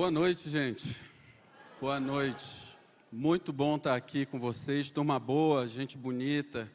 Boa 0.00 0.10
noite, 0.10 0.48
gente. 0.48 0.96
Boa 1.78 2.00
noite. 2.00 2.46
Muito 3.12 3.52
bom 3.52 3.76
estar 3.76 3.94
aqui 3.94 4.24
com 4.24 4.40
vocês. 4.40 4.88
Turma 4.88 5.18
boa, 5.18 5.68
gente 5.68 5.98
bonita, 5.98 6.72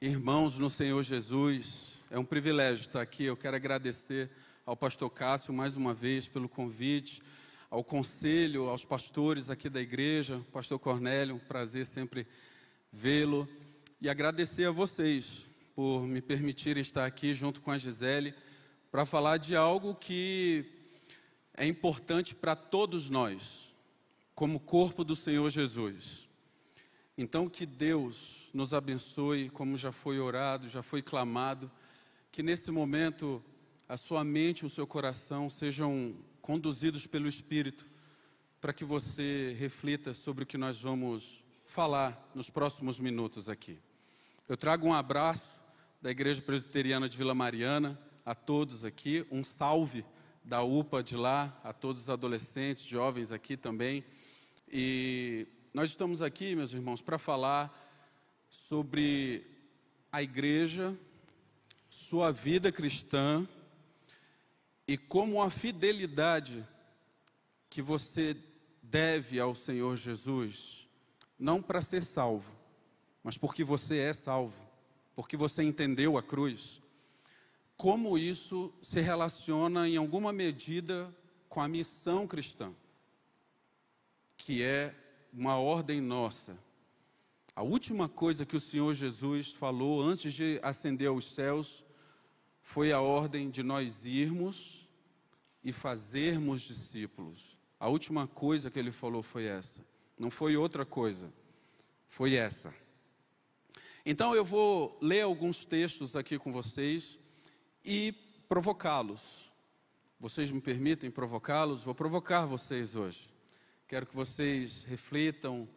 irmãos 0.00 0.58
no 0.58 0.70
Senhor 0.70 1.02
Jesus. 1.02 1.88
É 2.10 2.18
um 2.18 2.24
privilégio 2.24 2.86
estar 2.86 3.02
aqui. 3.02 3.24
Eu 3.24 3.36
quero 3.36 3.54
agradecer 3.54 4.30
ao 4.64 4.74
pastor 4.74 5.10
Cássio 5.10 5.52
mais 5.52 5.76
uma 5.76 5.92
vez 5.92 6.26
pelo 6.26 6.48
convite, 6.48 7.20
ao 7.70 7.84
conselho, 7.84 8.70
aos 8.70 8.82
pastores 8.82 9.50
aqui 9.50 9.68
da 9.68 9.82
igreja, 9.82 10.40
pastor 10.50 10.78
Cornélio, 10.78 11.34
um 11.34 11.38
prazer 11.38 11.84
sempre 11.84 12.26
vê-lo. 12.90 13.46
E 14.00 14.08
agradecer 14.08 14.64
a 14.64 14.70
vocês 14.70 15.46
por 15.76 16.04
me 16.04 16.22
permitirem 16.22 16.80
estar 16.80 17.04
aqui 17.04 17.34
junto 17.34 17.60
com 17.60 17.70
a 17.70 17.76
Gisele 17.76 18.32
para 18.90 19.04
falar 19.04 19.36
de 19.36 19.54
algo 19.54 19.94
que 19.94 20.83
é 21.56 21.66
importante 21.66 22.34
para 22.34 22.56
todos 22.56 23.08
nós, 23.08 23.72
como 24.34 24.58
corpo 24.58 25.04
do 25.04 25.14
Senhor 25.14 25.48
Jesus. 25.48 26.28
Então, 27.16 27.48
que 27.48 27.64
Deus 27.64 28.50
nos 28.52 28.74
abençoe, 28.74 29.48
como 29.50 29.76
já 29.76 29.92
foi 29.92 30.18
orado, 30.18 30.68
já 30.68 30.82
foi 30.82 31.00
clamado, 31.00 31.70
que 32.32 32.42
nesse 32.42 32.70
momento 32.72 33.42
a 33.88 33.96
sua 33.96 34.24
mente 34.24 34.60
e 34.60 34.66
o 34.66 34.70
seu 34.70 34.86
coração 34.86 35.48
sejam 35.48 36.16
conduzidos 36.42 37.06
pelo 37.06 37.28
Espírito, 37.28 37.86
para 38.60 38.72
que 38.72 38.84
você 38.84 39.54
reflita 39.58 40.12
sobre 40.12 40.42
o 40.42 40.46
que 40.46 40.58
nós 40.58 40.80
vamos 40.80 41.44
falar 41.66 42.30
nos 42.34 42.50
próximos 42.50 42.98
minutos 42.98 43.48
aqui. 43.48 43.78
Eu 44.48 44.56
trago 44.56 44.86
um 44.86 44.92
abraço 44.92 45.48
da 46.02 46.10
Igreja 46.10 46.42
Presbiteriana 46.42 47.08
de 47.08 47.16
Vila 47.16 47.34
Mariana 47.34 47.98
a 48.26 48.34
todos 48.34 48.84
aqui, 48.84 49.24
um 49.30 49.44
salve 49.44 50.04
da 50.44 50.62
UPA 50.62 51.02
de 51.02 51.16
lá, 51.16 51.58
a 51.64 51.72
todos 51.72 52.02
os 52.02 52.10
adolescentes, 52.10 52.84
jovens 52.84 53.32
aqui 53.32 53.56
também. 53.56 54.04
E 54.70 55.46
nós 55.72 55.90
estamos 55.90 56.20
aqui, 56.20 56.54
meus 56.54 56.74
irmãos, 56.74 57.00
para 57.00 57.18
falar 57.18 57.74
sobre 58.50 59.46
a 60.12 60.22
igreja, 60.22 60.94
sua 61.88 62.30
vida 62.30 62.70
cristã 62.70 63.48
e 64.86 64.98
como 64.98 65.42
a 65.42 65.50
fidelidade 65.50 66.64
que 67.70 67.80
você 67.80 68.36
deve 68.82 69.40
ao 69.40 69.54
Senhor 69.54 69.96
Jesus, 69.96 70.86
não 71.38 71.62
para 71.62 71.82
ser 71.82 72.04
salvo, 72.04 72.54
mas 73.22 73.38
porque 73.38 73.64
você 73.64 73.96
é 73.96 74.12
salvo, 74.12 74.54
porque 75.16 75.36
você 75.36 75.62
entendeu 75.62 76.18
a 76.18 76.22
cruz, 76.22 76.82
como 77.84 78.16
isso 78.16 78.72
se 78.80 79.02
relaciona 79.02 79.86
em 79.86 79.98
alguma 79.98 80.32
medida 80.32 81.14
com 81.50 81.60
a 81.60 81.68
missão 81.68 82.26
cristã, 82.26 82.72
que 84.38 84.62
é 84.62 84.94
uma 85.30 85.58
ordem 85.58 86.00
nossa. 86.00 86.56
A 87.54 87.62
última 87.62 88.08
coisa 88.08 88.46
que 88.46 88.56
o 88.56 88.60
Senhor 88.60 88.94
Jesus 88.94 89.52
falou 89.52 90.00
antes 90.00 90.32
de 90.32 90.58
ascender 90.62 91.10
aos 91.10 91.34
céus 91.34 91.84
foi 92.62 92.90
a 92.90 93.02
ordem 93.02 93.50
de 93.50 93.62
nós 93.62 94.06
irmos 94.06 94.88
e 95.62 95.70
fazermos 95.70 96.62
discípulos. 96.62 97.58
A 97.78 97.86
última 97.86 98.26
coisa 98.26 98.70
que 98.70 98.78
ele 98.78 98.92
falou 98.92 99.22
foi 99.22 99.44
essa. 99.44 99.84
Não 100.18 100.30
foi 100.30 100.56
outra 100.56 100.86
coisa. 100.86 101.30
Foi 102.08 102.34
essa. 102.34 102.74
Então 104.06 104.34
eu 104.34 104.42
vou 104.42 104.96
ler 105.02 105.20
alguns 105.20 105.66
textos 105.66 106.16
aqui 106.16 106.38
com 106.38 106.50
vocês 106.50 107.22
e 107.84 108.12
provocá-los. 108.48 109.20
Vocês 110.18 110.50
me 110.50 110.60
permitem 110.60 111.10
provocá-los? 111.10 111.82
Vou 111.82 111.94
provocar 111.94 112.46
vocês 112.46 112.96
hoje. 112.96 113.28
Quero 113.86 114.06
que 114.06 114.16
vocês 114.16 114.84
reflitam, 114.84 115.68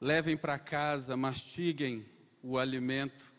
levem 0.00 0.36
para 0.36 0.58
casa, 0.58 1.16
mastiguem 1.16 2.04
o 2.42 2.58
alimento 2.58 3.32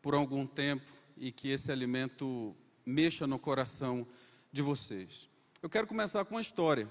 por 0.00 0.14
algum 0.14 0.46
tempo 0.46 0.92
e 1.16 1.30
que 1.30 1.48
esse 1.50 1.70
alimento 1.70 2.56
mexa 2.86 3.26
no 3.26 3.38
coração 3.38 4.06
de 4.50 4.62
vocês. 4.62 5.28
Eu 5.62 5.68
quero 5.68 5.86
começar 5.86 6.24
com 6.24 6.34
uma 6.34 6.40
história. 6.40 6.90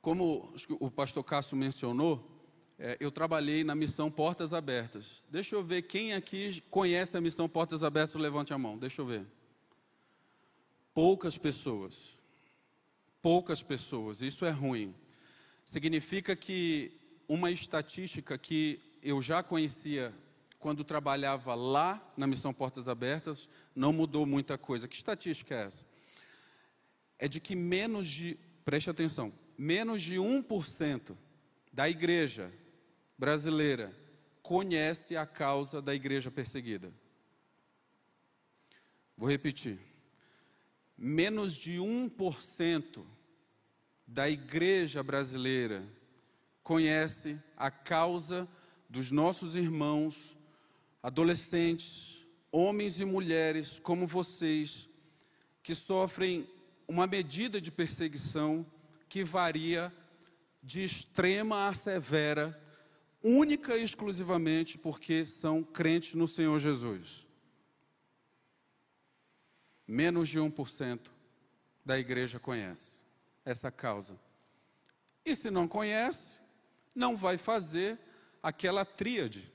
Como 0.00 0.54
o 0.80 0.90
pastor 0.90 1.22
Cássio 1.22 1.56
mencionou, 1.56 2.37
é, 2.78 2.96
eu 3.00 3.10
trabalhei 3.10 3.64
na 3.64 3.74
missão 3.74 4.10
Portas 4.10 4.52
Abertas. 4.52 5.22
Deixa 5.28 5.56
eu 5.56 5.64
ver 5.64 5.82
quem 5.82 6.14
aqui 6.14 6.62
conhece 6.70 7.16
a 7.16 7.20
missão 7.20 7.48
Portas 7.48 7.82
Abertas, 7.82 8.14
levante 8.14 8.52
a 8.52 8.58
mão. 8.58 8.78
Deixa 8.78 9.00
eu 9.00 9.06
ver. 9.06 9.26
Poucas 10.94 11.36
pessoas. 11.36 12.16
Poucas 13.20 13.62
pessoas. 13.62 14.22
Isso 14.22 14.44
é 14.44 14.50
ruim. 14.50 14.94
Significa 15.64 16.36
que 16.36 16.92
uma 17.26 17.50
estatística 17.50 18.38
que 18.38 18.80
eu 19.02 19.20
já 19.20 19.42
conhecia 19.42 20.14
quando 20.58 20.84
trabalhava 20.84 21.54
lá 21.54 22.02
na 22.16 22.26
missão 22.26 22.52
Portas 22.52 22.88
Abertas, 22.88 23.48
não 23.74 23.92
mudou 23.92 24.26
muita 24.26 24.58
coisa. 24.58 24.88
Que 24.88 24.96
estatística 24.96 25.54
é 25.54 25.66
essa? 25.66 25.86
É 27.18 27.28
de 27.28 27.40
que 27.40 27.54
menos 27.54 28.08
de, 28.08 28.36
preste 28.64 28.90
atenção, 28.90 29.32
menos 29.56 30.02
de 30.02 30.16
1% 30.16 31.16
da 31.72 31.88
igreja 31.88 32.52
brasileira 33.18 33.92
conhece 34.40 35.16
a 35.16 35.26
causa 35.26 35.82
da 35.82 35.94
igreja 35.94 36.30
perseguida. 36.30 36.92
Vou 39.16 39.28
repetir. 39.28 39.78
Menos 40.96 41.54
de 41.54 41.78
1% 41.78 43.04
da 44.06 44.30
igreja 44.30 45.02
brasileira 45.02 45.84
conhece 46.62 47.38
a 47.56 47.70
causa 47.70 48.48
dos 48.88 49.10
nossos 49.10 49.56
irmãos, 49.56 50.36
adolescentes, 51.02 52.24
homens 52.50 53.00
e 53.00 53.04
mulheres 53.04 53.78
como 53.80 54.06
vocês, 54.06 54.88
que 55.62 55.74
sofrem 55.74 56.48
uma 56.86 57.06
medida 57.06 57.60
de 57.60 57.70
perseguição 57.70 58.64
que 59.08 59.22
varia 59.24 59.92
de 60.62 60.82
extrema 60.82 61.68
a 61.68 61.74
severa 61.74 62.58
única 63.22 63.76
e 63.76 63.84
exclusivamente 63.84 64.78
porque 64.78 65.26
são 65.26 65.62
crentes 65.62 66.14
no 66.14 66.28
Senhor 66.28 66.58
Jesus. 66.58 67.26
Menos 69.86 70.28
de 70.28 70.38
1% 70.38 71.00
da 71.84 71.98
igreja 71.98 72.38
conhece 72.38 72.98
essa 73.44 73.70
causa. 73.70 74.18
E 75.24 75.34
se 75.34 75.50
não 75.50 75.66
conhece, 75.66 76.38
não 76.94 77.16
vai 77.16 77.38
fazer 77.38 77.98
aquela 78.42 78.84
tríade 78.84 79.50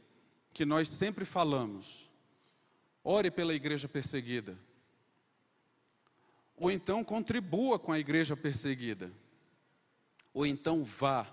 que 0.51 0.66
nós 0.66 0.90
sempre 0.90 1.25
falamos. 1.25 2.09
Ore 3.03 3.30
pela 3.30 3.53
igreja 3.53 3.88
perseguida. 3.88 4.57
Ou 6.56 6.72
então 6.72 7.03
contribua 7.03 7.78
com 7.78 7.91
a 7.91 8.00
igreja 8.00 8.35
perseguida. 8.35 9.12
Ou 10.34 10.45
então 10.45 10.84
vá 10.84 11.28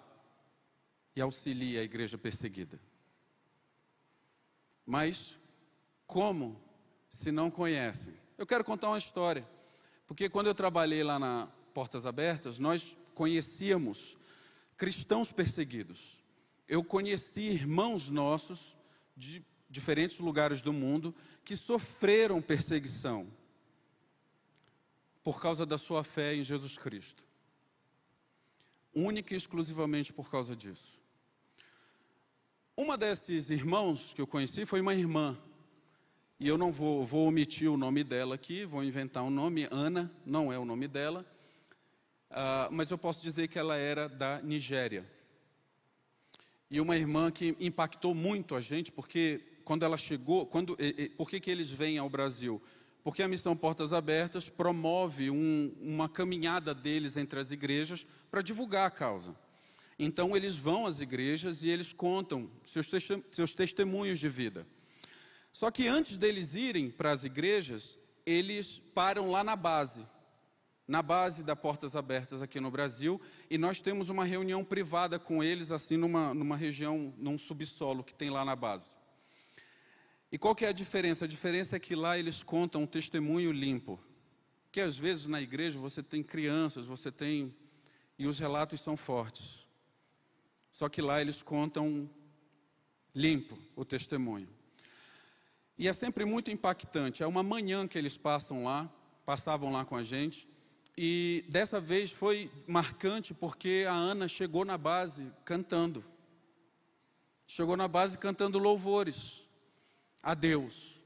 e 1.14 1.20
auxilie 1.20 1.78
a 1.78 1.82
igreja 1.82 2.16
perseguida. 2.16 2.80
Mas 4.86 5.36
como 6.06 6.60
se 7.08 7.30
não 7.30 7.50
conhecem? 7.50 8.14
Eu 8.36 8.46
quero 8.46 8.64
contar 8.64 8.88
uma 8.88 8.98
história, 8.98 9.48
porque 10.06 10.28
quando 10.28 10.46
eu 10.46 10.54
trabalhei 10.54 11.04
lá 11.04 11.18
na 11.18 11.48
Portas 11.72 12.06
Abertas, 12.06 12.58
nós 12.58 12.96
conhecíamos 13.14 14.16
cristãos 14.76 15.30
perseguidos. 15.30 16.18
Eu 16.66 16.82
conheci 16.82 17.42
irmãos 17.42 18.08
nossos 18.08 18.76
de 19.16 19.44
diferentes 19.68 20.18
lugares 20.18 20.62
do 20.62 20.72
mundo 20.72 21.14
que 21.44 21.56
sofreram 21.56 22.42
perseguição 22.42 23.28
por 25.22 25.40
causa 25.40 25.64
da 25.64 25.78
sua 25.78 26.02
fé 26.02 26.34
em 26.34 26.42
Jesus 26.42 26.76
Cristo. 26.76 27.24
Única 28.92 29.34
e 29.34 29.36
exclusivamente 29.36 30.12
por 30.12 30.30
causa 30.30 30.56
disso. 30.56 30.99
Uma 32.80 32.96
desses 32.96 33.50
irmãos 33.50 34.14
que 34.14 34.22
eu 34.22 34.26
conheci 34.26 34.64
foi 34.64 34.80
uma 34.80 34.94
irmã. 34.94 35.36
E 36.38 36.48
eu 36.48 36.56
não 36.56 36.72
vou, 36.72 37.04
vou 37.04 37.26
omitir 37.26 37.70
o 37.70 37.76
nome 37.76 38.02
dela 38.02 38.36
aqui, 38.36 38.64
vou 38.64 38.82
inventar 38.82 39.22
um 39.22 39.28
nome. 39.28 39.68
Ana, 39.70 40.10
não 40.24 40.50
é 40.50 40.58
o 40.58 40.64
nome 40.64 40.88
dela. 40.88 41.26
Uh, 42.30 42.72
mas 42.72 42.90
eu 42.90 42.96
posso 42.96 43.22
dizer 43.22 43.48
que 43.48 43.58
ela 43.58 43.76
era 43.76 44.08
da 44.08 44.40
Nigéria. 44.40 45.04
E 46.70 46.80
uma 46.80 46.96
irmã 46.96 47.30
que 47.30 47.54
impactou 47.60 48.14
muito 48.14 48.54
a 48.54 48.62
gente, 48.62 48.90
porque 48.90 49.42
quando 49.62 49.84
ela 49.84 49.98
chegou, 49.98 50.46
quando, 50.46 50.74
e, 50.80 51.02
e, 51.02 51.08
por 51.10 51.28
que, 51.28 51.38
que 51.38 51.50
eles 51.50 51.70
vêm 51.70 51.98
ao 51.98 52.08
Brasil? 52.08 52.62
Porque 53.04 53.22
a 53.22 53.28
missão 53.28 53.54
Portas 53.54 53.92
Abertas 53.92 54.48
promove 54.48 55.30
um, 55.30 55.76
uma 55.82 56.08
caminhada 56.08 56.74
deles 56.74 57.18
entre 57.18 57.40
as 57.40 57.50
igrejas 57.50 58.06
para 58.30 58.40
divulgar 58.40 58.86
a 58.86 58.90
causa. 58.90 59.36
Então 60.02 60.34
eles 60.34 60.56
vão 60.56 60.86
às 60.86 60.98
igrejas 60.98 61.62
e 61.62 61.68
eles 61.68 61.92
contam 61.92 62.50
seus, 62.64 63.54
testemunhos 63.54 64.18
de 64.18 64.30
vida. 64.30 64.66
Só 65.52 65.70
que 65.70 65.86
antes 65.86 66.16
deles 66.16 66.54
irem 66.54 66.90
para 66.90 67.12
as 67.12 67.22
igrejas, 67.22 67.98
eles 68.24 68.78
param 68.94 69.30
lá 69.30 69.44
na 69.44 69.54
base, 69.54 70.06
na 70.88 71.02
base 71.02 71.42
da 71.42 71.54
Portas 71.54 71.94
Abertas 71.94 72.40
aqui 72.40 72.58
no 72.60 72.70
Brasil, 72.70 73.20
e 73.50 73.58
nós 73.58 73.82
temos 73.82 74.08
uma 74.08 74.24
reunião 74.24 74.64
privada 74.64 75.18
com 75.18 75.44
eles, 75.44 75.70
assim, 75.70 75.98
numa, 75.98 76.32
numa 76.32 76.56
região, 76.56 77.12
num 77.18 77.36
subsolo 77.36 78.02
que 78.02 78.14
tem 78.14 78.30
lá 78.30 78.42
na 78.42 78.56
base. 78.56 78.96
E 80.32 80.38
qual 80.38 80.54
que 80.54 80.64
é 80.64 80.68
a 80.68 80.72
diferença? 80.72 81.26
A 81.26 81.28
diferença 81.28 81.76
é 81.76 81.78
que 81.78 81.94
lá 81.94 82.18
eles 82.18 82.42
contam 82.42 82.84
um 82.84 82.86
testemunho 82.86 83.52
limpo. 83.52 84.00
Que 84.72 84.80
às 84.80 84.96
vezes 84.96 85.26
na 85.26 85.42
igreja 85.42 85.78
você 85.78 86.02
tem 86.02 86.22
crianças, 86.22 86.86
você 86.86 87.12
tem. 87.12 87.54
e 88.18 88.26
os 88.26 88.38
relatos 88.38 88.80
são 88.80 88.96
fortes. 88.96 89.59
Só 90.70 90.88
que 90.88 91.02
lá 91.02 91.20
eles 91.20 91.42
contam 91.42 92.08
limpo 93.14 93.58
o 93.74 93.84
testemunho. 93.84 94.48
E 95.76 95.88
é 95.88 95.92
sempre 95.92 96.24
muito 96.24 96.50
impactante. 96.50 97.22
É 97.22 97.26
uma 97.26 97.42
manhã 97.42 97.88
que 97.88 97.96
eles 97.96 98.16
passam 98.16 98.64
lá, 98.64 98.90
passavam 99.24 99.72
lá 99.72 99.84
com 99.84 99.96
a 99.96 100.02
gente. 100.02 100.46
E 100.96 101.44
dessa 101.48 101.80
vez 101.80 102.10
foi 102.10 102.50
marcante 102.66 103.32
porque 103.32 103.86
a 103.88 103.92
Ana 103.92 104.28
chegou 104.28 104.64
na 104.64 104.76
base 104.76 105.32
cantando. 105.44 106.04
Chegou 107.46 107.76
na 107.76 107.88
base 107.88 108.18
cantando 108.18 108.58
louvores 108.58 109.40
a 110.22 110.34
Deus. 110.34 111.00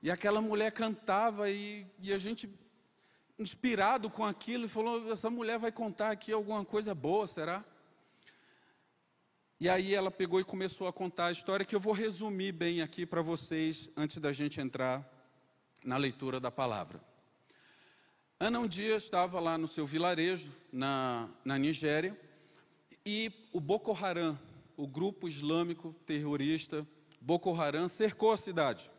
E 0.00 0.10
aquela 0.10 0.40
mulher 0.40 0.70
cantava 0.70 1.50
e, 1.50 1.84
e 1.98 2.12
a 2.12 2.18
gente, 2.18 2.48
inspirado 3.38 4.08
com 4.08 4.24
aquilo, 4.24 4.68
falou: 4.68 5.10
essa 5.10 5.28
mulher 5.28 5.58
vai 5.58 5.72
contar 5.72 6.10
aqui 6.10 6.32
alguma 6.32 6.64
coisa 6.64 6.94
boa, 6.94 7.26
será? 7.26 7.64
E 9.58 9.70
aí 9.70 9.94
ela 9.94 10.10
pegou 10.10 10.38
e 10.38 10.44
começou 10.44 10.86
a 10.86 10.92
contar 10.92 11.28
a 11.28 11.32
história 11.32 11.64
que 11.64 11.74
eu 11.74 11.80
vou 11.80 11.94
resumir 11.94 12.52
bem 12.52 12.82
aqui 12.82 13.06
para 13.06 13.22
vocês 13.22 13.88
antes 13.96 14.18
da 14.18 14.30
gente 14.30 14.60
entrar 14.60 15.02
na 15.82 15.96
leitura 15.96 16.38
da 16.38 16.50
palavra. 16.50 17.00
Ana 18.38 18.60
um 18.60 18.68
dia 18.68 18.96
estava 18.96 19.40
lá 19.40 19.56
no 19.56 19.66
seu 19.66 19.86
vilarejo, 19.86 20.52
na, 20.70 21.26
na 21.42 21.56
Nigéria, 21.56 22.14
e 23.04 23.32
o 23.50 23.58
Boko 23.58 23.92
Haram, 23.94 24.38
o 24.76 24.86
grupo 24.86 25.26
islâmico 25.26 25.94
terrorista 26.04 26.86
Boko 27.18 27.58
Haram, 27.58 27.88
cercou 27.88 28.32
a 28.32 28.36
cidade. 28.36 28.90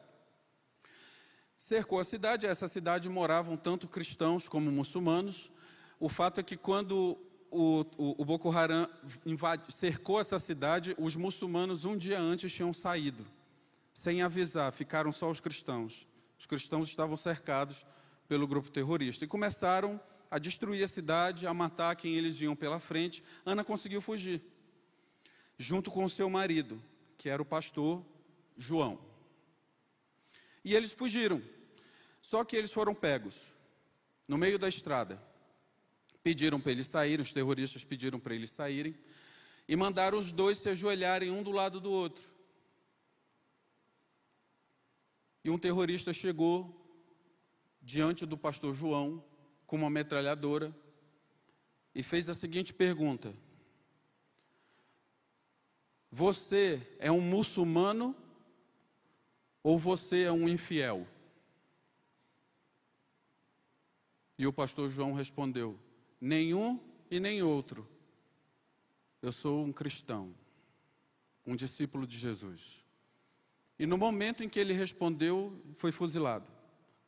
Cercou 1.56 2.00
a 2.00 2.04
cidade, 2.04 2.48
essa 2.48 2.68
cidade 2.68 3.08
moravam 3.08 3.56
tanto 3.56 3.88
cristãos 3.88 4.48
como 4.48 4.72
muçulmanos. 4.72 5.52
O 6.00 6.10
fato 6.10 6.40
é 6.40 6.44
que 6.44 6.58
quando 6.58 7.16
o, 7.52 7.86
o, 7.98 8.22
o 8.22 8.26
Boko 8.26 8.50
Haram 8.50 8.90
invade, 9.26 9.74
cercou 9.74 10.20
essa 10.20 10.40
cidade, 10.40 10.96
os 10.98 11.16
muçulmanos 11.16 11.86
um 11.86 11.98
dia 11.98 12.20
antes 12.20 12.52
tinham 12.52 12.74
saído, 12.74 13.26
sem 13.94 14.22
avisar, 14.22 14.72
ficaram 14.72 15.12
só 15.12 15.30
os 15.30 15.40
cristãos. 15.40 16.08
Os 16.40 16.46
cristãos 16.46 16.88
estavam 16.88 17.18
cercados 17.18 17.86
pelo 18.28 18.48
grupo 18.48 18.70
terrorista 18.70 19.26
e 19.26 19.28
começaram 19.28 20.00
a 20.30 20.38
destruir 20.38 20.84
a 20.84 20.88
cidade, 20.88 21.48
a 21.48 21.54
matar 21.54 21.96
quem 21.96 22.16
eles 22.16 22.40
iam 22.42 22.56
pela 22.56 22.80
frente. 22.80 23.24
Ana 23.46 23.64
conseguiu 23.64 24.02
fugir, 24.02 24.42
junto 25.58 25.90
com 25.90 26.04
o 26.04 26.10
seu 26.10 26.30
marido, 26.30 26.82
que 27.18 27.30
era 27.30 27.42
o 27.42 27.46
pastor 27.46 28.06
João. 28.58 29.00
E 30.64 30.76
eles 30.76 30.92
fugiram. 30.92 31.42
Só 32.22 32.44
que 32.44 32.58
eles 32.58 32.72
foram 32.72 32.94
pegos 32.94 33.36
no 34.28 34.38
meio 34.38 34.60
da 34.60 34.68
estrada. 34.68 35.22
Pediram 36.28 36.60
para 36.60 36.74
eles 36.74 36.88
saírem, 36.88 37.24
os 37.24 37.32
terroristas 37.32 37.86
pediram 37.86 38.20
para 38.20 38.36
eles 38.36 38.50
saírem 38.50 38.94
e 39.66 39.78
mandaram 39.78 40.20
os 40.20 40.30
dois 40.30 40.58
se 40.58 40.68
ajoelharem 40.68 41.32
um 41.32 41.42
do 41.42 41.52
lado 41.52 41.80
do 41.80 41.90
outro. 41.90 42.30
E 45.42 45.50
um 45.50 45.58
terrorista 45.58 46.12
chegou 46.12 46.86
diante 47.82 48.26
do 48.26 48.38
pastor 48.38 48.74
João 48.74 49.24
com 49.66 49.78
uma 49.78 49.90
metralhadora 49.90 50.76
e 51.96 52.04
fez 52.04 52.30
a 52.30 52.34
seguinte 52.34 52.74
pergunta: 52.74 53.34
Você 56.12 56.86
é 57.00 57.10
um 57.10 57.22
muçulmano 57.22 58.14
ou 59.64 59.80
você 59.80 60.24
é 60.24 60.32
um 60.34 60.50
infiel? 60.50 61.08
E 64.38 64.46
o 64.46 64.52
pastor 64.52 64.90
João 64.90 65.14
respondeu: 65.14 65.87
Nenhum 66.20 66.80
e 67.10 67.20
nem 67.20 67.42
outro. 67.42 67.88
Eu 69.22 69.32
sou 69.32 69.64
um 69.64 69.72
cristão, 69.72 70.34
um 71.46 71.56
discípulo 71.56 72.06
de 72.06 72.18
Jesus. 72.18 72.84
E 73.80 73.86
no 73.86 73.98
momento 73.98 74.44
em 74.44 74.50
que 74.50 74.60
ele 74.60 74.74
respondeu, 74.74 75.62
foi 75.76 75.92
fuzilado. 75.92 76.52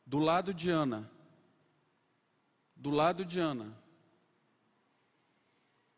Do 0.06 0.18
lado 0.18 0.54
de 0.54 0.70
Ana. 0.70 1.10
Do 2.76 2.90
lado 2.90 3.24
de 3.24 3.38
Ana. 3.38 3.76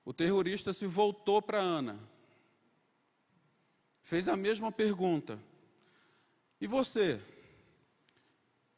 O 0.04 0.12
terrorista 0.12 0.72
se 0.72 0.86
voltou 0.86 1.40
para 1.40 1.60
Ana. 1.60 1.98
Fez 4.02 4.28
a 4.28 4.36
mesma 4.36 4.72
pergunta. 4.72 5.38
E 6.60 6.66
você? 6.66 7.20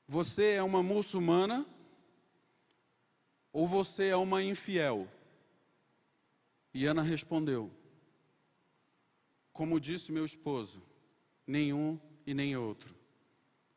Você 0.07 0.51
é 0.53 0.63
uma 0.63 0.83
muçulmana 0.83 1.67
ou 3.55 3.69
você 3.69 4.09
é 4.09 4.17
uma 4.17 4.43
infiel? 4.43 5.09
E 6.75 6.85
Ana 6.87 7.03
respondeu: 7.03 7.71
Como 9.53 9.81
disse 9.81 10.11
meu 10.11 10.25
esposo, 10.25 10.83
nenhum 11.47 11.99
e 12.27 12.35
nem 12.35 12.57
outro. 12.57 12.97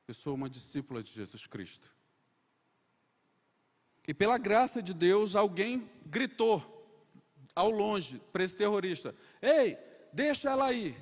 Eu 0.07 0.15
sou 0.15 0.33
uma 0.33 0.49
discípula 0.49 1.03
de 1.03 1.11
Jesus 1.11 1.45
Cristo. 1.45 1.95
E 4.07 4.15
pela 4.15 4.39
graça 4.39 4.81
de 4.81 4.95
Deus, 4.95 5.35
alguém 5.35 5.87
gritou 6.07 6.73
ao 7.53 7.69
longe 7.69 8.19
para 8.33 8.43
esse 8.43 8.55
terrorista: 8.55 9.13
Ei, 9.39 9.77
deixa 10.11 10.49
ela 10.49 10.65
aí. 10.65 10.97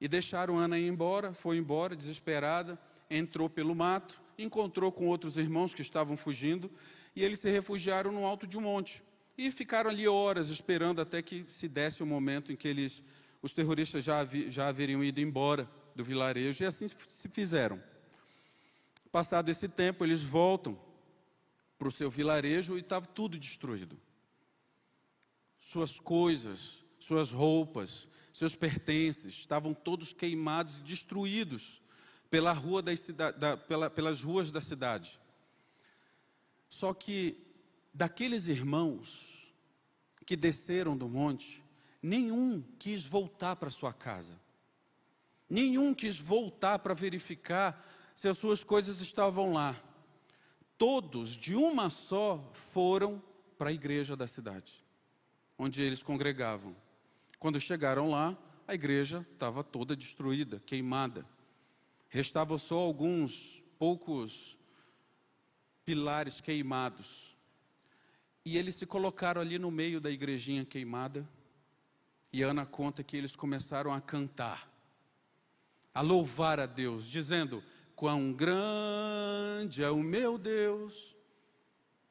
E 0.00 0.06
deixaram 0.06 0.56
Ana 0.56 0.78
ir 0.78 0.86
embora, 0.86 1.34
foi 1.34 1.56
embora, 1.56 1.96
desesperada, 1.96 2.78
entrou 3.10 3.48
pelo 3.48 3.74
mato, 3.74 4.20
encontrou 4.38 4.92
com 4.92 5.06
outros 5.08 5.36
irmãos 5.36 5.74
que 5.74 5.82
estavam 5.82 6.16
fugindo, 6.16 6.70
e 7.14 7.24
eles 7.24 7.38
se 7.38 7.50
refugiaram 7.50 8.12
no 8.12 8.24
alto 8.24 8.46
de 8.46 8.56
um 8.56 8.60
monte. 8.60 9.02
E 9.36 9.50
ficaram 9.50 9.90
ali 9.90 10.06
horas 10.06 10.50
esperando 10.50 11.00
até 11.00 11.22
que 11.22 11.46
se 11.48 11.68
desse 11.68 12.02
o 12.02 12.06
momento 12.06 12.52
em 12.52 12.56
que 12.56 12.68
eles, 12.68 13.02
os 13.42 13.52
terroristas 13.52 14.04
já, 14.04 14.24
já 14.48 14.68
haveriam 14.68 15.02
ido 15.02 15.20
embora 15.20 15.68
do 15.94 16.04
vilarejo, 16.04 16.62
e 16.62 16.66
assim 16.66 16.86
se 16.88 17.28
fizeram. 17.28 17.82
Passado 19.10 19.48
esse 19.48 19.68
tempo, 19.68 20.04
eles 20.04 20.22
voltam 20.22 20.78
para 21.78 21.88
o 21.88 21.92
seu 21.92 22.10
vilarejo 22.10 22.76
e 22.76 22.80
estava 22.80 23.06
tudo 23.06 23.38
destruído. 23.38 23.98
Suas 25.58 25.98
coisas, 25.98 26.84
suas 26.98 27.32
roupas, 27.32 28.08
seus 28.32 28.54
pertences 28.54 29.34
estavam 29.34 29.72
todos 29.72 30.12
queimados 30.12 30.78
e 30.78 30.82
destruídos 30.82 31.80
pela 32.30 32.52
rua 32.52 32.82
da, 32.82 33.30
da, 33.30 33.56
pela, 33.56 33.90
pelas 33.90 34.22
ruas 34.22 34.50
da 34.50 34.60
cidade. 34.60 35.18
Só 36.68 36.92
que 36.92 37.36
daqueles 37.92 38.48
irmãos 38.48 39.26
que 40.26 40.36
desceram 40.36 40.96
do 40.96 41.08
monte, 41.08 41.62
nenhum 42.02 42.62
quis 42.78 43.04
voltar 43.04 43.56
para 43.56 43.70
sua 43.70 43.92
casa. 43.92 44.38
Nenhum 45.48 45.94
quis 45.94 46.18
voltar 46.18 46.78
para 46.80 46.92
verificar 46.92 47.84
se 48.14 48.28
as 48.28 48.36
suas 48.36 48.62
coisas 48.62 49.00
estavam 49.00 49.54
lá. 49.54 49.74
Todos, 50.76 51.30
de 51.30 51.54
uma 51.54 51.88
só, 51.88 52.50
foram 52.52 53.22
para 53.56 53.70
a 53.70 53.72
igreja 53.72 54.14
da 54.14 54.26
cidade, 54.26 54.84
onde 55.58 55.80
eles 55.82 56.02
congregavam. 56.02 56.76
Quando 57.38 57.58
chegaram 57.58 58.10
lá, 58.10 58.36
a 58.66 58.74
igreja 58.74 59.26
estava 59.32 59.64
toda 59.64 59.96
destruída, 59.96 60.60
queimada. 60.66 61.24
Restavam 62.08 62.58
só 62.58 62.78
alguns 62.78 63.62
poucos 63.78 64.56
pilares 65.84 66.40
queimados. 66.40 67.36
E 68.44 68.56
eles 68.56 68.74
se 68.74 68.86
colocaram 68.86 69.40
ali 69.40 69.58
no 69.58 69.70
meio 69.70 70.00
da 70.00 70.10
igrejinha 70.10 70.64
queimada. 70.64 71.28
E 72.32 72.42
Ana 72.42 72.66
conta 72.66 73.02
que 73.02 73.16
eles 73.16 73.34
começaram 73.34 73.92
a 73.92 74.00
cantar, 74.00 74.70
a 75.94 76.00
louvar 76.00 76.60
a 76.60 76.66
Deus, 76.66 77.08
dizendo: 77.08 77.62
Quão 77.96 78.32
grande 78.32 79.82
é 79.82 79.90
o 79.90 80.02
meu 80.02 80.36
Deus, 80.36 81.16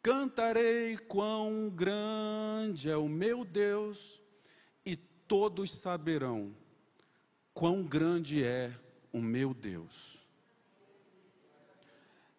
cantarei 0.02 0.98
quão 0.98 1.70
grande 1.70 2.90
é 2.90 2.98
o 2.98 3.08
meu 3.08 3.46
Deus, 3.46 4.20
e 4.86 4.96
todos 4.96 5.72
saberão 5.72 6.56
quão 7.54 7.84
grande 7.84 8.44
é 8.44 8.76
o 9.18 9.22
meu 9.22 9.54
Deus. 9.54 10.18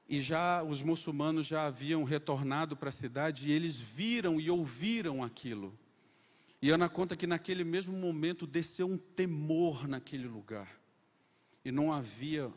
E 0.08 0.22
já 0.22 0.62
os 0.62 0.82
muçulmanos 0.82 1.46
já 1.46 1.66
haviam 1.66 2.02
retornado 2.02 2.76
para 2.76 2.88
a 2.88 2.92
cidade 2.92 3.48
e 3.48 3.52
eles 3.52 3.78
viram 3.78 4.40
e 4.40 4.50
ouviram 4.50 5.22
aquilo. 5.22 5.78
E 6.62 6.70
Ana 6.70 6.88
conta 6.88 7.14
que 7.14 7.26
naquele 7.26 7.62
mesmo 7.62 7.96
momento 7.96 8.46
desceu 8.46 8.88
um 8.88 8.96
temor 8.96 9.86
naquele 9.86 10.26
lugar. 10.26 10.80
E 11.62 11.70
não 11.70 11.92
havia 11.92 12.50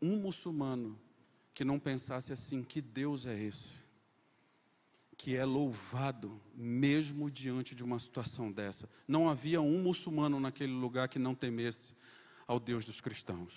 um 0.00 0.16
muçulmano 0.16 0.98
que 1.52 1.64
não 1.64 1.78
pensasse 1.78 2.32
assim: 2.32 2.62
que 2.62 2.80
Deus 2.80 3.26
é 3.26 3.38
esse? 3.38 3.68
Que 5.18 5.36
é 5.36 5.44
louvado 5.44 6.40
mesmo 6.54 7.30
diante 7.30 7.74
de 7.74 7.84
uma 7.84 7.98
situação 7.98 8.50
dessa. 8.50 8.88
Não 9.06 9.28
havia 9.28 9.60
um 9.60 9.82
muçulmano 9.82 10.40
naquele 10.40 10.72
lugar 10.72 11.08
que 11.08 11.18
não 11.18 11.34
temesse 11.34 11.94
ao 12.50 12.58
Deus 12.58 12.84
dos 12.84 13.00
cristãos. 13.00 13.54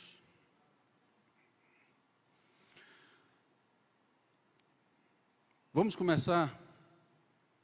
Vamos 5.74 5.96
começar 5.96 6.56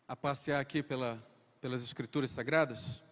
a 0.07 0.15
passear 0.15 0.59
aqui 0.59 0.81
pela, 0.81 1.23
pelas 1.61 1.83
Escrituras 1.83 2.31
Sagradas? 2.31 3.03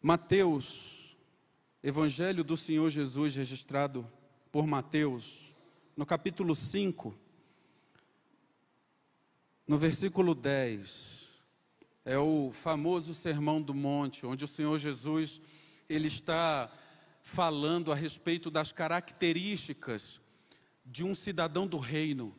Mateus, 0.00 1.14
Evangelho 1.82 2.42
do 2.42 2.56
Senhor 2.56 2.88
Jesus, 2.88 3.36
registrado 3.36 4.10
por 4.50 4.66
Mateus, 4.66 5.54
no 5.94 6.06
capítulo 6.06 6.56
5, 6.56 7.14
no 9.68 9.76
versículo 9.76 10.34
10. 10.34 11.28
É 12.02 12.16
o 12.16 12.50
famoso 12.50 13.12
Sermão 13.12 13.60
do 13.60 13.74
Monte, 13.74 14.24
onde 14.24 14.46
o 14.46 14.48
Senhor 14.48 14.78
Jesus 14.78 15.38
ele 15.92 16.08
está 16.08 16.70
falando 17.20 17.92
a 17.92 17.94
respeito 17.94 18.50
das 18.50 18.72
características 18.72 20.20
de 20.84 21.04
um 21.04 21.14
cidadão 21.14 21.66
do 21.66 21.78
reino 21.78 22.34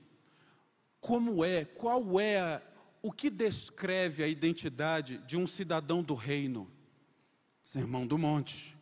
como 1.03 1.43
é, 1.43 1.65
qual 1.65 2.17
é, 2.17 2.61
o 3.01 3.11
que 3.11 3.29
descreve 3.29 4.23
a 4.23 4.27
identidade 4.27 5.17
de 5.27 5.35
um 5.35 5.45
cidadão 5.45 6.01
do 6.01 6.15
reino? 6.15 6.71
Sermão 7.61 8.07
do 8.07 8.17
Monte. 8.17 8.73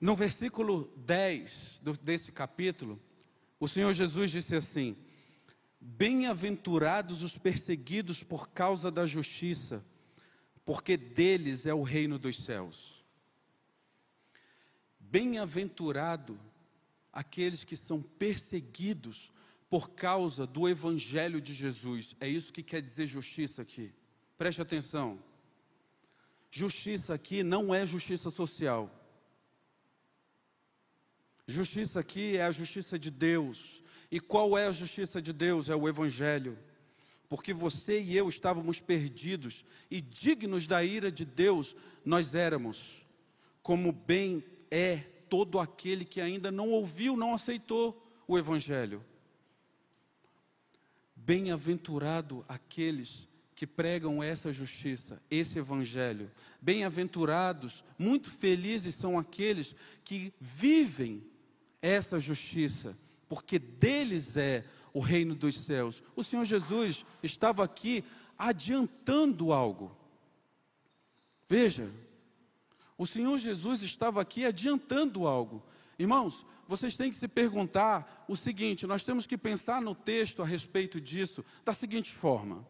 No 0.00 0.14
versículo 0.14 0.92
10 0.98 1.80
desse 2.00 2.30
capítulo, 2.30 3.02
o 3.58 3.66
Senhor 3.66 3.92
Jesus 3.92 4.30
disse 4.30 4.54
assim: 4.54 4.96
Bem-aventurados 5.80 7.24
os 7.24 7.36
perseguidos 7.36 8.22
por 8.22 8.50
causa 8.50 8.92
da 8.92 9.08
justiça, 9.08 9.84
porque 10.68 10.98
deles 10.98 11.64
é 11.64 11.72
o 11.72 11.82
reino 11.82 12.18
dos 12.18 12.44
céus. 12.44 13.02
Bem-aventurado 15.00 16.38
aqueles 17.10 17.64
que 17.64 17.74
são 17.74 18.02
perseguidos 18.02 19.32
por 19.70 19.88
causa 19.92 20.46
do 20.46 20.68
Evangelho 20.68 21.40
de 21.40 21.54
Jesus. 21.54 22.14
É 22.20 22.28
isso 22.28 22.52
que 22.52 22.62
quer 22.62 22.82
dizer 22.82 23.06
justiça 23.06 23.62
aqui. 23.62 23.94
Preste 24.36 24.60
atenção. 24.60 25.18
Justiça 26.50 27.14
aqui 27.14 27.42
não 27.42 27.74
é 27.74 27.86
justiça 27.86 28.30
social. 28.30 28.90
Justiça 31.46 31.98
aqui 31.98 32.36
é 32.36 32.44
a 32.44 32.52
justiça 32.52 32.98
de 32.98 33.10
Deus. 33.10 33.82
E 34.10 34.20
qual 34.20 34.58
é 34.58 34.66
a 34.66 34.72
justiça 34.72 35.22
de 35.22 35.32
Deus? 35.32 35.70
É 35.70 35.74
o 35.74 35.88
Evangelho. 35.88 36.58
Porque 37.28 37.52
você 37.52 38.00
e 38.00 38.16
eu 38.16 38.28
estávamos 38.28 38.80
perdidos 38.80 39.64
e 39.90 40.00
dignos 40.00 40.66
da 40.66 40.82
ira 40.82 41.12
de 41.12 41.24
Deus, 41.24 41.76
nós 42.04 42.34
éramos. 42.34 43.06
Como 43.62 43.92
bem 43.92 44.42
é 44.70 44.96
todo 45.28 45.58
aquele 45.58 46.04
que 46.04 46.20
ainda 46.20 46.50
não 46.50 46.70
ouviu, 46.70 47.16
não 47.16 47.34
aceitou 47.34 48.02
o 48.26 48.38
Evangelho. 48.38 49.04
Bem-aventurado 51.14 52.44
aqueles 52.48 53.28
que 53.58 53.66
pregam 53.66 54.22
essa 54.22 54.52
justiça, 54.52 55.20
esse 55.28 55.58
evangelho. 55.58 56.30
Bem-aventurados, 56.62 57.82
muito 57.98 58.30
felizes 58.30 58.94
são 58.94 59.18
aqueles 59.18 59.74
que 60.04 60.32
vivem 60.40 61.24
essa 61.82 62.20
justiça, 62.20 62.96
porque 63.28 63.58
deles 63.58 64.36
é 64.36 64.64
o 64.92 65.00
reino 65.00 65.34
dos 65.34 65.58
céus. 65.58 66.02
O 66.14 66.22
Senhor 66.24 66.44
Jesus 66.44 67.04
estava 67.22 67.64
aqui 67.64 68.04
adiantando 68.36 69.52
algo. 69.52 69.96
Veja, 71.48 71.90
o 72.96 73.06
Senhor 73.06 73.38
Jesus 73.38 73.82
estava 73.82 74.20
aqui 74.20 74.44
adiantando 74.44 75.26
algo. 75.26 75.62
Irmãos, 75.98 76.44
vocês 76.66 76.96
têm 76.96 77.10
que 77.10 77.16
se 77.16 77.26
perguntar 77.26 78.26
o 78.28 78.36
seguinte: 78.36 78.86
nós 78.86 79.02
temos 79.02 79.26
que 79.26 79.38
pensar 79.38 79.80
no 79.80 79.94
texto 79.94 80.42
a 80.42 80.46
respeito 80.46 81.00
disso 81.00 81.44
da 81.64 81.72
seguinte 81.72 82.12
forma. 82.12 82.66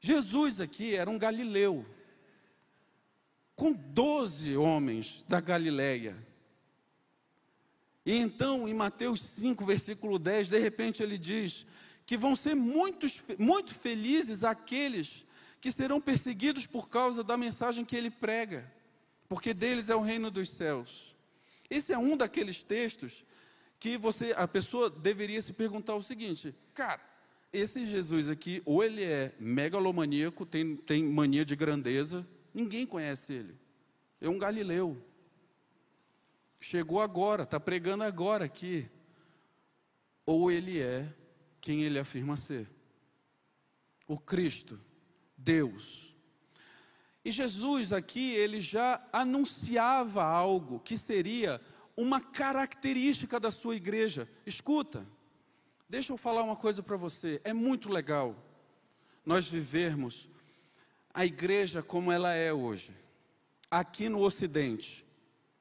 Jesus 0.00 0.60
aqui 0.60 0.94
era 0.94 1.10
um 1.10 1.18
galileu, 1.18 1.84
com 3.56 3.72
doze 3.72 4.56
homens 4.56 5.24
da 5.28 5.40
Galileia. 5.40 6.27
E 8.08 8.16
então, 8.16 8.66
em 8.66 8.72
Mateus 8.72 9.20
5, 9.20 9.66
versículo 9.66 10.18
10, 10.18 10.48
de 10.48 10.58
repente 10.58 11.02
ele 11.02 11.18
diz 11.18 11.66
que 12.06 12.16
vão 12.16 12.34
ser 12.34 12.54
muitos, 12.56 13.20
muito 13.38 13.74
felizes 13.74 14.44
aqueles 14.44 15.26
que 15.60 15.70
serão 15.70 16.00
perseguidos 16.00 16.64
por 16.64 16.88
causa 16.88 17.22
da 17.22 17.36
mensagem 17.36 17.84
que 17.84 17.94
ele 17.94 18.10
prega, 18.10 18.72
porque 19.28 19.52
deles 19.52 19.90
é 19.90 19.94
o 19.94 20.00
reino 20.00 20.30
dos 20.30 20.48
céus. 20.48 21.14
Esse 21.68 21.92
é 21.92 21.98
um 21.98 22.16
daqueles 22.16 22.62
textos 22.62 23.26
que 23.78 23.98
você, 23.98 24.32
a 24.38 24.48
pessoa 24.48 24.88
deveria 24.88 25.42
se 25.42 25.52
perguntar 25.52 25.94
o 25.94 26.02
seguinte: 26.02 26.54
cara, 26.72 27.02
esse 27.52 27.84
Jesus 27.84 28.30
aqui, 28.30 28.62
ou 28.64 28.82
ele 28.82 29.04
é 29.04 29.34
megalomaníaco, 29.38 30.46
tem, 30.46 30.76
tem 30.76 31.04
mania 31.04 31.44
de 31.44 31.54
grandeza, 31.54 32.26
ninguém 32.54 32.86
conhece 32.86 33.34
ele. 33.34 33.54
É 34.18 34.30
um 34.30 34.38
galileu. 34.38 34.96
Chegou 36.60 37.00
agora, 37.00 37.44
está 37.44 37.58
pregando 37.58 38.04
agora 38.04 38.44
aqui. 38.44 38.88
Ou 40.26 40.50
ele 40.50 40.80
é 40.80 41.12
quem 41.60 41.82
ele 41.82 41.98
afirma 41.98 42.36
ser. 42.36 42.68
O 44.06 44.18
Cristo, 44.18 44.80
Deus, 45.36 46.08
e 47.28 47.30
Jesus 47.30 47.92
aqui, 47.92 48.32
ele 48.32 48.58
já 48.58 49.06
anunciava 49.12 50.24
algo 50.24 50.80
que 50.80 50.96
seria 50.96 51.60
uma 51.94 52.22
característica 52.22 53.38
da 53.38 53.52
sua 53.52 53.76
igreja. 53.76 54.26
Escuta, 54.46 55.06
deixa 55.86 56.10
eu 56.10 56.16
falar 56.16 56.42
uma 56.42 56.56
coisa 56.56 56.82
para 56.82 56.96
você. 56.96 57.38
É 57.44 57.52
muito 57.52 57.90
legal 57.90 58.34
nós 59.26 59.46
vivermos 59.46 60.26
a 61.12 61.26
igreja 61.26 61.82
como 61.82 62.10
ela 62.10 62.32
é 62.32 62.50
hoje, 62.50 62.92
aqui 63.70 64.08
no 64.08 64.22
Ocidente. 64.22 65.04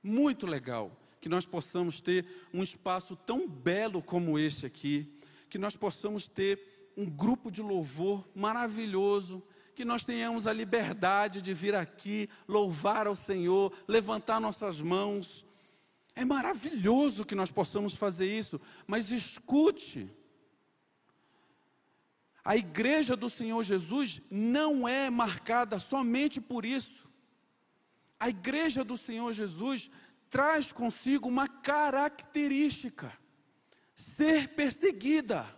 Muito 0.07 0.47
legal 0.47 0.97
que 1.19 1.27
nós 1.27 1.45
possamos 1.45 1.99
ter 1.99 2.25
um 2.53 2.63
espaço 2.63 3.13
tão 3.13 3.45
belo 3.45 4.01
como 4.01 4.39
esse 4.39 4.65
aqui, 4.65 5.13
que 5.49 5.57
nós 5.57 5.75
possamos 5.75 6.29
ter 6.29 6.91
um 6.95 7.05
grupo 7.05 7.51
de 7.51 7.61
louvor 7.61 8.25
maravilhoso 8.33 9.43
que 9.75 9.83
nós 9.83 10.05
tenhamos 10.05 10.47
a 10.47 10.53
liberdade 10.53 11.41
de 11.41 11.53
vir 11.53 11.75
aqui, 11.75 12.29
louvar 12.47 13.05
ao 13.05 13.15
Senhor, 13.15 13.71
levantar 13.85 14.39
nossas 14.39 14.81
mãos. 14.81 15.45
É 16.15 16.23
maravilhoso 16.23 17.25
que 17.25 17.35
nós 17.35 17.51
possamos 17.51 17.93
fazer 17.93 18.25
isso, 18.25 18.61
mas 18.87 19.11
escute. 19.11 20.09
A 22.45 22.55
igreja 22.55 23.15
do 23.15 23.29
Senhor 23.29 23.61
Jesus 23.61 24.21
não 24.31 24.87
é 24.87 25.09
marcada 25.09 25.77
somente 25.79 26.39
por 26.39 26.65
isso. 26.65 27.06
A 28.19 28.29
igreja 28.29 28.83
do 28.83 28.97
Senhor 28.97 29.31
Jesus 29.33 29.89
traz 30.29 30.71
consigo 30.71 31.27
uma 31.27 31.47
característica: 31.47 33.11
ser 33.95 34.49
perseguida. 34.49 35.55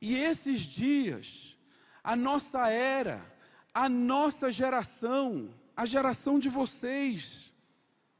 E 0.00 0.14
esses 0.16 0.60
dias, 0.60 1.56
a 2.02 2.14
nossa 2.14 2.68
era, 2.68 3.24
a 3.72 3.88
nossa 3.88 4.52
geração, 4.52 5.54
a 5.74 5.86
geração 5.86 6.38
de 6.38 6.48
vocês, 6.48 7.50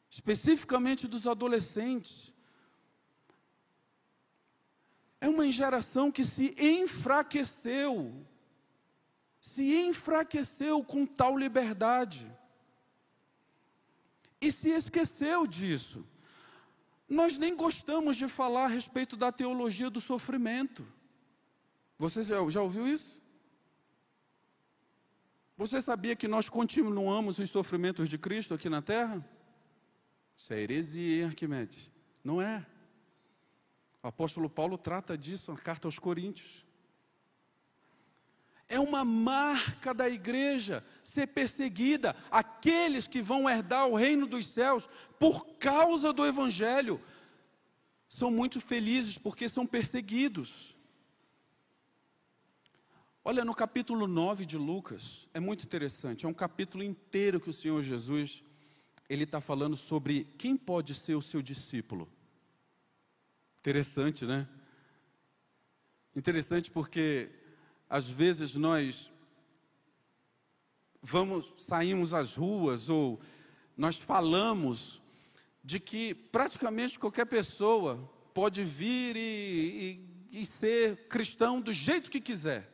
especificamente 0.08 1.06
dos 1.06 1.26
adolescentes, 1.26 2.32
é 5.20 5.28
uma 5.28 5.50
geração 5.50 6.10
que 6.10 6.24
se 6.24 6.54
enfraqueceu, 6.58 8.26
se 9.44 9.62
enfraqueceu 9.62 10.82
com 10.82 11.04
tal 11.04 11.36
liberdade, 11.36 12.26
e 14.40 14.50
se 14.50 14.70
esqueceu 14.70 15.46
disso. 15.46 16.04
Nós 17.06 17.36
nem 17.36 17.54
gostamos 17.54 18.16
de 18.16 18.26
falar 18.26 18.64
a 18.64 18.68
respeito 18.68 19.16
da 19.16 19.30
teologia 19.30 19.90
do 19.90 20.00
sofrimento. 20.00 20.84
Você 21.98 22.22
já, 22.22 22.36
já 22.48 22.62
ouviu 22.62 22.88
isso? 22.88 23.20
Você 25.58 25.80
sabia 25.80 26.16
que 26.16 26.26
nós 26.26 26.48
continuamos 26.48 27.38
os 27.38 27.50
sofrimentos 27.50 28.08
de 28.08 28.16
Cristo 28.16 28.54
aqui 28.54 28.70
na 28.70 28.80
terra? 28.80 29.24
Isso 30.36 30.52
é 30.54 30.60
heresia, 30.60 31.22
hein, 31.22 31.28
Arquimedes? 31.28 31.90
Não 32.24 32.40
é. 32.40 32.66
O 34.02 34.08
apóstolo 34.08 34.48
Paulo 34.48 34.78
trata 34.78 35.16
disso 35.16 35.52
na 35.52 35.58
carta 35.58 35.86
aos 35.86 35.98
Coríntios. 35.98 36.63
É 38.74 38.80
uma 38.80 39.04
marca 39.04 39.94
da 39.94 40.10
igreja 40.10 40.84
ser 41.04 41.28
perseguida. 41.28 42.16
Aqueles 42.28 43.06
que 43.06 43.22
vão 43.22 43.48
herdar 43.48 43.86
o 43.86 43.94
reino 43.94 44.26
dos 44.26 44.46
céus 44.46 44.88
por 45.16 45.46
causa 45.58 46.12
do 46.12 46.26
Evangelho 46.26 47.00
são 48.08 48.32
muito 48.32 48.60
felizes 48.60 49.16
porque 49.16 49.48
são 49.48 49.64
perseguidos. 49.64 50.76
Olha, 53.24 53.44
no 53.44 53.54
capítulo 53.54 54.08
9 54.08 54.44
de 54.44 54.58
Lucas, 54.58 55.28
é 55.32 55.38
muito 55.38 55.64
interessante, 55.64 56.26
é 56.26 56.28
um 56.28 56.34
capítulo 56.34 56.82
inteiro 56.82 57.40
que 57.40 57.50
o 57.50 57.52
Senhor 57.52 57.80
Jesus, 57.80 58.42
ele 59.08 59.22
está 59.22 59.40
falando 59.40 59.76
sobre 59.76 60.24
quem 60.36 60.56
pode 60.56 60.96
ser 60.96 61.14
o 61.14 61.22
seu 61.22 61.40
discípulo. 61.40 62.10
Interessante, 63.60 64.26
né? 64.26 64.48
Interessante 66.16 66.72
porque, 66.72 67.30
às 67.88 68.08
vezes, 68.08 68.54
nós 68.54 69.10
vamos, 71.02 71.52
saímos 71.58 72.14
às 72.14 72.34
ruas 72.34 72.88
ou 72.88 73.20
nós 73.76 73.96
falamos 73.96 75.00
de 75.62 75.78
que 75.78 76.14
praticamente 76.14 76.98
qualquer 76.98 77.26
pessoa 77.26 78.10
pode 78.32 78.64
vir 78.64 79.16
e, 79.16 80.00
e, 80.32 80.40
e 80.40 80.46
ser 80.46 81.08
cristão 81.08 81.60
do 81.60 81.72
jeito 81.72 82.10
que 82.10 82.20
quiser. 82.20 82.70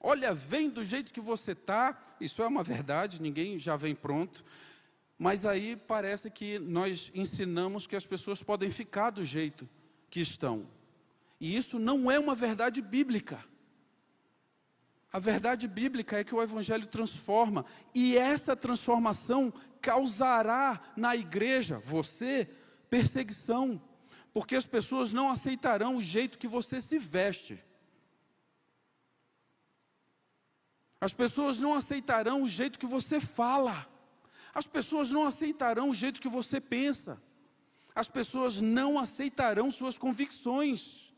Olha, 0.00 0.34
vem 0.34 0.68
do 0.68 0.84
jeito 0.84 1.12
que 1.12 1.20
você 1.20 1.52
está, 1.52 1.98
isso 2.20 2.42
é 2.42 2.46
uma 2.46 2.62
verdade, 2.62 3.22
ninguém 3.22 3.58
já 3.58 3.76
vem 3.76 3.94
pronto. 3.94 4.44
Mas 5.18 5.46
aí 5.46 5.76
parece 5.76 6.30
que 6.30 6.58
nós 6.58 7.10
ensinamos 7.14 7.86
que 7.86 7.96
as 7.96 8.06
pessoas 8.06 8.42
podem 8.42 8.70
ficar 8.70 9.10
do 9.10 9.24
jeito 9.24 9.68
que 10.10 10.20
estão. 10.20 10.66
E 11.40 11.56
isso 11.56 11.78
não 11.78 12.10
é 12.10 12.18
uma 12.18 12.34
verdade 12.34 12.82
bíblica. 12.82 13.44
A 15.14 15.20
verdade 15.20 15.68
bíblica 15.68 16.18
é 16.18 16.24
que 16.24 16.34
o 16.34 16.42
Evangelho 16.42 16.88
transforma, 16.88 17.64
e 17.94 18.18
essa 18.18 18.56
transformação 18.56 19.52
causará 19.80 20.80
na 20.96 21.14
igreja, 21.14 21.78
você, 21.78 22.50
perseguição, 22.90 23.80
porque 24.32 24.56
as 24.56 24.66
pessoas 24.66 25.12
não 25.12 25.30
aceitarão 25.30 25.98
o 25.98 26.02
jeito 26.02 26.36
que 26.36 26.48
você 26.48 26.80
se 26.80 26.98
veste. 26.98 27.62
As 31.00 31.12
pessoas 31.12 31.60
não 31.60 31.74
aceitarão 31.74 32.42
o 32.42 32.48
jeito 32.48 32.76
que 32.76 32.84
você 32.84 33.20
fala. 33.20 33.86
As 34.52 34.66
pessoas 34.66 35.12
não 35.12 35.28
aceitarão 35.28 35.90
o 35.90 35.94
jeito 35.94 36.20
que 36.20 36.28
você 36.28 36.60
pensa. 36.60 37.22
As 37.94 38.08
pessoas 38.08 38.60
não 38.60 38.98
aceitarão 38.98 39.70
suas 39.70 39.96
convicções. 39.96 41.13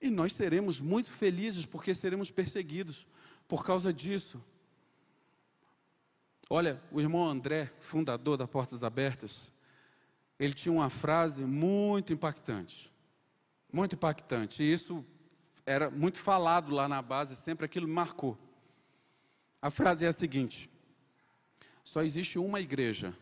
E 0.00 0.10
nós 0.10 0.32
seremos 0.32 0.80
muito 0.80 1.10
felizes 1.10 1.64
porque 1.64 1.94
seremos 1.94 2.30
perseguidos 2.30 3.06
por 3.48 3.64
causa 3.64 3.92
disso. 3.92 4.42
Olha, 6.48 6.80
o 6.92 7.00
irmão 7.00 7.24
André, 7.24 7.72
fundador 7.80 8.36
da 8.36 8.46
Portas 8.46 8.84
Abertas, 8.84 9.52
ele 10.38 10.54
tinha 10.54 10.72
uma 10.72 10.90
frase 10.90 11.44
muito 11.44 12.12
impactante. 12.12 12.92
Muito 13.72 13.94
impactante. 13.96 14.62
E 14.62 14.72
isso 14.72 15.04
era 15.64 15.90
muito 15.90 16.20
falado 16.20 16.72
lá 16.72 16.88
na 16.88 17.02
base, 17.02 17.34
sempre 17.34 17.66
aquilo 17.66 17.88
marcou. 17.88 18.38
A 19.60 19.70
frase 19.70 20.04
é 20.04 20.08
a 20.08 20.12
seguinte: 20.12 20.70
só 21.82 22.02
existe 22.02 22.38
uma 22.38 22.60
igreja. 22.60 23.16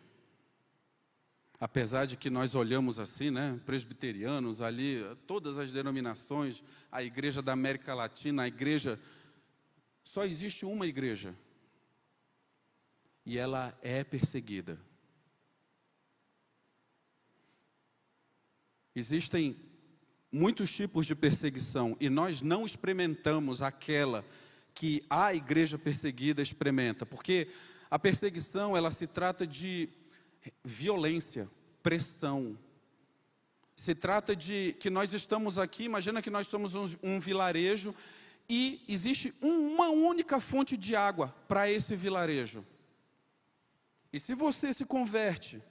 Apesar 1.61 2.07
de 2.07 2.17
que 2.17 2.29
nós 2.29 2.55
olhamos 2.55 2.99
assim, 2.99 3.31
né, 3.31 3.61
presbiterianos 3.65 4.61
ali, 4.61 5.03
todas 5.27 5.57
as 5.57 5.71
denominações, 5.71 6.63
a 6.91 7.03
igreja 7.03 7.41
da 7.41 7.53
América 7.53 7.95
Latina, 7.95 8.43
a 8.43 8.49
igreja, 8.49 8.99
só 10.03 10.25
existe 10.25 10.67
uma 10.67 10.87
igreja. 10.87 11.35
E 13.25 13.39
ela 13.39 13.77
é 13.83 14.05
perseguida. 14.05 14.79
Existem 18.95 19.57
muitos 20.31 20.71
tipos 20.71 21.07
de 21.07 21.15
perseguição 21.15 21.97
e 22.01 22.11
nós 22.11 22.43
não 22.43 22.67
experimentamos 22.67 23.63
aquela 23.63 24.25
que 24.75 25.05
a 25.09 25.33
igreja 25.33 25.79
perseguida 25.79 26.43
experimenta, 26.43 27.07
porque 27.07 27.49
a 27.89 27.99
perseguição 27.99 28.77
ela 28.77 28.91
se 28.91 29.07
trata 29.07 29.47
de 29.47 29.89
violência, 30.65 31.49
pressão. 31.83 32.59
Se 33.77 33.95
trata 33.95 34.35
de 34.35 34.75
que 34.81 34.91
nós 34.91 35.13
estamos 35.13 35.59
aqui, 35.59 35.85
imagina 35.85 36.23
que 36.23 36.31
nós 36.31 36.47
somos 36.47 36.75
um, 36.75 36.89
um 37.03 37.21
vilarejo 37.21 37.95
e 38.49 38.85
existe 38.89 39.35
uma 39.41 39.89
única 39.89 40.41
fonte 40.41 40.77
de 40.77 40.95
água 40.95 41.35
para 41.49 41.71
esse 41.71 41.97
vilarejo. 41.97 42.65
E 44.13 44.21
se 44.21 44.35
você 44.35 44.73
se 44.73 44.85
converte, 44.85 45.63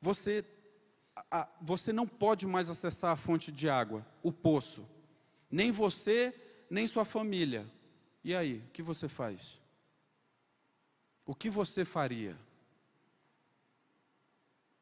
você 0.00 0.44
a, 1.30 1.48
você 1.60 1.92
não 1.92 2.06
pode 2.06 2.46
mais 2.46 2.70
acessar 2.70 3.12
a 3.12 3.16
fonte 3.16 3.52
de 3.52 3.68
água, 3.68 4.06
o 4.22 4.32
poço. 4.32 4.86
Nem 5.50 5.70
você, 5.70 6.34
nem 6.70 6.86
sua 6.86 7.04
família. 7.04 7.70
E 8.24 8.34
aí, 8.34 8.58
o 8.66 8.70
que 8.70 8.82
você 8.82 9.08
faz? 9.08 9.60
O 11.26 11.34
que 11.34 11.50
você 11.50 11.84
faria? 11.84 12.36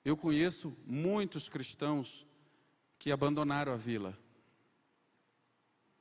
Eu 0.04 0.16
conheço 0.16 0.76
muitos 0.86 1.48
cristãos 1.48 2.26
que 2.98 3.10
abandonaram 3.10 3.72
a 3.72 3.76
vila. 3.76 4.16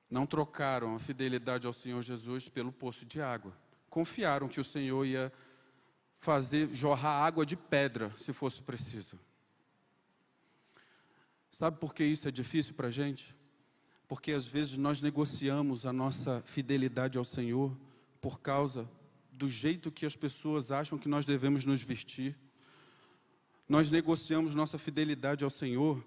Não 0.09 0.25
trocaram 0.25 0.95
a 0.95 0.99
fidelidade 0.99 1.67
ao 1.67 1.73
Senhor 1.73 2.01
Jesus 2.01 2.49
pelo 2.49 2.71
poço 2.71 3.05
de 3.05 3.21
água. 3.21 3.53
Confiaram 3.89 4.47
que 4.47 4.59
o 4.59 4.63
Senhor 4.63 5.05
ia 5.05 5.31
fazer 6.17 6.69
jorrar 6.73 7.23
água 7.25 7.45
de 7.45 7.55
pedra, 7.55 8.11
se 8.17 8.33
fosse 8.33 8.61
preciso. 8.61 9.19
Sabe 11.49 11.77
por 11.77 11.93
que 11.93 12.03
isso 12.03 12.27
é 12.27 12.31
difícil 12.31 12.73
para 12.73 12.87
a 12.87 12.91
gente? 12.91 13.35
Porque 14.07 14.31
às 14.31 14.45
vezes 14.45 14.77
nós 14.77 15.01
negociamos 15.01 15.85
a 15.85 15.93
nossa 15.93 16.41
fidelidade 16.45 17.17
ao 17.17 17.25
Senhor 17.25 17.77
por 18.19 18.39
causa 18.39 18.89
do 19.31 19.49
jeito 19.49 19.91
que 19.91 20.05
as 20.05 20.15
pessoas 20.15 20.71
acham 20.71 20.97
que 20.97 21.07
nós 21.07 21.25
devemos 21.25 21.65
nos 21.65 21.81
vestir. 21.81 22.37
Nós 23.69 23.91
negociamos 23.91 24.55
nossa 24.55 24.79
fidelidade 24.79 25.43
ao 25.43 25.51
Senhor 25.51 26.03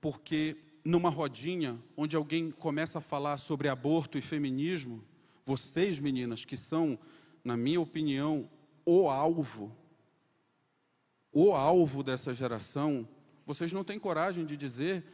porque 0.00 0.56
numa 0.84 1.10
rodinha 1.10 1.76
onde 1.96 2.14
alguém 2.14 2.52
começa 2.52 2.98
a 2.98 3.02
falar 3.02 3.36
sobre 3.38 3.68
aborto 3.68 4.16
e 4.16 4.22
feminismo, 4.22 5.02
vocês 5.44 5.98
meninas 5.98 6.44
que 6.44 6.56
são, 6.56 6.96
na 7.42 7.56
minha 7.56 7.80
opinião, 7.80 8.48
o 8.86 9.10
alvo, 9.10 9.76
o 11.32 11.52
alvo 11.52 12.04
dessa 12.04 12.32
geração, 12.32 13.06
vocês 13.44 13.72
não 13.72 13.82
têm 13.82 13.98
coragem 13.98 14.46
de 14.46 14.56
dizer 14.56 15.04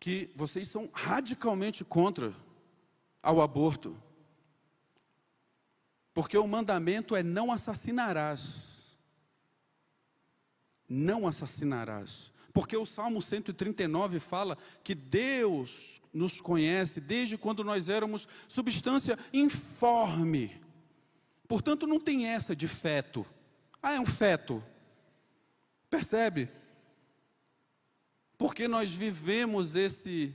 que 0.00 0.30
vocês 0.34 0.66
são 0.68 0.88
radicalmente 0.94 1.84
contra 1.84 2.34
ao 3.22 3.42
aborto. 3.42 3.94
Porque 6.14 6.38
o 6.38 6.48
mandamento 6.48 7.14
é 7.14 7.22
não 7.22 7.52
assassinarás. 7.52 8.69
Não 10.90 11.28
assassinarás. 11.28 12.32
Porque 12.52 12.76
o 12.76 12.84
Salmo 12.84 13.22
139 13.22 14.18
fala 14.18 14.58
que 14.82 14.92
Deus 14.92 16.02
nos 16.12 16.40
conhece 16.40 17.00
desde 17.00 17.38
quando 17.38 17.62
nós 17.62 17.88
éramos 17.88 18.26
substância 18.48 19.16
informe. 19.32 20.60
Portanto, 21.46 21.86
não 21.86 22.00
tem 22.00 22.26
essa 22.26 22.56
de 22.56 22.66
feto. 22.66 23.24
Ah, 23.80 23.92
é 23.92 24.00
um 24.00 24.06
feto. 24.06 24.62
Percebe? 25.88 26.48
Porque 28.36 28.66
nós 28.66 28.92
vivemos 28.92 29.76
esse 29.76 30.34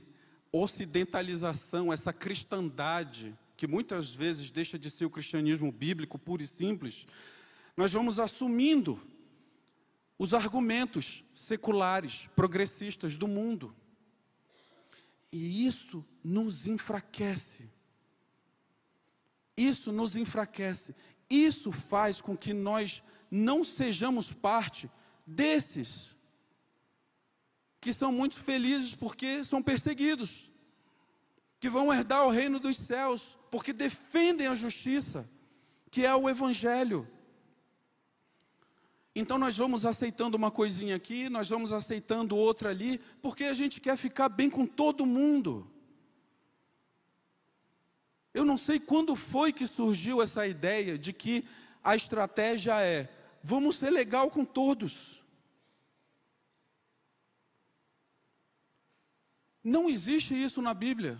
ocidentalização, 0.50 1.92
essa 1.92 2.12
cristandade, 2.12 3.36
que 3.56 3.66
muitas 3.66 4.10
vezes 4.10 4.48
deixa 4.48 4.78
de 4.78 4.90
ser 4.90 5.04
o 5.04 5.10
cristianismo 5.10 5.70
bíblico 5.70 6.18
puro 6.18 6.42
e 6.42 6.46
simples, 6.46 7.06
nós 7.76 7.92
vamos 7.92 8.18
assumindo 8.18 8.98
os 10.18 10.32
argumentos 10.32 11.24
seculares, 11.34 12.28
progressistas 12.34 13.16
do 13.16 13.28
mundo. 13.28 13.74
E 15.32 15.66
isso 15.66 16.04
nos 16.24 16.66
enfraquece. 16.66 17.68
Isso 19.56 19.92
nos 19.92 20.16
enfraquece. 20.16 20.94
Isso 21.28 21.72
faz 21.72 22.20
com 22.20 22.36
que 22.36 22.52
nós 22.52 23.02
não 23.30 23.64
sejamos 23.64 24.32
parte 24.32 24.90
desses 25.26 26.14
que 27.80 27.92
são 27.92 28.10
muito 28.10 28.38
felizes 28.40 28.94
porque 28.94 29.44
são 29.44 29.62
perseguidos, 29.62 30.50
que 31.60 31.70
vão 31.70 31.92
herdar 31.92 32.26
o 32.26 32.30
reino 32.30 32.58
dos 32.58 32.76
céus, 32.76 33.38
porque 33.50 33.72
defendem 33.72 34.46
a 34.46 34.54
justiça, 34.54 35.28
que 35.90 36.04
é 36.04 36.14
o 36.14 36.28
Evangelho. 36.28 37.08
Então 39.18 39.38
nós 39.38 39.56
vamos 39.56 39.86
aceitando 39.86 40.36
uma 40.36 40.50
coisinha 40.50 40.94
aqui, 40.94 41.30
nós 41.30 41.48
vamos 41.48 41.72
aceitando 41.72 42.36
outra 42.36 42.68
ali, 42.68 42.98
porque 43.22 43.44
a 43.44 43.54
gente 43.54 43.80
quer 43.80 43.96
ficar 43.96 44.28
bem 44.28 44.50
com 44.50 44.66
todo 44.66 45.06
mundo. 45.06 45.66
Eu 48.34 48.44
não 48.44 48.58
sei 48.58 48.78
quando 48.78 49.16
foi 49.16 49.54
que 49.54 49.66
surgiu 49.66 50.20
essa 50.20 50.46
ideia 50.46 50.98
de 50.98 51.14
que 51.14 51.48
a 51.82 51.96
estratégia 51.96 52.78
é: 52.82 53.10
vamos 53.42 53.76
ser 53.76 53.88
legal 53.88 54.28
com 54.28 54.44
todos. 54.44 55.24
Não 59.64 59.88
existe 59.88 60.34
isso 60.34 60.60
na 60.60 60.74
Bíblia. 60.74 61.18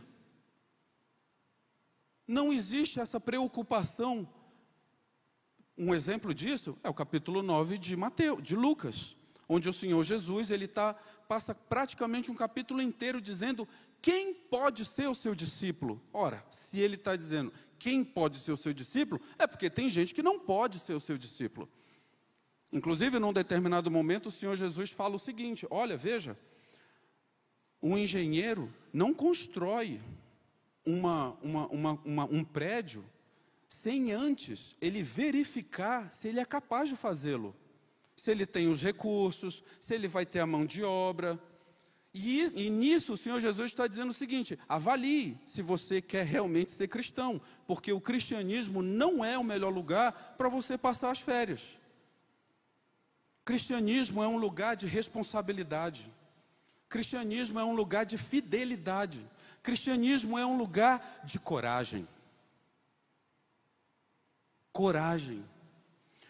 Não 2.29 2.53
existe 2.53 3.01
essa 3.01 3.19
preocupação. 3.19 4.29
Um 5.79 5.95
exemplo 5.95 6.33
disso 6.33 6.77
é 6.83 6.89
o 6.89 6.95
capítulo 6.95 7.43
9 7.43 7.77
de 7.77 7.95
Mateus, 7.97 8.43
de 8.43 8.57
Lucas, 8.57 9.15
onde 9.47 9.69
o 9.69 9.73
Senhor 9.73 10.03
Jesus, 10.03 10.51
ele 10.51 10.67
tá, 10.67 10.95
passa 11.29 11.55
praticamente 11.55 12.31
um 12.31 12.35
capítulo 12.35 12.81
inteiro 12.81 13.21
dizendo 13.21 13.69
quem 14.01 14.33
pode 14.33 14.87
ser 14.87 15.07
o 15.07 15.15
seu 15.15 15.35
discípulo. 15.35 16.01
Ora, 16.12 16.43
se 16.49 16.79
ele 16.79 16.95
está 16.95 17.15
dizendo 17.15 17.53
quem 17.79 18.03
pode 18.03 18.39
ser 18.39 18.53
o 18.53 18.57
seu 18.57 18.73
discípulo, 18.73 19.21
é 19.39 19.47
porque 19.47 19.69
tem 19.69 19.91
gente 19.91 20.15
que 20.15 20.23
não 20.23 20.39
pode 20.39 20.79
ser 20.79 20.95
o 20.95 21.01
seu 21.01 21.19
discípulo. 21.19 21.69
Inclusive, 22.73 23.19
num 23.19 23.33
determinado 23.33 23.91
momento, 23.91 24.27
o 24.27 24.33
Senhor 24.33 24.57
Jesus 24.57 24.91
fala 24.91 25.17
o 25.17 25.19
seguinte: 25.19 25.67
olha, 25.71 25.97
veja, 25.97 26.39
um 27.83 27.99
engenheiro 27.99 28.73
não 28.93 29.12
constrói 29.12 30.01
uma, 30.85 31.37
uma, 31.43 32.01
uma, 32.05 32.25
um 32.25 32.43
prédio 32.43 33.05
sem 33.83 34.12
antes 34.12 34.77
ele 34.81 35.03
verificar 35.03 36.11
se 36.12 36.29
ele 36.29 36.41
é 36.41 36.45
capaz 36.45 36.89
de 36.89 36.97
fazê-lo. 36.97 37.55
Se 38.17 38.31
ele 38.31 38.47
tem 38.47 38.69
os 38.69 38.83
recursos, 38.83 39.62
se 39.79 39.95
ele 39.95 40.09
vai 40.09 40.25
ter 40.25 40.41
a 40.41 40.47
mão 40.47 40.65
de 40.65 40.83
obra. 40.83 41.39
E, 42.15 42.51
e 42.55 42.71
nisso 42.71 43.12
o 43.12 43.17
Senhor 43.17 43.39
Jesus 43.41 43.71
está 43.71 43.87
dizendo 43.87 44.11
o 44.11 44.15
seguinte: 44.15 44.59
avalie 44.69 45.39
se 45.45 45.61
você 45.61 46.01
quer 46.01 46.25
realmente 46.25 46.73
ser 46.73 46.89
cristão, 46.89 47.41
porque 47.67 47.93
o 47.93 48.01
cristianismo 48.01 48.81
não 48.83 49.25
é 49.25 49.37
o 49.37 49.45
melhor 49.45 49.73
lugar 49.73 50.35
para 50.39 50.49
você 50.49 50.79
passar 50.79 51.11
as 51.11 51.21
férias. 51.21 51.62
Cristianismo 53.45 54.23
é 54.23 54.27
um 54.27 54.39
lugar 54.39 54.75
de 54.77 54.87
responsabilidade. 54.87 56.11
Cristianismo 56.89 57.61
é 57.61 57.65
um 57.65 57.75
lugar 57.75 58.07
de 58.07 58.17
fidelidade. 58.17 59.25
Cristianismo 59.62 60.39
é 60.39 60.47
um 60.47 60.57
lugar 60.57 61.21
de 61.25 61.39
coragem. 61.39 62.09
Coragem. 64.77 65.43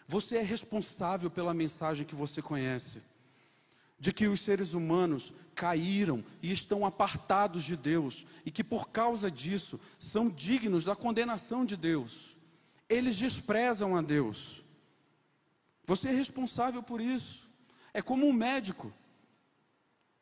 Você 0.06 0.37
é 0.37 0.40
responsável 0.40 1.28
pela 1.28 1.52
mensagem 1.52 2.06
que 2.06 2.14
você 2.14 2.40
conhece, 2.40 3.02
de 3.98 4.12
que 4.12 4.28
os 4.28 4.38
seres 4.38 4.72
humanos 4.72 5.32
caíram 5.52 6.24
e 6.40 6.52
estão 6.52 6.87
apartados 6.87 7.64
de 7.64 7.76
Deus, 7.76 8.24
e 8.44 8.52
que 8.52 8.62
por 8.62 8.90
causa 8.90 9.32
disso 9.32 9.80
são 9.98 10.30
dignos 10.30 10.85
da 10.85 10.94
condenação 10.94 11.64
de 11.64 11.76
Deus. 11.76 12.37
Eles 12.88 13.16
desprezam 13.16 13.96
a 13.96 14.00
Deus. 14.00 14.62
Você 15.85 16.06
é 16.06 16.12
responsável 16.12 16.85
por 16.85 17.00
isso. 17.00 17.50
É 17.92 18.00
como 18.00 18.28
um 18.28 18.32
médico. 18.32 18.92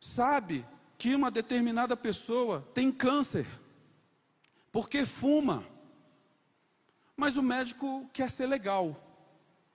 Sabe 0.01 0.65
que 0.97 1.15
uma 1.15 1.31
determinada 1.31 1.95
pessoa 1.95 2.67
tem 2.73 2.91
câncer, 2.91 3.47
porque 4.73 5.05
fuma. 5.05 5.74
Mas 7.17 7.37
o 7.37 7.43
médico 7.43 8.09
quer 8.13 8.31
ser 8.31 8.47
legal. 8.47 9.01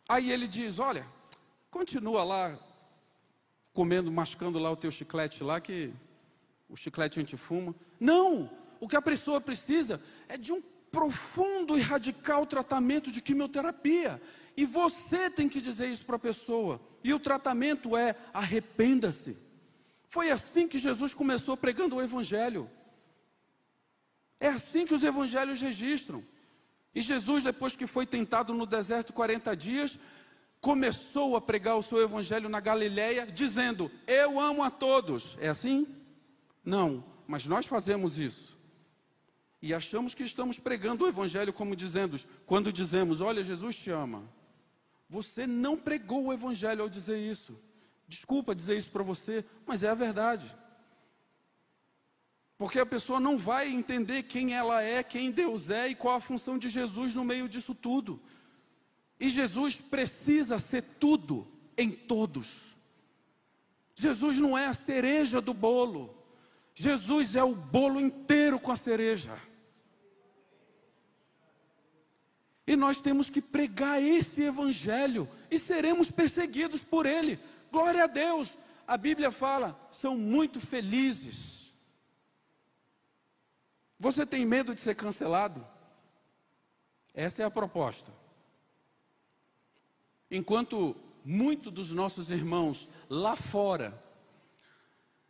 Aí 0.08 0.32
ele 0.32 0.48
diz: 0.48 0.80
Olha, 0.80 1.06
continua 1.70 2.24
lá 2.24 2.60
comendo, 3.74 4.12
mascando 4.12 4.60
lá 4.60 4.72
o 4.72 4.76
teu 4.76 4.92
chiclete 4.92 5.44
lá, 5.44 5.62
que 5.62 5.94
o 6.68 6.76
chiclete 6.76 7.20
a 7.20 7.22
gente 7.22 7.38
fuma. 7.38 7.74
Não! 8.00 8.50
O 8.80 8.88
que 8.88 8.96
a 8.96 9.02
pessoa 9.02 9.40
precisa 9.40 10.02
é 10.28 10.38
de 10.38 10.52
um 10.52 10.62
profundo 10.92 11.78
e 11.78 11.82
radical 11.82 12.46
tratamento 12.46 13.12
de 13.12 13.22
quimioterapia. 13.22 14.22
E 14.56 14.66
você 14.66 15.30
tem 15.30 15.48
que 15.48 15.62
dizer 15.62 15.88
isso 15.88 16.06
para 16.06 16.16
a 16.16 16.20
pessoa. 16.20 16.82
E 17.04 17.14
o 17.14 17.20
tratamento 17.20 17.96
é 17.96 18.16
arrependa-se. 18.34 19.38
Foi 20.08 20.32
assim 20.32 20.68
que 20.68 20.80
Jesus 20.80 21.14
começou 21.14 21.56
pregando 21.56 21.96
o 21.96 22.02
Evangelho. 22.02 22.70
É 24.40 24.48
assim 24.48 24.86
que 24.86 24.94
os 24.94 25.04
evangelhos 25.04 25.60
registram. 25.60 26.24
E 26.94 27.02
Jesus, 27.02 27.44
depois 27.44 27.76
que 27.76 27.86
foi 27.88 28.06
tentado 28.06 28.54
no 28.54 28.66
deserto 28.66 29.14
40 29.14 29.56
dias, 29.56 29.98
começou 30.60 31.36
a 31.36 31.42
pregar 31.42 31.78
o 31.78 31.84
seu 31.84 32.02
evangelho 32.02 32.50
na 32.50 32.60
Galileia, 32.60 33.26
dizendo: 33.26 33.92
Eu 34.08 34.40
amo 34.40 34.64
a 34.64 34.70
todos. 34.70 35.38
É 35.40 35.50
assim? 35.50 35.88
Não, 36.64 37.04
mas 37.28 37.46
nós 37.46 37.66
fazemos 37.66 38.20
isso. 38.20 38.58
E 39.62 39.74
achamos 39.74 40.14
que 40.14 40.24
estamos 40.24 40.58
pregando 40.58 41.04
o 41.04 41.08
evangelho 41.08 41.52
como 41.52 41.76
dizendo, 41.76 42.20
quando 42.46 42.74
dizemos: 42.74 43.22
Olha, 43.22 43.44
Jesus 43.44 43.76
te 43.76 43.90
ama. 43.90 44.24
Você 45.10 45.48
não 45.48 45.76
pregou 45.76 46.26
o 46.26 46.34
evangelho 46.34 46.84
ao 46.84 46.90
dizer 46.90 47.18
isso. 47.18 47.60
Desculpa 48.08 48.56
dizer 48.56 48.78
isso 48.78 48.90
para 48.90 49.04
você, 49.04 49.46
mas 49.66 49.84
é 49.84 49.90
a 49.90 49.96
verdade. 49.96 50.56
Porque 52.60 52.78
a 52.78 52.86
pessoa 52.86 53.22
não 53.22 53.38
vai 53.38 53.70
entender 53.70 54.24
quem 54.24 54.54
ela 54.54 54.84
é, 54.84 55.02
quem 55.02 55.32
Deus 55.32 55.70
é 55.70 55.88
e 55.88 55.96
qual 55.96 56.18
a 56.18 56.20
função 56.20 56.58
de 56.58 56.68
Jesus 56.68 57.16
no 57.16 57.24
meio 57.24 57.48
disso 57.48 57.74
tudo. 57.74 58.22
E 59.18 59.30
Jesus 59.30 59.76
precisa 59.76 60.60
ser 60.60 60.84
tudo 61.00 61.48
em 61.78 61.90
todos. 61.90 62.50
Jesus 63.96 64.38
não 64.40 64.58
é 64.58 64.66
a 64.66 64.74
cereja 64.74 65.40
do 65.40 65.54
bolo. 65.54 66.14
Jesus 66.76 67.38
é 67.38 67.44
o 67.44 67.56
bolo 67.56 67.98
inteiro 67.98 68.60
com 68.60 68.74
a 68.74 68.76
cereja. 68.76 69.42
E 72.68 72.76
nós 72.76 73.00
temos 73.00 73.30
que 73.30 73.42
pregar 73.42 74.04
esse 74.04 74.42
evangelho 74.42 75.30
e 75.50 75.58
seremos 75.58 76.12
perseguidos 76.12 76.82
por 76.82 77.06
ele. 77.06 77.40
Glória 77.72 78.04
a 78.04 78.08
Deus. 78.08 78.58
A 78.86 78.98
Bíblia 78.98 79.32
fala, 79.32 79.80
são 79.92 80.18
muito 80.18 80.60
felizes. 80.60 81.59
Você 84.00 84.26
tem 84.26 84.46
medo 84.46 84.74
de 84.74 84.80
ser 84.80 84.96
cancelado? 84.96 85.66
Essa 87.14 87.42
é 87.42 87.46
a 87.46 87.52
proposta. 87.52 88.12
Enquanto 90.32 90.96
muitos 91.26 91.74
dos 91.74 91.92
nossos 91.92 92.32
irmãos 92.32 92.88
lá 93.10 93.36
fora 93.36 94.02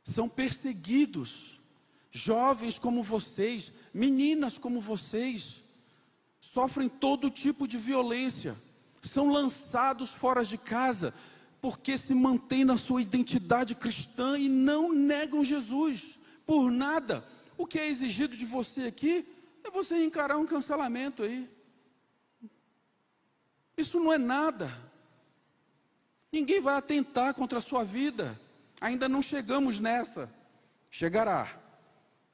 são 0.03 0.29
perseguidos, 0.29 1.59
jovens 2.11 2.77
como 2.77 3.01
vocês, 3.01 3.71
meninas 3.93 4.57
como 4.57 4.79
vocês, 4.79 5.63
sofrem 6.39 6.87
todo 6.87 7.29
tipo 7.29 7.67
de 7.67 7.77
violência, 7.77 8.55
são 9.01 9.31
lançados 9.31 10.09
fora 10.09 10.43
de 10.43 10.57
casa, 10.57 11.13
porque 11.61 11.97
se 11.97 12.13
mantêm 12.13 12.63
na 12.63 12.77
sua 12.77 13.01
identidade 13.01 13.73
cristã 13.73 14.37
e 14.37 14.47
não 14.47 14.93
negam 14.93 15.43
Jesus 15.43 16.19
por 16.45 16.69
nada. 16.71 17.25
O 17.59 17.67
que 17.67 17.77
é 17.77 17.85
exigido 17.85 18.37
de 18.37 18.45
você 18.45 18.83
aqui 18.83 19.27
é 19.65 19.69
você 19.69 20.01
encarar 20.01 20.37
um 20.37 20.45
cancelamento 20.45 21.23
aí. 21.23 21.45
Isso 23.75 23.99
não 23.99 24.13
é 24.13 24.17
nada. 24.17 24.71
Ninguém 26.31 26.61
vai 26.61 26.75
atentar 26.75 27.33
contra 27.33 27.59
a 27.59 27.61
sua 27.61 27.83
vida. 27.83 28.39
Ainda 28.79 29.09
não 29.09 29.21
chegamos 29.21 29.77
nessa. 29.77 30.33
Chegará. 30.89 31.59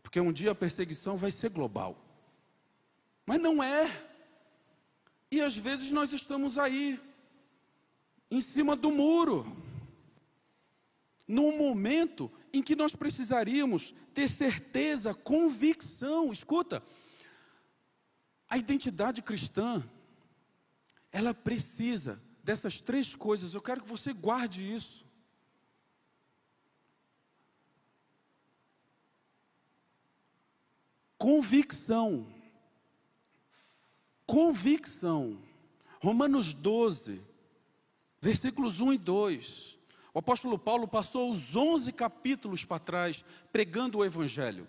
Porque 0.04 0.20
um 0.20 0.32
dia 0.32 0.52
a 0.52 0.56
perseguição 0.56 1.18
vai 1.18 1.32
ser 1.32 1.50
global. 1.50 1.98
Mas 3.26 3.42
não 3.42 3.64
é. 3.64 4.08
E 5.32 5.42
às 5.42 5.58
vezes 5.58 5.90
nós 5.90 6.14
estamos 6.14 6.60
aí 6.60 7.02
em 8.30 8.42
cima 8.42 8.76
do 8.76 8.92
muro. 8.92 9.44
Num 11.28 11.58
momento 11.58 12.32
em 12.54 12.62
que 12.62 12.76
nós 12.76 12.96
precisaríamos 12.96 13.92
ter 14.16 14.30
certeza, 14.30 15.14
convicção. 15.14 16.32
Escuta, 16.32 16.82
a 18.50 18.58
identidade 18.58 19.22
cristã, 19.22 19.84
ela 21.12 21.34
precisa 21.34 22.22
dessas 22.42 22.80
três 22.80 23.14
coisas. 23.14 23.54
Eu 23.54 23.62
quero 23.62 23.82
que 23.82 23.90
você 23.90 24.14
guarde 24.14 24.64
isso. 24.74 25.06
Convicção. 31.18 32.34
Convicção. 34.26 35.44
Romanos 36.00 36.54
12, 36.54 37.22
versículos 38.22 38.80
1 38.80 38.94
e 38.94 38.98
2. 38.98 39.75
O 40.16 40.20
apóstolo 40.20 40.58
Paulo 40.58 40.88
passou 40.88 41.30
os 41.30 41.54
11 41.54 41.92
capítulos 41.92 42.64
para 42.64 42.80
trás 42.80 43.22
pregando 43.52 43.98
o 43.98 44.06
Evangelho. 44.06 44.66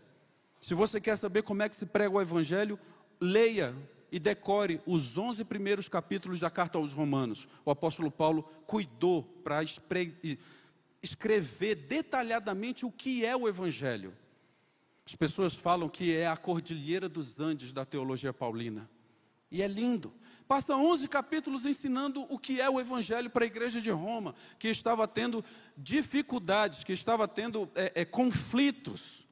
Se 0.61 0.75
você 0.75 1.01
quer 1.01 1.17
saber 1.17 1.45
como 1.45 1.63
é 1.63 1.69
que 1.69 1.77
se 1.77 1.87
prega 1.87 2.17
o 2.17 2.21
Evangelho, 2.21 2.77
leia 3.21 3.73
e 4.11 4.19
decore 4.19 4.81
os 4.85 5.17
11 5.17 5.45
primeiros 5.45 5.89
capítulos 5.89 6.41
da 6.41 6.51
carta 6.51 6.79
aos 6.79 6.93
Romanos. 6.93 7.47
O 7.65 7.71
apóstolo 7.71 8.11
Paulo 8.11 8.43
cuidou 8.67 9.23
para 9.23 9.61
escrever 11.01 11.77
detalhadamente 11.77 12.85
o 12.85 12.91
que 12.91 13.25
é 13.25 13.37
o 13.37 13.47
Evangelho. 13.47 14.13
As 15.07 15.15
pessoas 15.15 15.55
falam 15.55 15.89
que 15.89 16.13
é 16.13 16.27
a 16.27 16.37
Cordilheira 16.37 17.09
dos 17.09 17.39
Andes 17.39 17.73
da 17.73 17.85
teologia 17.85 18.33
paulina. 18.33 18.91
E 19.51 19.63
é 19.63 19.67
lindo. 19.67 20.13
Passa 20.49 20.77
11 20.77 21.09
capítulos 21.09 21.67
ensinando 21.67 22.23
o 22.33 22.39
que 22.39 22.61
é 22.61 22.71
o 22.71 22.79
Evangelho 22.79 23.29
para 23.29 23.45
a 23.45 23.47
igreja 23.47 23.81
de 23.81 23.91
Roma, 23.91 24.35
que 24.59 24.69
estava 24.69 25.09
tendo 25.09 25.45
dificuldades, 25.77 26.85
que 26.85 26.93
estava 26.93 27.27
tendo 27.27 27.69
é, 27.75 27.93
é, 27.97 28.05
conflitos 28.05 29.27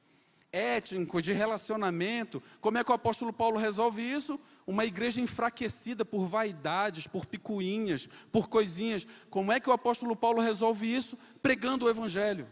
étnicos, 0.51 1.21
de 1.21 1.33
relacionamento. 1.33 2.41
Como 2.61 2.77
é 2.77 2.83
que 2.83 2.91
o 2.91 2.93
apóstolo 2.93 3.33
Paulo 3.33 3.59
resolve 3.59 4.01
isso? 4.01 4.39
Uma 4.65 4.85
igreja 4.85 5.19
enfraquecida 5.19 6.05
por 6.05 6.27
vaidades, 6.27 7.07
por 7.07 7.25
picuinhas, 7.25 8.07
por 8.31 8.47
coisinhas. 8.47 9.05
Como 9.29 9.51
é 9.51 9.59
que 9.59 9.69
o 9.69 9.73
apóstolo 9.73 10.15
Paulo 10.15 10.41
resolve 10.41 10.87
isso? 10.87 11.17
Pregando 11.41 11.85
o 11.85 11.89
Evangelho. 11.89 12.47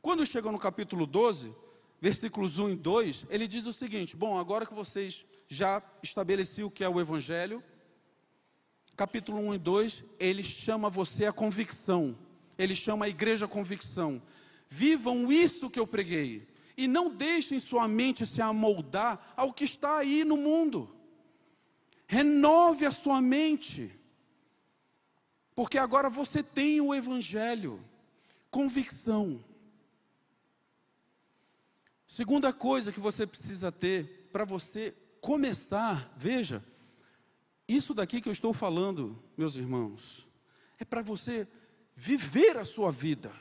Quando 0.00 0.24
chega 0.24 0.52
no 0.52 0.58
capítulo 0.58 1.04
12, 1.06 1.52
versículos 2.04 2.58
1 2.58 2.68
e 2.68 2.76
2, 2.76 3.24
ele 3.30 3.48
diz 3.48 3.64
o 3.64 3.72
seguinte: 3.72 4.14
Bom, 4.14 4.38
agora 4.38 4.66
que 4.66 4.74
vocês 4.74 5.24
já 5.48 5.82
estabeleciam 6.02 6.68
o 6.68 6.70
que 6.70 6.84
é 6.84 6.88
o 6.88 7.00
Evangelho, 7.00 7.64
capítulo 8.94 9.38
1 9.38 9.54
e 9.54 9.58
2, 9.58 10.04
ele 10.20 10.42
chama 10.44 10.90
você 10.90 11.24
a 11.24 11.32
convicção, 11.32 12.14
ele 12.58 12.74
chama 12.74 13.06
a 13.06 13.08
igreja 13.08 13.46
a 13.46 13.48
convicção. 13.48 14.20
Vivam 14.68 15.32
isso 15.32 15.70
que 15.70 15.80
eu 15.80 15.86
preguei, 15.86 16.46
e 16.76 16.86
não 16.86 17.08
deixem 17.08 17.58
sua 17.58 17.88
mente 17.88 18.26
se 18.26 18.42
amoldar 18.42 19.32
ao 19.34 19.50
que 19.50 19.64
está 19.64 19.96
aí 19.96 20.24
no 20.24 20.36
mundo. 20.36 20.94
Renove 22.06 22.84
a 22.84 22.90
sua 22.90 23.22
mente, 23.22 23.90
porque 25.54 25.78
agora 25.78 26.10
você 26.10 26.42
tem 26.42 26.82
o 26.82 26.94
Evangelho, 26.94 27.82
convicção. 28.50 29.42
Segunda 32.14 32.52
coisa 32.52 32.92
que 32.92 33.00
você 33.00 33.26
precisa 33.26 33.72
ter 33.72 34.28
para 34.32 34.44
você 34.44 34.94
começar, 35.20 36.14
veja, 36.16 36.64
isso 37.66 37.92
daqui 37.92 38.20
que 38.20 38.28
eu 38.28 38.32
estou 38.32 38.52
falando, 38.52 39.20
meus 39.36 39.56
irmãos, 39.56 40.24
é 40.78 40.84
para 40.84 41.02
você 41.02 41.48
viver 41.92 42.56
a 42.56 42.64
sua 42.64 42.92
vida. 42.92 43.34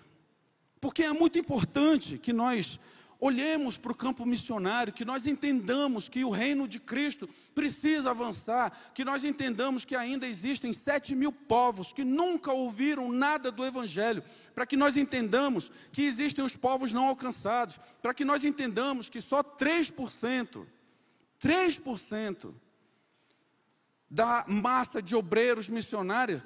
Porque 0.81 1.03
é 1.03 1.13
muito 1.13 1.37
importante 1.37 2.17
que 2.17 2.33
nós 2.33 2.79
olhemos 3.23 3.77
para 3.77 3.93
o 3.93 3.95
campo 3.95 4.25
missionário, 4.25 4.91
que 4.91 5.05
nós 5.05 5.25
entendamos 5.25 6.09
que 6.09 6.25
o 6.25 6.29
reino 6.29 6.67
de 6.67 6.77
Cristo 6.77 7.29
precisa 7.55 8.11
avançar, 8.11 8.91
que 8.93 9.05
nós 9.05 9.23
entendamos 9.23 9.85
que 9.85 9.95
ainda 9.95 10.27
existem 10.27 10.73
sete 10.73 11.15
mil 11.15 11.31
povos 11.31 11.93
que 11.93 12.03
nunca 12.03 12.51
ouviram 12.51 13.09
nada 13.09 13.49
do 13.49 13.65
Evangelho, 13.65 14.21
para 14.53 14.65
que 14.65 14.75
nós 14.75 14.97
entendamos 14.97 15.71
que 15.93 16.01
existem 16.01 16.43
os 16.43 16.57
povos 16.57 16.91
não 16.91 17.05
alcançados, 17.05 17.79
para 18.01 18.13
que 18.13 18.25
nós 18.25 18.43
entendamos 18.43 19.07
que 19.07 19.21
só 19.21 19.41
3%, 19.41 20.65
3% 21.41 22.53
da 24.09 24.43
massa 24.49 25.01
de 25.01 25.15
obreiros 25.15 25.69
missionários 25.69 26.41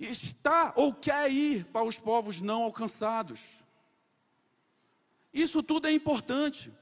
está 0.00 0.72
ou 0.76 0.94
quer 0.94 1.30
ir 1.30 1.66
para 1.66 1.84
os 1.84 1.98
povos 1.98 2.40
não 2.40 2.62
alcançados. 2.62 3.61
Isso 5.32 5.62
tudo 5.62 5.86
é 5.86 5.92
importante, 5.92 6.72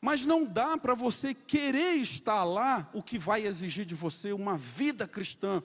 mas 0.00 0.26
não 0.26 0.44
dá 0.44 0.76
para 0.76 0.94
você 0.94 1.32
querer 1.32 1.94
estar 1.94 2.44
lá, 2.44 2.90
o 2.92 3.02
que 3.02 3.18
vai 3.18 3.46
exigir 3.46 3.86
de 3.86 3.94
você 3.94 4.32
uma 4.32 4.58
vida 4.58 5.06
cristã 5.06 5.62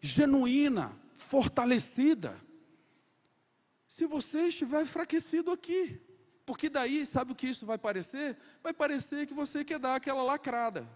genuína, 0.00 0.98
fortalecida, 1.14 2.40
se 3.86 4.06
você 4.06 4.48
estiver 4.48 4.82
enfraquecido 4.82 5.50
aqui. 5.50 6.00
Porque 6.44 6.68
daí, 6.68 7.04
sabe 7.04 7.32
o 7.32 7.34
que 7.34 7.46
isso 7.46 7.66
vai 7.66 7.78
parecer? 7.78 8.36
Vai 8.62 8.72
parecer 8.72 9.26
que 9.26 9.34
você 9.34 9.64
quer 9.64 9.78
dar 9.78 9.96
aquela 9.96 10.22
lacrada. 10.22 10.88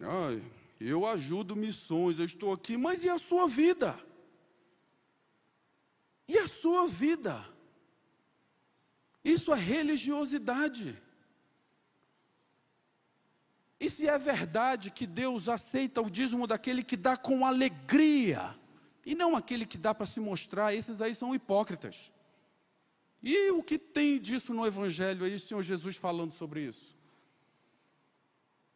Ai, 0.00 0.42
eu 0.80 1.06
ajudo 1.06 1.54
missões, 1.54 2.18
eu 2.18 2.24
estou 2.24 2.52
aqui, 2.52 2.76
mas 2.76 3.04
e 3.04 3.08
a 3.08 3.18
sua 3.18 3.46
vida? 3.46 4.00
E 6.26 6.38
a 6.38 6.48
sua 6.48 6.88
vida? 6.88 7.46
Isso 9.24 9.52
é 9.52 9.58
religiosidade. 9.58 11.00
E 13.78 13.88
se 13.88 14.06
é 14.06 14.18
verdade 14.18 14.90
que 14.90 15.06
Deus 15.06 15.48
aceita 15.48 16.02
o 16.02 16.10
dízimo 16.10 16.46
daquele 16.46 16.82
que 16.82 16.96
dá 16.96 17.16
com 17.16 17.46
alegria, 17.46 18.54
e 19.04 19.14
não 19.14 19.34
aquele 19.34 19.64
que 19.64 19.78
dá 19.78 19.94
para 19.94 20.06
se 20.06 20.20
mostrar, 20.20 20.74
esses 20.74 21.00
aí 21.00 21.14
são 21.14 21.34
hipócritas. 21.34 22.12
E 23.22 23.50
o 23.50 23.62
que 23.62 23.78
tem 23.78 24.18
disso 24.18 24.52
no 24.52 24.66
Evangelho 24.66 25.24
aí, 25.24 25.34
o 25.34 25.40
Senhor 25.40 25.62
Jesus 25.62 25.96
falando 25.96 26.32
sobre 26.32 26.66
isso? 26.66 26.98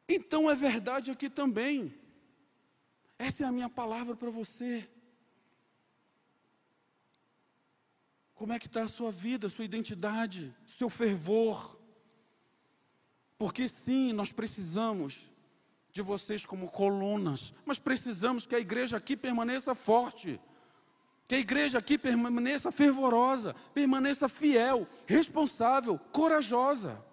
Então 0.08 0.50
é 0.50 0.54
verdade 0.54 1.10
aqui 1.10 1.30
também. 1.30 1.94
Essa 3.18 3.44
é 3.44 3.46
a 3.46 3.52
minha 3.52 3.70
palavra 3.70 4.14
para 4.14 4.30
você. 4.30 4.88
Como 8.34 8.52
é 8.52 8.58
que 8.58 8.66
está 8.66 8.82
a 8.82 8.88
sua 8.88 9.12
vida, 9.12 9.46
a 9.46 9.50
sua 9.50 9.64
identidade, 9.64 10.54
seu 10.78 10.90
fervor? 10.90 11.78
Porque 13.38 13.68
sim, 13.68 14.12
nós 14.12 14.32
precisamos 14.32 15.30
de 15.92 16.02
vocês 16.02 16.44
como 16.44 16.70
colunas, 16.70 17.54
mas 17.64 17.78
precisamos 17.78 18.46
que 18.46 18.54
a 18.54 18.58
igreja 18.58 18.96
aqui 18.96 19.16
permaneça 19.16 19.74
forte, 19.74 20.40
que 21.28 21.36
a 21.36 21.38
igreja 21.38 21.78
aqui 21.78 21.96
permaneça 21.96 22.72
fervorosa, 22.72 23.54
permaneça 23.72 24.28
fiel, 24.28 24.88
responsável, 25.06 25.98
corajosa. 26.10 27.04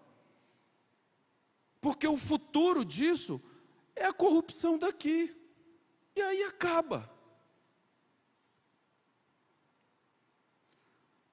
Porque 1.79 2.07
o 2.07 2.17
futuro 2.17 2.83
disso 2.83 3.41
é 3.95 4.05
a 4.05 4.13
corrupção 4.13 4.77
daqui. 4.77 5.35
E 6.15 6.21
aí 6.21 6.43
acaba. 6.43 7.09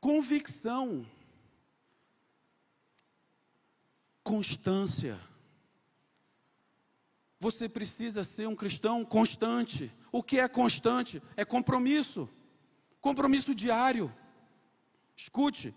Convicção. 0.00 1.06
Constância. 4.22 5.18
Você 7.40 7.68
precisa 7.68 8.24
ser 8.24 8.48
um 8.48 8.56
cristão 8.56 9.04
constante. 9.04 9.92
O 10.10 10.22
que 10.22 10.40
é 10.40 10.48
constante? 10.48 11.22
É 11.36 11.44
compromisso. 11.44 12.28
Compromisso 13.00 13.54
diário. 13.54 14.12
Escute, 15.16 15.74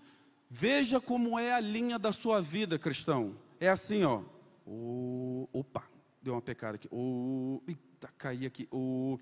veja 0.50 1.00
como 1.00 1.38
é 1.38 1.54
a 1.54 1.60
linha 1.60 1.98
da 1.98 2.12
sua 2.12 2.42
vida, 2.42 2.78
cristão. 2.78 3.36
É 3.60 3.70
assim, 3.70 4.04
ó. 4.04 4.24
O, 4.66 5.48
opa, 5.52 5.84
deu 6.22 6.34
uma 6.34 6.42
pecada 6.42 6.76
aqui. 6.76 6.88
O, 6.92 7.62
eita, 7.68 8.08
caí 8.18 8.46
aqui. 8.46 8.68
O, 8.72 9.20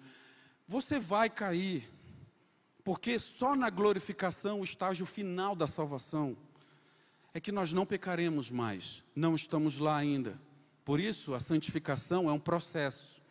você 0.68 1.00
vai 1.00 1.30
cair 1.30 1.90
porque 2.90 3.20
só 3.20 3.56
na 3.56 3.70
glorificação, 3.70 4.62
o 4.62 4.64
estágio 4.64 5.06
final 5.06 5.56
da 5.56 5.68
salvação, 5.68 6.36
é 7.32 7.40
que 7.40 7.52
nós 7.52 7.72
não 7.72 7.86
pecaremos 7.86 8.50
mais, 8.50 9.04
não 9.16 9.36
estamos 9.36 9.78
lá 9.78 9.96
ainda. 9.96 10.42
Por 10.84 11.00
isso, 11.00 11.36
a 11.36 11.40
santificação 11.40 12.28
é 12.28 12.34
um 12.34 12.40
processo. 12.40 13.22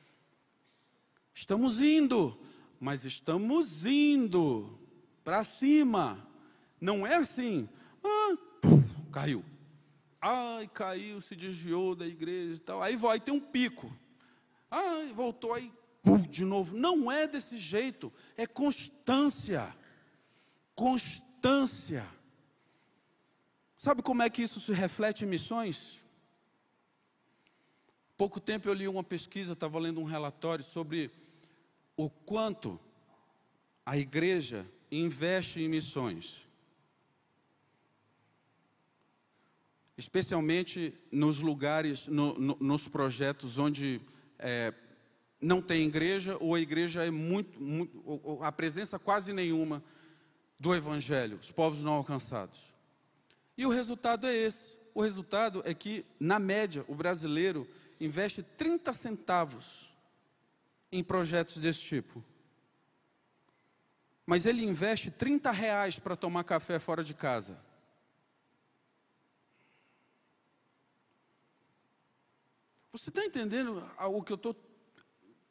Estamos 1.34 1.80
indo, 1.80 2.38
mas 2.78 3.04
estamos 3.04 3.84
indo 3.84 4.78
para 5.24 5.42
cima. 5.42 6.24
Não 6.80 7.04
é 7.04 7.16
assim, 7.16 7.68
ah, 8.04 8.38
caiu. 9.10 9.44
Ai, 10.20 10.70
caiu, 10.72 11.20
se 11.20 11.34
desviou 11.34 11.96
da 11.96 12.06
igreja 12.06 12.54
e 12.54 12.58
tal. 12.58 12.80
Aí 12.80 12.94
vai 12.94 13.18
ter 13.18 13.32
um 13.32 13.40
pico. 13.40 13.92
Ai, 14.70 15.12
voltou 15.12 15.52
aí, 15.52 15.72
de 16.30 16.44
novo. 16.44 16.76
Não 16.76 17.10
é 17.10 17.26
desse 17.26 17.56
jeito, 17.56 18.12
é 18.36 18.46
constância. 18.46 19.74
Constância. 20.74 22.06
Sabe 23.76 24.02
como 24.02 24.22
é 24.22 24.30
que 24.30 24.42
isso 24.42 24.60
se 24.60 24.72
reflete 24.72 25.24
em 25.24 25.28
missões? 25.28 25.98
Pouco 28.16 28.40
tempo 28.40 28.68
eu 28.68 28.74
li 28.74 28.88
uma 28.88 29.04
pesquisa, 29.04 29.52
estava 29.52 29.78
lendo 29.78 30.00
um 30.00 30.04
relatório 30.04 30.64
sobre 30.64 31.10
o 31.96 32.10
quanto 32.10 32.80
a 33.86 33.96
igreja 33.96 34.66
investe 34.90 35.60
em 35.60 35.68
missões. 35.68 36.36
Especialmente 39.96 40.94
nos 41.10 41.38
lugares, 41.38 42.06
no, 42.06 42.34
no, 42.38 42.56
nos 42.60 42.88
projetos 42.88 43.58
onde 43.58 44.00
é, 44.38 44.72
não 45.40 45.62
tem 45.62 45.86
igreja, 45.86 46.36
ou 46.40 46.54
a 46.54 46.60
igreja 46.60 47.04
é 47.04 47.10
muito, 47.10 47.60
muito 47.60 48.42
a 48.42 48.50
presença 48.50 48.98
quase 48.98 49.32
nenhuma 49.32 49.82
do 50.58 50.74
evangelho, 50.74 51.38
os 51.40 51.52
povos 51.52 51.82
não 51.82 51.92
alcançados. 51.92 52.58
E 53.56 53.64
o 53.64 53.70
resultado 53.70 54.26
é 54.26 54.34
esse. 54.34 54.76
O 54.94 55.02
resultado 55.02 55.62
é 55.64 55.72
que, 55.72 56.04
na 56.18 56.38
média, 56.38 56.84
o 56.88 56.94
brasileiro 56.94 57.68
investe 58.00 58.42
30 58.42 58.92
centavos 58.94 59.88
em 60.90 61.04
projetos 61.04 61.56
desse 61.58 61.80
tipo. 61.80 62.24
Mas 64.26 64.46
ele 64.46 64.64
investe 64.64 65.10
30 65.10 65.50
reais 65.50 65.98
para 65.98 66.16
tomar 66.16 66.44
café 66.44 66.78
fora 66.78 67.02
de 67.02 67.14
casa. 67.14 67.58
Você 72.92 73.10
está 73.10 73.24
entendendo 73.24 73.82
o 74.00 74.22
que 74.22 74.32
eu 74.32 74.36
estou 74.36 74.54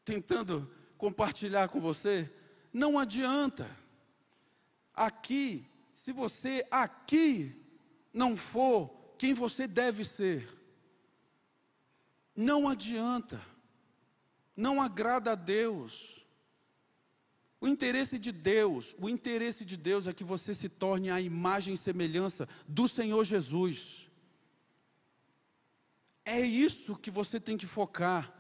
tentando 0.08 0.74
compartilhar 0.98 1.68
com 1.68 1.82
você? 1.82 2.32
Não 2.72 2.98
adianta. 2.98 3.70
Aqui, 4.94 5.70
se 5.94 6.14
você 6.14 6.66
aqui 6.72 7.54
não 8.14 8.38
for 8.38 8.90
quem 9.18 9.34
você 9.34 9.68
deve 9.68 10.06
ser, 10.06 10.48
não 12.34 12.70
adianta. 12.70 13.42
Não 14.56 14.82
agrada 14.82 15.34
a 15.34 15.36
Deus. 15.36 16.26
O 17.60 17.68
interesse 17.68 18.18
de 18.18 18.32
Deus, 18.32 18.96
o 18.98 19.10
interesse 19.10 19.66
de 19.66 19.76
Deus 19.76 20.08
é 20.08 20.14
que 20.14 20.24
você 20.24 20.56
se 20.56 20.70
torne 20.70 21.10
a 21.10 21.20
imagem 21.20 21.74
e 21.74 21.78
semelhança 21.78 22.48
do 22.66 22.88
Senhor 22.88 23.26
Jesus. 23.26 24.10
É 26.24 26.40
isso 26.40 26.96
que 26.96 27.12
você 27.12 27.42
tem 27.42 27.58
que 27.58 27.68
focar. 27.68 28.37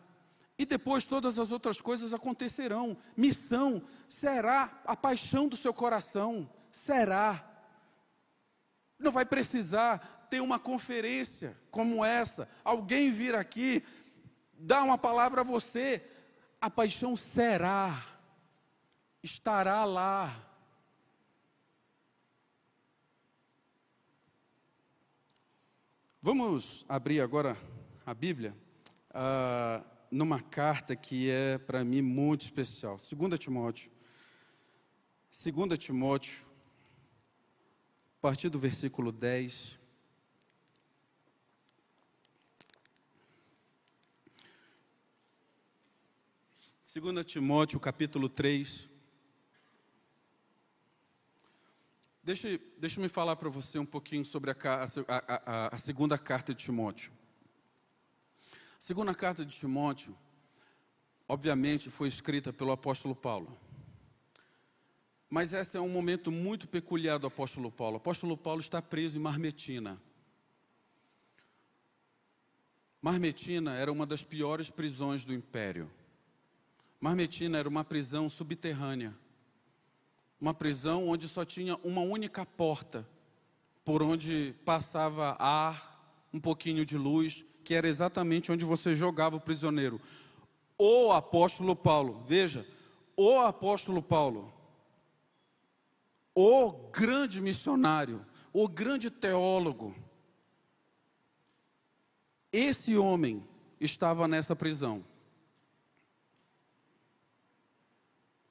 E 0.57 0.65
depois 0.65 1.05
todas 1.05 1.37
as 1.37 1.51
outras 1.51 1.79
coisas 1.79 2.13
acontecerão. 2.13 2.97
Missão 3.15 3.81
será 4.09 4.81
a 4.85 4.95
paixão 4.95 5.47
do 5.47 5.55
seu 5.55 5.73
coração. 5.73 6.49
Será. 6.71 7.43
Não 8.97 9.11
vai 9.11 9.25
precisar 9.25 10.27
ter 10.29 10.41
uma 10.41 10.57
conferência 10.57 11.57
como 11.69 12.03
essa. 12.03 12.49
Alguém 12.63 13.11
vir 13.11 13.35
aqui, 13.35 13.83
dar 14.53 14.83
uma 14.83 14.97
palavra 14.97 15.41
a 15.41 15.43
você. 15.43 16.03
A 16.59 16.69
paixão 16.69 17.15
será 17.15 18.17
estará 19.27 19.83
lá. 19.83 20.43
Vamos 26.21 26.85
abrir 26.87 27.21
agora 27.21 27.57
a 28.05 28.13
Bíblia 28.13 28.55
uh, 29.11 29.83
numa 30.11 30.41
carta 30.41 30.95
que 30.95 31.29
é 31.29 31.57
para 31.57 31.83
mim 31.83 32.01
muito 32.01 32.43
especial. 32.45 32.97
2 32.97 33.39
Timóteo. 33.39 33.91
2 35.43 35.79
Timóteo, 35.79 36.45
a 38.17 38.21
partir 38.21 38.49
do 38.49 38.59
versículo 38.59 39.11
10. 39.11 39.77
Segunda 46.83 47.23
Timóteo, 47.23 47.79
capítulo 47.79 48.27
3. 48.27 48.89
Deixa, 52.23 52.59
deixa 52.77 52.99
me 52.99 53.07
falar 53.07 53.35
para 53.35 53.47
você 53.47 53.79
um 53.79 53.85
pouquinho 53.85 54.25
sobre 54.25 54.51
a, 54.51 54.55
a, 54.63 54.85
a, 55.07 55.75
a, 55.75 55.77
segunda 55.77 56.17
carta 56.17 56.53
de 56.53 56.61
Timóteo. 56.61 57.09
A 58.87 58.93
segunda 58.95 59.13
carta 59.13 59.43
de 59.43 59.53
Timóteo, 59.53 60.15
obviamente, 61.27 61.89
foi 61.89 62.07
escrita 62.07 62.53
pelo 62.53 62.71
apóstolo 62.71 63.13
Paulo. 63.13 63.59
Mas 65.29 65.51
esse 65.51 65.75
é 65.75 65.81
um 65.81 65.89
momento 65.89 66.31
muito 66.31 66.69
peculiar 66.69 67.19
do 67.19 67.27
apóstolo 67.27 67.69
Paulo. 67.69 67.95
O 67.95 67.97
apóstolo 67.97 68.37
Paulo 68.37 68.61
está 68.61 68.81
preso 68.81 69.17
em 69.17 69.21
Marmetina. 69.21 70.01
Marmetina 73.01 73.75
era 73.75 73.91
uma 73.91 74.05
das 74.05 74.23
piores 74.23 74.69
prisões 74.69 75.25
do 75.25 75.33
império. 75.33 75.91
Marmetina 77.01 77.57
era 77.57 77.67
uma 77.67 77.83
prisão 77.83 78.29
subterrânea 78.29 79.13
uma 80.39 80.53
prisão 80.53 81.09
onde 81.09 81.27
só 81.27 81.43
tinha 81.43 81.75
uma 81.83 81.99
única 81.99 82.45
porta, 82.45 83.05
por 83.83 84.01
onde 84.01 84.55
passava 84.63 85.35
ar, 85.39 86.25
um 86.31 86.39
pouquinho 86.39 86.85
de 86.85 86.97
luz, 86.97 87.43
que 87.67 87.73
era 87.73 87.89
exatamente 87.89 88.49
onde 88.49 88.63
você 88.63 88.95
jogava 88.95 89.35
o 89.35 89.41
prisioneiro. 89.41 89.99
O 90.77 91.11
apóstolo 91.11 91.75
Paulo, 91.75 92.23
veja, 92.25 92.65
o 93.13 93.41
apóstolo 93.41 94.01
Paulo, 94.01 94.53
o 96.33 96.71
grande 96.71 97.41
missionário, 97.41 98.25
o 98.53 98.69
grande 98.69 99.11
teólogo, 99.11 99.93
esse 102.53 102.95
homem 102.95 103.45
estava 103.81 104.29
nessa 104.29 104.55
prisão. 104.55 105.03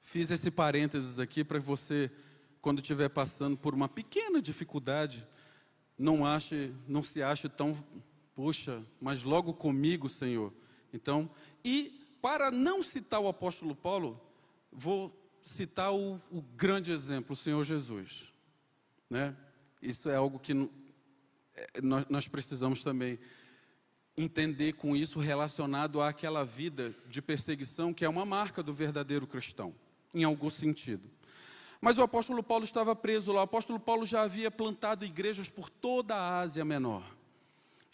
Fiz 0.03 0.29
esse 0.29 0.51
parênteses 0.51 1.19
aqui 1.19 1.43
para 1.43 1.57
você, 1.57 2.11
quando 2.61 2.81
estiver 2.81 3.09
passando 3.09 3.57
por 3.57 3.73
uma 3.73 3.89
pequena 3.89 4.39
dificuldade, 4.39 5.27
não 5.97 6.23
ache, 6.23 6.71
não 6.87 7.01
se 7.01 7.23
ache 7.23 7.49
tão, 7.49 7.83
puxa, 8.37 8.85
mas 9.01 9.23
logo 9.23 9.51
comigo, 9.51 10.07
Senhor. 10.07 10.53
Então, 10.93 11.27
e 11.65 12.05
para 12.21 12.51
não 12.51 12.83
citar 12.83 13.19
o 13.19 13.27
apóstolo 13.27 13.75
Paulo, 13.75 14.21
vou 14.71 15.11
citar 15.43 15.91
o, 15.91 16.21
o 16.29 16.39
grande 16.55 16.91
exemplo, 16.91 17.33
o 17.33 17.35
Senhor 17.35 17.63
Jesus. 17.63 18.31
Né? 19.09 19.35
Isso 19.81 20.07
é 20.07 20.15
algo 20.15 20.37
que 20.37 20.53
é, 21.55 21.81
nós, 21.81 22.05
nós 22.09 22.27
precisamos 22.27 22.83
também 22.83 23.17
entender 24.15 24.73
com 24.73 24.95
isso 24.95 25.17
relacionado 25.17 25.99
àquela 25.99 26.45
vida 26.45 26.93
de 27.07 27.23
perseguição 27.23 27.91
que 27.91 28.05
é 28.05 28.09
uma 28.09 28.23
marca 28.23 28.61
do 28.61 28.71
verdadeiro 28.71 29.25
cristão 29.25 29.73
em 30.13 30.23
algum 30.23 30.51
sentido. 30.51 31.09
Mas 31.81 31.97
o 31.97 32.03
apóstolo 32.03 32.43
Paulo 32.43 32.65
estava 32.65 32.95
preso 32.95 33.31
lá. 33.31 33.39
O 33.39 33.43
apóstolo 33.45 33.79
Paulo 33.79 34.05
já 34.05 34.21
havia 34.21 34.51
plantado 34.51 35.03
igrejas 35.03 35.49
por 35.49 35.71
toda 35.71 36.15
a 36.15 36.37
Ásia 36.37 36.63
Menor. 36.63 37.16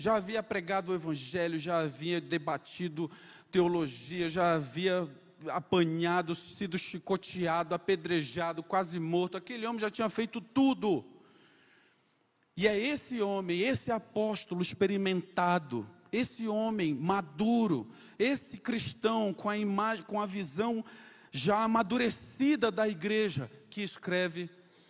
Já 0.04 0.18
havia 0.18 0.44
pregado 0.44 0.92
o 0.92 0.96
evangelho, 0.96 1.58
já 1.58 1.80
havia 1.80 2.20
debatido 2.20 3.10
teologia, 3.50 4.30
já 4.30 4.56
havia 4.56 5.10
apanhado, 5.48 6.36
sido 6.36 6.78
chicoteado, 6.78 7.74
apedrejado, 7.74 8.62
quase 8.62 9.00
morto. 9.00 9.38
Aquele 9.38 9.66
homem 9.66 9.80
já 9.80 9.90
tinha 9.90 10.10
feito 10.10 10.42
tudo. 10.42 11.06
E 12.58 12.68
é 12.68 12.78
esse 12.78 13.22
homem, 13.22 13.62
esse 13.62 13.94
apóstolo 13.94 14.62
experimentado, 14.62 15.90
esse 16.12 16.50
homem 16.50 16.94
maduro, 16.94 17.90
esse 18.20 18.58
cristão 18.58 19.34
com 19.34 19.50
a 19.50 19.58
imagem, 19.58 20.04
com 20.04 20.20
a 20.20 20.26
visão 20.26 20.84
já 21.32 21.64
amadurecida 21.64 22.70
da 22.70 22.90
igreja, 22.90 23.50
que 23.70 23.82
escreve 23.82 24.50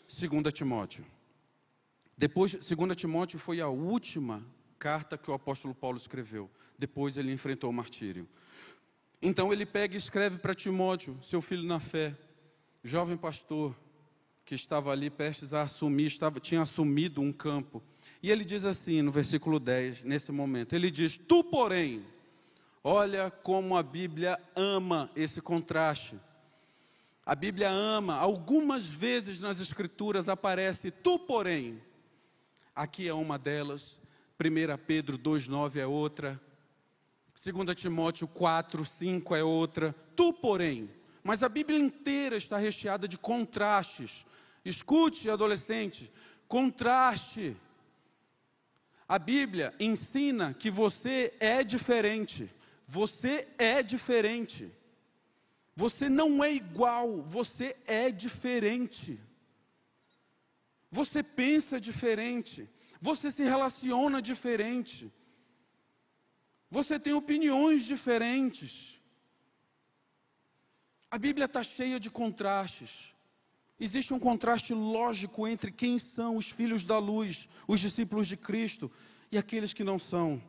2 0.10 0.52
Timóteo. 0.52 1.06
Depois, 2.18 2.54
2 2.54 2.96
Timóteo 2.96 3.38
foi 3.38 3.62
a 3.62 3.68
última 3.68 4.44
carta 4.74 5.18
que 5.18 5.32
o 5.32 5.34
apóstolo 5.34 5.74
Paulo 5.74 5.98
escreveu. 5.98 6.50
Depois 6.78 7.18
ele 7.18 7.32
enfrentou 7.32 7.70
o 7.70 7.74
martírio. 7.74 8.28
Então 9.22 9.54
ele 9.54 9.66
pega 9.66 9.96
e 9.96 9.98
escreve 9.98 10.38
para 10.38 10.54
Timóteo, 10.54 11.18
seu 11.22 11.42
filho 11.42 11.64
na 11.64 11.80
fé, 11.80 12.14
jovem 12.84 13.16
pastor, 13.16 13.74
que 14.46 14.54
estava 14.54 14.92
ali 14.92 15.10
prestes 15.10 15.54
a 15.54 15.62
assumir, 15.62 16.08
estava, 16.08 16.40
tinha 16.40 16.62
assumido 16.62 17.22
um 17.22 17.32
campo. 17.32 17.82
E 18.22 18.30
ele 18.30 18.44
diz 18.44 18.66
assim 18.66 19.02
no 19.02 19.12
versículo 19.12 19.60
10, 19.60 20.04
nesse 20.04 20.32
momento: 20.32 20.74
ele 20.74 20.92
diz: 20.92 21.18
Tu, 21.18 21.44
porém, 21.44 22.06
olha 22.84 23.32
como 23.32 23.78
a 23.78 23.84
Bíblia 23.84 24.38
ama 24.56 25.10
esse 25.16 25.42
contraste. 25.42 26.20
A 27.26 27.36
Bíblia 27.36 27.70
ama, 27.70 28.16
algumas 28.16 28.90
vezes 28.90 29.40
nas 29.40 29.62
Escrituras 29.62 30.28
aparece 30.28 30.92
tu, 30.92 31.18
porém. 31.18 31.82
Aqui 32.76 33.08
é 33.08 33.14
uma 33.14 33.40
delas. 33.40 33.98
1 34.40 34.78
Pedro 34.86 35.18
2,9 35.18 35.78
é 35.78 35.86
outra. 35.86 36.40
2 37.44 37.76
Timóteo 37.76 38.28
4, 38.28 38.86
5 38.86 39.36
é 39.36 39.44
outra. 39.44 39.96
Tu, 40.16 40.34
porém. 40.34 40.90
Mas 41.24 41.44
a 41.44 41.50
Bíblia 41.50 41.80
inteira 41.80 42.36
está 42.36 42.58
recheada 42.58 43.08
de 43.08 43.18
contrastes. 43.18 44.26
Escute, 44.66 45.30
adolescente, 45.30 46.12
contraste. 46.48 47.56
A 49.08 49.20
Bíblia 49.20 49.74
ensina 49.80 50.54
que 50.54 50.72
você 50.72 51.34
é 51.40 51.64
diferente. 51.64 52.50
Você 52.88 53.48
é 53.58 53.84
diferente. 53.84 54.72
Você 55.76 56.08
não 56.08 56.44
é 56.44 56.54
igual, 56.54 57.22
você 57.24 57.76
é 57.86 58.12
diferente. 58.12 59.20
Você 60.92 61.24
pensa 61.24 61.82
diferente, 61.82 62.70
você 63.04 63.30
se 63.34 63.44
relaciona 63.44 64.22
diferente. 64.22 65.12
Você 66.72 66.98
tem 66.98 67.12
opiniões 67.12 67.84
diferentes. 67.84 68.98
A 71.12 71.18
Bíblia 71.18 71.44
está 71.44 71.62
cheia 71.62 72.00
de 72.00 72.10
contrastes. 72.10 73.14
Existe 73.78 74.14
um 74.14 74.20
contraste 74.20 74.74
lógico 74.74 75.46
entre 75.46 75.70
quem 75.70 76.00
são 76.00 76.38
os 76.38 76.50
filhos 76.50 76.86
da 76.86 76.98
luz, 76.98 77.50
os 77.68 77.82
discípulos 77.82 78.26
de 78.26 78.38
Cristo, 78.38 78.90
e 79.30 79.38
aqueles 79.38 79.74
que 79.74 79.84
não 79.84 80.00
são. 80.00 80.42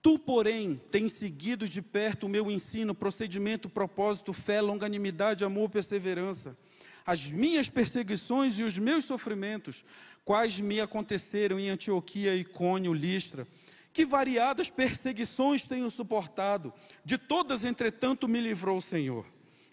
Tu, 0.00 0.20
porém, 0.20 0.80
tens 0.88 1.10
seguido 1.14 1.68
de 1.68 1.82
perto 1.82 2.26
o 2.26 2.28
meu 2.28 2.48
ensino, 2.48 2.94
procedimento, 2.94 3.68
propósito, 3.68 4.32
fé, 4.32 4.60
longanimidade, 4.60 5.44
amor, 5.44 5.68
perseverança. 5.68 6.56
As 7.04 7.30
minhas 7.30 7.68
perseguições 7.68 8.58
e 8.58 8.62
os 8.62 8.78
meus 8.78 9.04
sofrimentos, 9.04 9.84
quais 10.24 10.58
me 10.58 10.80
aconteceram 10.80 11.58
em 11.58 11.68
Antioquia, 11.68 12.36
Icônio, 12.36 12.92
Listra, 12.92 13.46
Que 13.92 14.06
variadas 14.06 14.70
perseguições 14.70 15.68
tenho 15.68 15.90
suportado, 15.90 16.72
de 17.04 17.18
todas, 17.18 17.62
entretanto, 17.62 18.26
me 18.26 18.40
livrou 18.40 18.78
o 18.78 18.82
Senhor. 18.82 19.26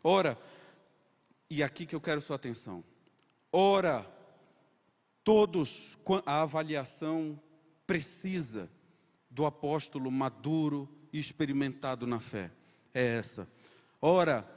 Ora, 0.04 0.38
e 1.50 1.64
aqui 1.64 1.86
que 1.86 1.96
eu 1.96 2.02
quero 2.02 2.20
sua 2.20 2.36
atenção. 2.36 2.84
Ora, 3.52 4.06
todos, 5.24 5.98
a 6.26 6.42
avaliação 6.42 7.40
precisa 7.88 8.70
do 9.30 9.46
apóstolo 9.46 10.12
maduro 10.12 10.88
e 11.14 11.20
experimentado 11.20 12.06
na 12.06 12.20
fé 12.20 12.52
é 12.94 13.18
essa. 13.18 13.48
Ora, 14.02 14.48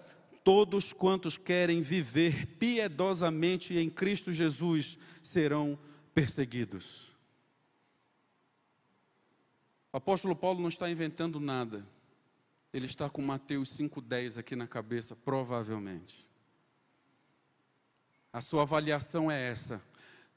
todos 0.45 0.93
quantos 0.93 1.36
querem 1.36 1.82
viver 1.82 2.47
piedosamente 2.59 3.76
em 3.76 3.88
Cristo 3.88 4.32
Jesus 4.32 4.99
serão 5.22 5.78
perseguidos. 6.14 7.11
O 9.93 9.97
apóstolo 9.97 10.34
Paulo 10.34 10.61
não 10.61 10.68
está 10.68 10.90
inventando 10.90 11.38
nada. 11.38 11.86
Ele 12.72 12.86
está 12.86 13.11
com 13.11 13.20
Mateus 13.20 13.76
5,10 13.76 14.38
aqui 14.38 14.57
na 14.57 14.66
cabeça, 14.66 15.14
provavelmente. 15.14 16.26
A 18.32 18.40
sua 18.40 18.62
avaliação 18.62 19.30
é 19.30 19.51
essa. 19.51 19.82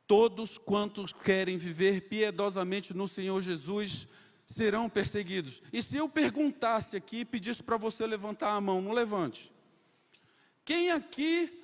Todos 0.06 0.58
quantos 0.58 1.14
querem 1.14 1.58
viver 1.58 2.01
piedosamente 2.01 2.93
no 2.93 3.08
Senhor 3.08 3.41
Jesus 3.41 4.08
serão 4.45 4.89
perseguidos. 4.89 5.62
E 5.72 5.82
se 5.82 5.95
eu 5.95 6.10
perguntasse 6.10 6.97
aqui 6.97 7.20
e 7.20 7.26
pedisse 7.26 7.64
para 7.64 7.78
você 7.78 8.06
levantar 8.06 8.51
a 8.51 8.62
mão, 8.62 8.82
não 8.82 8.91
levante. 8.91 9.55
Quem 10.66 10.89
aqui 10.89 11.61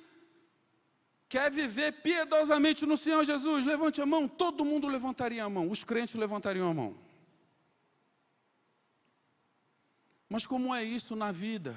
quer 1.28 1.50
viver 1.50 2.00
piedosamente 2.02 2.86
no 2.86 2.96
Senhor 2.96 3.24
Jesus? 3.24 3.66
Levante 3.66 4.00
a 4.00 4.06
mão. 4.06 4.28
Todo 4.28 4.64
mundo 4.64 4.86
levantaria 4.86 5.42
a 5.42 5.50
mão. 5.50 5.68
Os 5.68 5.82
crentes 5.82 6.14
levantariam 6.14 6.70
a 6.70 6.72
mão. 6.72 6.96
Mas 10.28 10.46
como 10.46 10.72
é 10.72 10.84
isso 10.84 11.16
na 11.16 11.32
vida, 11.32 11.76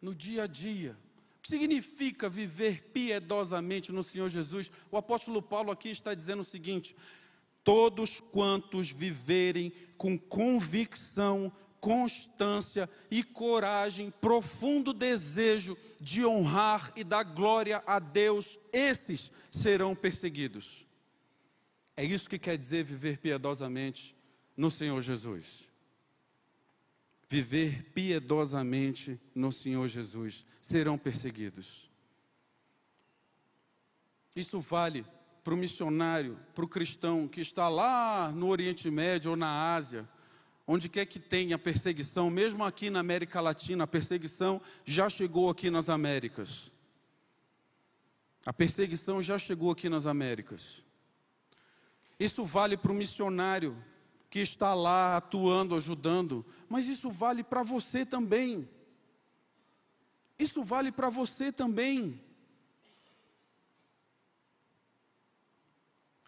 no 0.00 0.14
dia 0.14 0.44
a 0.44 0.46
dia? 0.46 0.96
O 1.36 1.42
que 1.42 1.50
significa 1.50 2.28
viver 2.28 2.90
piedosamente 2.92 3.92
no 3.92 4.02
Senhor 4.02 4.30
Jesus? 4.30 4.70
O 4.90 4.96
apóstolo 4.96 5.42
Paulo 5.42 5.70
aqui 5.70 5.90
está 5.90 6.14
dizendo 6.14 6.40
o 6.40 6.44
seguinte: 6.44 6.96
todos 7.62 8.20
quantos 8.32 8.90
viverem 8.90 9.72
com 9.96 10.18
convicção, 10.18 11.52
constância 11.82 12.88
e 13.10 13.22
coragem, 13.22 14.10
profundo 14.10 14.94
desejo 14.94 15.76
de 16.00 16.24
honrar 16.24 16.90
e 16.96 17.04
dar 17.04 17.24
glória 17.24 17.82
a 17.86 17.98
Deus, 17.98 18.58
esses 18.72 19.30
serão 19.50 19.94
perseguidos. 19.94 20.86
É 21.94 22.02
isso 22.02 22.30
que 22.30 22.38
quer 22.38 22.56
dizer 22.56 22.84
viver 22.84 23.18
piedosamente 23.18 24.16
no 24.56 24.70
Senhor 24.70 25.02
Jesus 25.02 25.70
viver 27.32 27.84
piedosamente 27.94 29.18
no 29.34 29.50
Senhor 29.50 29.88
Jesus, 29.88 30.44
serão 30.60 30.98
perseguidos. 30.98 31.90
Isso 34.36 34.60
vale 34.60 35.06
para 35.42 35.54
o 35.54 35.56
missionário, 35.56 36.38
para 36.54 36.66
o 36.66 36.68
cristão 36.68 37.26
que 37.26 37.40
está 37.40 37.70
lá 37.70 38.30
no 38.30 38.48
Oriente 38.48 38.90
Médio 38.90 39.30
ou 39.30 39.36
na 39.36 39.74
Ásia, 39.74 40.06
onde 40.66 40.88
quer 40.88 41.06
que 41.06 41.18
tenha 41.18 41.58
perseguição, 41.58 42.30
mesmo 42.30 42.64
aqui 42.64 42.90
na 42.90 43.00
América 43.00 43.40
Latina, 43.40 43.84
a 43.84 43.86
perseguição 43.86 44.60
já 44.84 45.08
chegou 45.10 45.50
aqui 45.50 45.70
nas 45.70 45.88
Américas. 45.88 46.70
A 48.44 48.52
perseguição 48.52 49.22
já 49.22 49.38
chegou 49.38 49.70
aqui 49.70 49.88
nas 49.88 50.06
Américas. 50.06 50.82
Isso 52.18 52.44
vale 52.44 52.76
para 52.76 52.92
o 52.92 52.94
missionário 52.94 53.76
que 54.30 54.40
está 54.40 54.74
lá 54.74 55.16
atuando, 55.16 55.76
ajudando, 55.76 56.44
mas 56.68 56.88
isso 56.88 57.10
vale 57.10 57.44
para 57.44 57.62
você 57.62 58.06
também. 58.06 58.68
Isso 60.38 60.62
vale 60.64 60.90
para 60.90 61.10
você 61.10 61.52
também. 61.52 62.20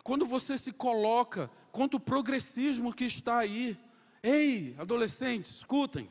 Quando 0.02 0.26
você 0.26 0.58
se 0.58 0.70
coloca 0.70 1.50
contra 1.72 1.96
o 1.96 2.00
progressismo 2.00 2.94
que 2.94 3.04
está 3.04 3.38
aí, 3.38 3.78
ei, 4.24 4.74
adolescentes, 4.78 5.58
escutem. 5.58 6.10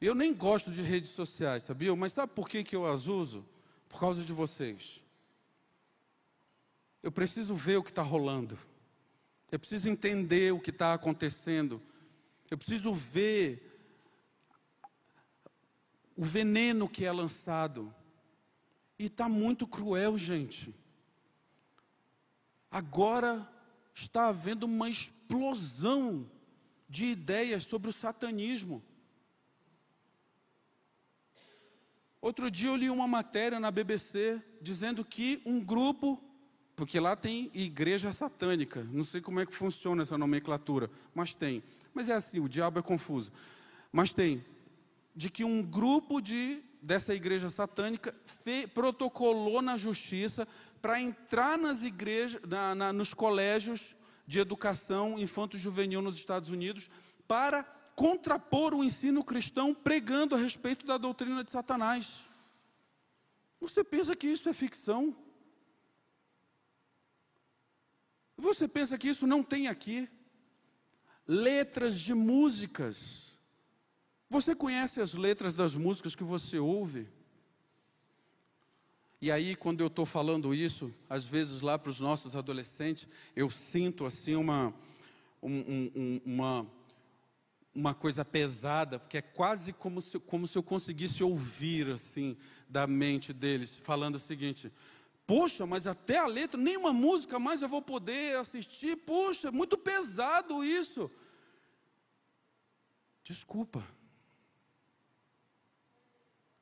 Eu 0.00 0.14
nem 0.14 0.32
gosto 0.32 0.70
de 0.70 0.80
redes 0.80 1.10
sociais, 1.10 1.64
sabia? 1.64 1.94
Mas 1.96 2.12
sabe 2.12 2.32
por 2.32 2.48
que, 2.48 2.62
que 2.62 2.76
eu 2.76 2.86
as 2.86 3.08
uso? 3.08 3.44
Por 3.88 3.98
causa 3.98 4.24
de 4.24 4.32
vocês. 4.32 5.00
Eu 7.02 7.10
preciso 7.10 7.52
ver 7.54 7.78
o 7.78 7.82
que 7.82 7.90
está 7.90 8.02
rolando. 8.02 8.56
Eu 9.50 9.58
preciso 9.58 9.88
entender 9.88 10.52
o 10.52 10.60
que 10.60 10.70
está 10.70 10.94
acontecendo. 10.94 11.82
Eu 12.50 12.56
preciso 12.56 12.94
ver 12.94 13.72
o 16.16 16.24
veneno 16.24 16.88
que 16.88 17.04
é 17.04 17.10
lançado. 17.10 17.92
E 18.98 19.06
está 19.06 19.28
muito 19.28 19.66
cruel, 19.66 20.16
gente. 20.16 20.72
Agora 22.70 23.48
está 23.94 24.28
havendo 24.28 24.64
uma 24.64 24.88
explosão 24.88 26.30
de 26.88 27.06
ideias 27.06 27.64
sobre 27.64 27.90
o 27.90 27.92
satanismo. 27.92 28.82
Outro 32.20 32.50
dia 32.50 32.68
eu 32.68 32.76
li 32.76 32.88
uma 32.88 33.06
matéria 33.06 33.60
na 33.60 33.70
BBC 33.70 34.42
dizendo 34.60 35.04
que 35.04 35.42
um 35.44 35.62
grupo 35.62 36.22
porque 36.76 36.98
lá 36.98 37.14
tem 37.14 37.50
igreja 37.54 38.12
satânica. 38.12 38.86
Não 38.90 39.04
sei 39.04 39.20
como 39.20 39.40
é 39.40 39.46
que 39.46 39.54
funciona 39.54 40.02
essa 40.02 40.18
nomenclatura, 40.18 40.90
mas 41.14 41.32
tem. 41.32 41.62
Mas 41.92 42.08
é 42.08 42.14
assim, 42.14 42.40
o 42.40 42.48
diabo 42.48 42.78
é 42.78 42.82
confuso. 42.82 43.32
Mas 43.92 44.10
tem. 44.10 44.44
De 45.14 45.30
que 45.30 45.44
um 45.44 45.62
grupo 45.62 46.20
de, 46.20 46.60
dessa 46.82 47.14
igreja 47.14 47.48
satânica 47.48 48.14
fe, 48.42 48.66
protocolou 48.66 49.62
na 49.62 49.76
justiça 49.76 50.48
para 50.82 51.00
entrar 51.00 51.56
nas 51.56 51.82
igrejas, 51.82 52.42
na, 52.42 52.74
na, 52.74 52.92
nos 52.92 53.14
colégios 53.14 53.94
de 54.26 54.38
educação 54.38 55.18
infanto-juvenil 55.18 56.00
nos 56.00 56.16
Estados 56.16 56.50
Unidos 56.50 56.90
para 57.26 57.62
contrapor 57.94 58.74
o 58.74 58.82
ensino 58.82 59.24
cristão 59.24 59.74
pregando 59.74 60.34
a 60.34 60.38
respeito 60.38 60.86
da 60.86 60.98
doutrina 60.98 61.44
de 61.44 61.50
Satanás. 61.50 62.10
Você 63.60 63.84
pensa 63.84 64.16
que 64.16 64.26
isso 64.26 64.48
é 64.48 64.52
ficção? 64.52 65.16
Você 68.36 68.66
pensa 68.66 68.98
que 68.98 69.08
isso 69.08 69.26
não 69.26 69.42
tem 69.42 69.68
aqui? 69.68 70.08
Letras 71.26 71.98
de 71.98 72.12
músicas. 72.12 73.32
Você 74.28 74.54
conhece 74.54 75.00
as 75.00 75.14
letras 75.14 75.54
das 75.54 75.74
músicas 75.74 76.14
que 76.14 76.24
você 76.24 76.58
ouve? 76.58 77.08
E 79.24 79.32
aí, 79.32 79.56
quando 79.56 79.80
eu 79.80 79.86
estou 79.86 80.04
falando 80.04 80.54
isso, 80.54 80.92
às 81.08 81.24
vezes 81.24 81.62
lá 81.62 81.78
para 81.78 81.88
os 81.88 81.98
nossos 81.98 82.36
adolescentes, 82.36 83.08
eu 83.34 83.48
sinto 83.48 84.04
assim 84.04 84.34
uma, 84.34 84.74
um, 85.42 85.90
um, 85.96 86.20
uma, 86.26 86.66
uma 87.74 87.94
coisa 87.94 88.22
pesada, 88.22 88.98
porque 88.98 89.16
é 89.16 89.22
quase 89.22 89.72
como 89.72 90.02
se, 90.02 90.18
como 90.18 90.46
se 90.46 90.58
eu 90.58 90.62
conseguisse 90.62 91.24
ouvir 91.24 91.88
assim 91.88 92.36
da 92.68 92.86
mente 92.86 93.32
deles, 93.32 93.74
falando 93.82 94.16
o 94.16 94.20
seguinte: 94.20 94.70
Poxa, 95.26 95.64
mas 95.64 95.86
até 95.86 96.18
a 96.18 96.26
letra, 96.26 96.60
nenhuma 96.60 96.92
música 96.92 97.38
mais 97.38 97.62
eu 97.62 97.68
vou 97.70 97.80
poder 97.80 98.36
assistir. 98.36 98.94
Poxa, 98.94 99.48
é 99.48 99.50
muito 99.50 99.78
pesado 99.78 100.62
isso. 100.62 101.10
Desculpa. 103.22 103.82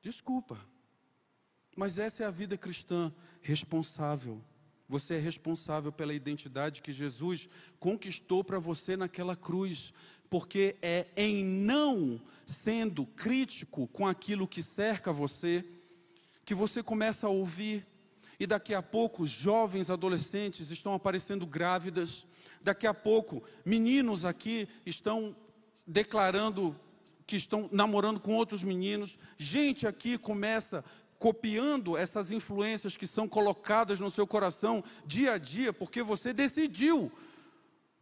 Desculpa. 0.00 0.70
Mas 1.76 1.98
essa 1.98 2.22
é 2.22 2.26
a 2.26 2.30
vida 2.30 2.56
cristã 2.56 3.12
responsável. 3.40 4.42
Você 4.88 5.14
é 5.14 5.18
responsável 5.18 5.90
pela 5.90 6.12
identidade 6.12 6.82
que 6.82 6.92
Jesus 6.92 7.48
conquistou 7.78 8.44
para 8.44 8.58
você 8.58 8.96
naquela 8.96 9.34
cruz, 9.34 9.92
porque 10.28 10.76
é 10.82 11.06
em 11.16 11.44
não 11.44 12.20
sendo 12.46 13.06
crítico 13.06 13.86
com 13.88 14.06
aquilo 14.06 14.46
que 14.46 14.62
cerca 14.62 15.12
você 15.12 15.64
que 16.44 16.54
você 16.54 16.82
começa 16.82 17.26
a 17.26 17.30
ouvir 17.30 17.86
e 18.38 18.46
daqui 18.46 18.74
a 18.74 18.82
pouco 18.82 19.26
jovens 19.26 19.88
adolescentes 19.88 20.70
estão 20.70 20.92
aparecendo 20.92 21.46
grávidas, 21.46 22.26
daqui 22.60 22.86
a 22.86 22.92
pouco 22.92 23.42
meninos 23.64 24.24
aqui 24.24 24.68
estão 24.84 25.36
declarando 25.86 26.78
que 27.26 27.36
estão 27.36 27.68
namorando 27.70 28.18
com 28.18 28.34
outros 28.34 28.64
meninos, 28.64 29.16
gente 29.38 29.86
aqui 29.86 30.18
começa 30.18 30.84
copiando 31.22 31.96
essas 31.96 32.32
influências 32.32 32.96
que 32.96 33.06
são 33.06 33.28
colocadas 33.28 34.00
no 34.00 34.10
seu 34.10 34.26
coração 34.26 34.82
dia 35.06 35.34
a 35.34 35.38
dia, 35.38 35.72
porque 35.72 36.02
você 36.02 36.32
decidiu 36.32 37.12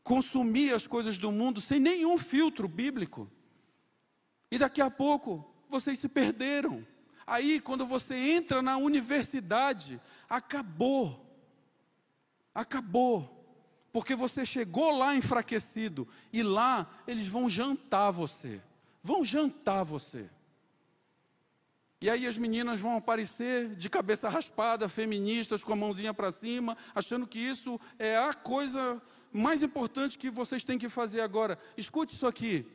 consumir 0.03 0.73
as 0.73 0.87
coisas 0.87 1.19
do 1.19 1.31
mundo 1.31 1.61
sem 1.61 1.79
nenhum 1.79 2.17
filtro 2.17 2.67
bíblico. 2.67 3.31
E 4.51 4.57
daqui 4.57 4.81
a 4.81 4.91
pouco 4.91 5.47
vocês 5.69 5.99
se 5.99 6.09
perderam. 6.09 6.83
Aí, 7.27 7.61
quando 7.61 7.85
você 7.85 8.15
entra 8.15 8.63
na 8.63 8.79
universidade, 8.79 10.01
acabou. 10.27 11.23
Acabou. 12.55 13.37
Porque 13.93 14.17
você 14.17 14.47
chegou 14.47 14.93
lá 14.97 15.15
enfraquecido 15.15 16.09
e 16.33 16.43
lá 16.43 16.91
eles 17.07 17.27
vão 17.27 17.51
jantar 17.51 18.13
você. 18.13 18.63
Vão 19.03 19.27
jantar 19.27 19.85
você. 19.85 20.31
E 22.03 22.09
aí 22.09 22.27
as 22.27 22.39
meninas 22.39 22.81
vão 22.81 22.97
aparecer 22.97 23.75
de 23.77 23.91
cabeça 23.91 24.29
raspada, 24.29 24.89
feministas, 24.89 25.63
com 25.63 25.75
a 25.75 25.77
mãozinha 25.77 26.15
para 26.15 26.33
cima, 26.33 26.77
achando 26.95 27.27
que 27.27 27.39
isso 27.39 27.79
é 27.99 28.17
a 28.17 28.33
coisa 28.33 29.01
mais 29.31 29.63
importante 29.63 30.19
que 30.19 30.31
vocês 30.31 30.65
têm 30.65 30.79
que 30.79 30.89
fazer 30.89 31.21
agora. 31.21 31.59
Escute 31.77 32.15
isso 32.15 32.27
aqui. 32.27 32.67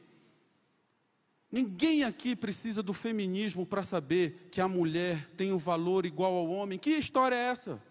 Ninguém 1.52 2.04
aqui 2.04 2.36
precisa 2.36 2.84
do 2.84 2.94
feminismo 2.94 3.66
para 3.66 3.84
saber 3.84 4.48
que 4.52 4.62
a 4.62 4.68
mulher 4.68 5.28
tem 5.36 5.52
um 5.52 5.58
valor 5.58 6.06
igual 6.06 6.34
ao 6.34 6.50
homem. 6.50 6.78
Que 6.78 6.92
história 6.92 7.36
é 7.36 7.48
essa? 7.48 7.82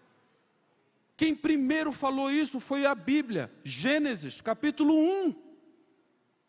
Quem 1.17 1.35
primeiro 1.35 1.91
falou 1.91 2.31
isso 2.31 2.59
foi 2.61 2.85
a 2.85 2.95
Bíblia, 2.95 3.51
Gênesis, 3.63 4.39
capítulo 4.39 4.93
1, 4.93 5.35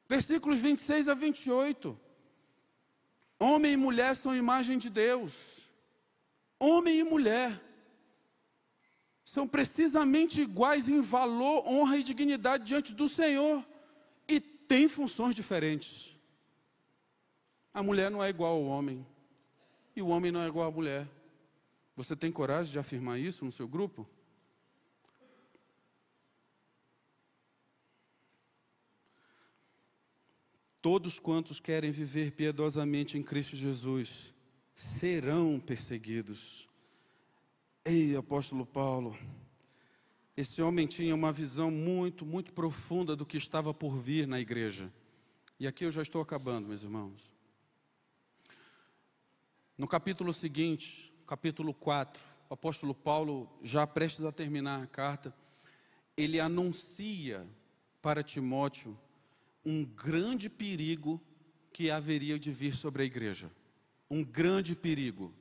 versículos 0.09 0.59
26 0.59 1.09
a 1.09 1.15
28. 1.15 2.06
Homem 3.39 3.73
e 3.73 3.77
mulher 3.77 4.17
são 4.17 4.35
imagem 4.35 4.79
de 4.79 4.89
Deus. 4.89 5.33
Homem 6.59 7.01
e 7.01 7.05
mulher 7.05 7.61
são 9.25 9.47
precisamente 9.47 10.41
iguais 10.41 10.89
em 10.89 11.03
valor, 11.03 11.67
honra 11.69 11.99
e 11.99 12.03
dignidade 12.03 12.65
diante 12.65 12.95
do 12.95 13.09
Senhor 13.09 13.63
e 14.27 14.41
têm 14.41 14.89
funções 14.89 15.35
diferentes. 15.35 16.17
A 17.75 17.83
mulher 17.83 18.11
não 18.11 18.25
é 18.25 18.31
igual 18.31 18.55
ao 18.55 18.65
homem 18.65 19.07
e 19.95 20.01
o 20.01 20.09
homem 20.09 20.33
não 20.33 20.41
é 20.41 20.47
igual 20.47 20.69
à 20.69 20.71
mulher. 20.71 21.07
Você 21.95 22.17
tem 22.17 22.33
coragem 22.33 22.73
de 22.73 22.79
afirmar 22.79 23.19
isso 23.19 23.45
no 23.45 23.53
seu 23.53 23.69
grupo? 23.69 24.09
Todos 30.89 31.19
quantos 31.19 31.59
querem 31.59 31.91
viver 31.91 32.31
piedosamente 32.31 33.19
em 33.19 33.23
Cristo 33.25 33.57
Jesus 33.57 34.33
serão 34.73 35.59
perseguidos. 35.59 36.69
Ei, 37.85 38.15
apóstolo 38.15 38.65
Paulo, 38.65 39.19
esse 40.37 40.63
homem 40.63 40.87
tinha 40.87 41.13
uma 41.13 41.33
visão 41.33 41.73
muito, 41.73 42.25
muito 42.25 42.53
profunda 42.53 43.17
do 43.17 43.27
que 43.27 43.37
estava 43.37 43.75
por 43.75 43.99
vir 43.99 44.29
na 44.29 44.39
igreja. 44.39 44.89
E 45.59 45.67
aqui 45.67 45.85
eu 45.85 45.91
já 45.91 46.03
estou 46.03 46.23
acabando, 46.23 46.69
meus 46.69 46.85
irmãos. 46.85 47.35
No 49.77 49.89
capítulo 49.89 50.33
seguinte, 50.33 51.13
capítulo 51.27 51.75
4, 51.75 52.23
o 52.49 52.55
apóstolo 52.55 52.95
Paulo, 52.95 53.51
já 53.61 53.85
prestes 53.89 54.25
a 54.25 54.31
terminar 54.31 54.85
a 54.85 54.87
carta, 54.87 55.35
ele 56.17 56.39
anuncia 56.39 57.45
para 58.01 58.23
Timóteo 58.23 58.97
um 59.67 59.85
grande 59.85 60.49
perigo 60.49 61.21
que 61.73 61.91
haveria 61.91 62.39
de 62.39 62.53
vir 62.53 62.77
sobre 62.77 63.03
a 63.03 63.05
igreja. 63.05 63.51
Um 64.09 64.23
grande 64.23 64.77
perigo. 64.77 65.35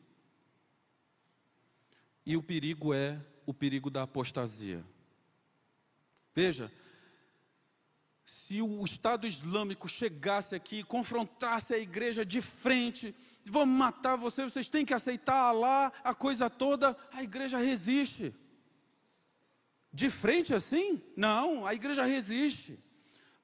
E 2.25 2.35
o 2.35 2.41
perigo 2.41 2.91
é 2.91 3.21
o 3.45 3.53
perigo 3.53 3.91
da 3.91 4.01
apostasia. 4.01 4.83
Veja, 6.33 6.71
se 8.25 8.59
o 8.63 8.83
Estado 8.83 9.27
Islâmico 9.27 9.87
chegasse 9.87 10.55
aqui 10.55 10.79
e 10.79 10.83
confrontasse 10.83 11.75
a 11.75 11.77
igreja 11.77 12.25
de 12.25 12.41
frente, 12.41 13.13
vamos 13.45 13.77
matar 13.77 14.15
vocês, 14.15 14.51
vocês 14.51 14.67
têm 14.67 14.83
que 14.83 14.93
aceitar 14.93 15.51
lá 15.51 15.93
a 16.03 16.15
coisa 16.15 16.49
toda, 16.49 16.97
a 17.11 17.21
igreja 17.21 17.59
resiste. 17.59 18.33
De 19.93 20.09
frente 20.09 20.51
assim? 20.51 20.99
Não, 21.15 21.63
a 21.63 21.75
igreja 21.75 22.03
resiste. 22.03 22.79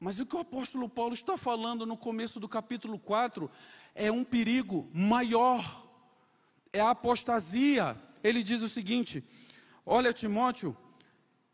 Mas 0.04 0.20
o 0.20 0.26
que 0.26 0.36
o 0.36 0.40
apóstolo 0.40 0.90
Paulo 0.90 1.14
está 1.14 1.38
falando 1.38 1.86
no 1.86 1.96
começo 1.96 2.40
do 2.40 2.50
capítulo 2.50 2.98
4 2.98 3.48
é 3.94 4.12
um 4.12 4.24
perigo 4.24 4.90
maior, 4.92 5.88
é 6.74 6.80
a 6.80 6.90
apostasia. 6.90 7.96
Ele 8.24 8.42
diz 8.42 8.64
o 8.64 8.68
seguinte: 8.68 9.24
Olha, 9.86 10.12
Timóteo, 10.12 10.76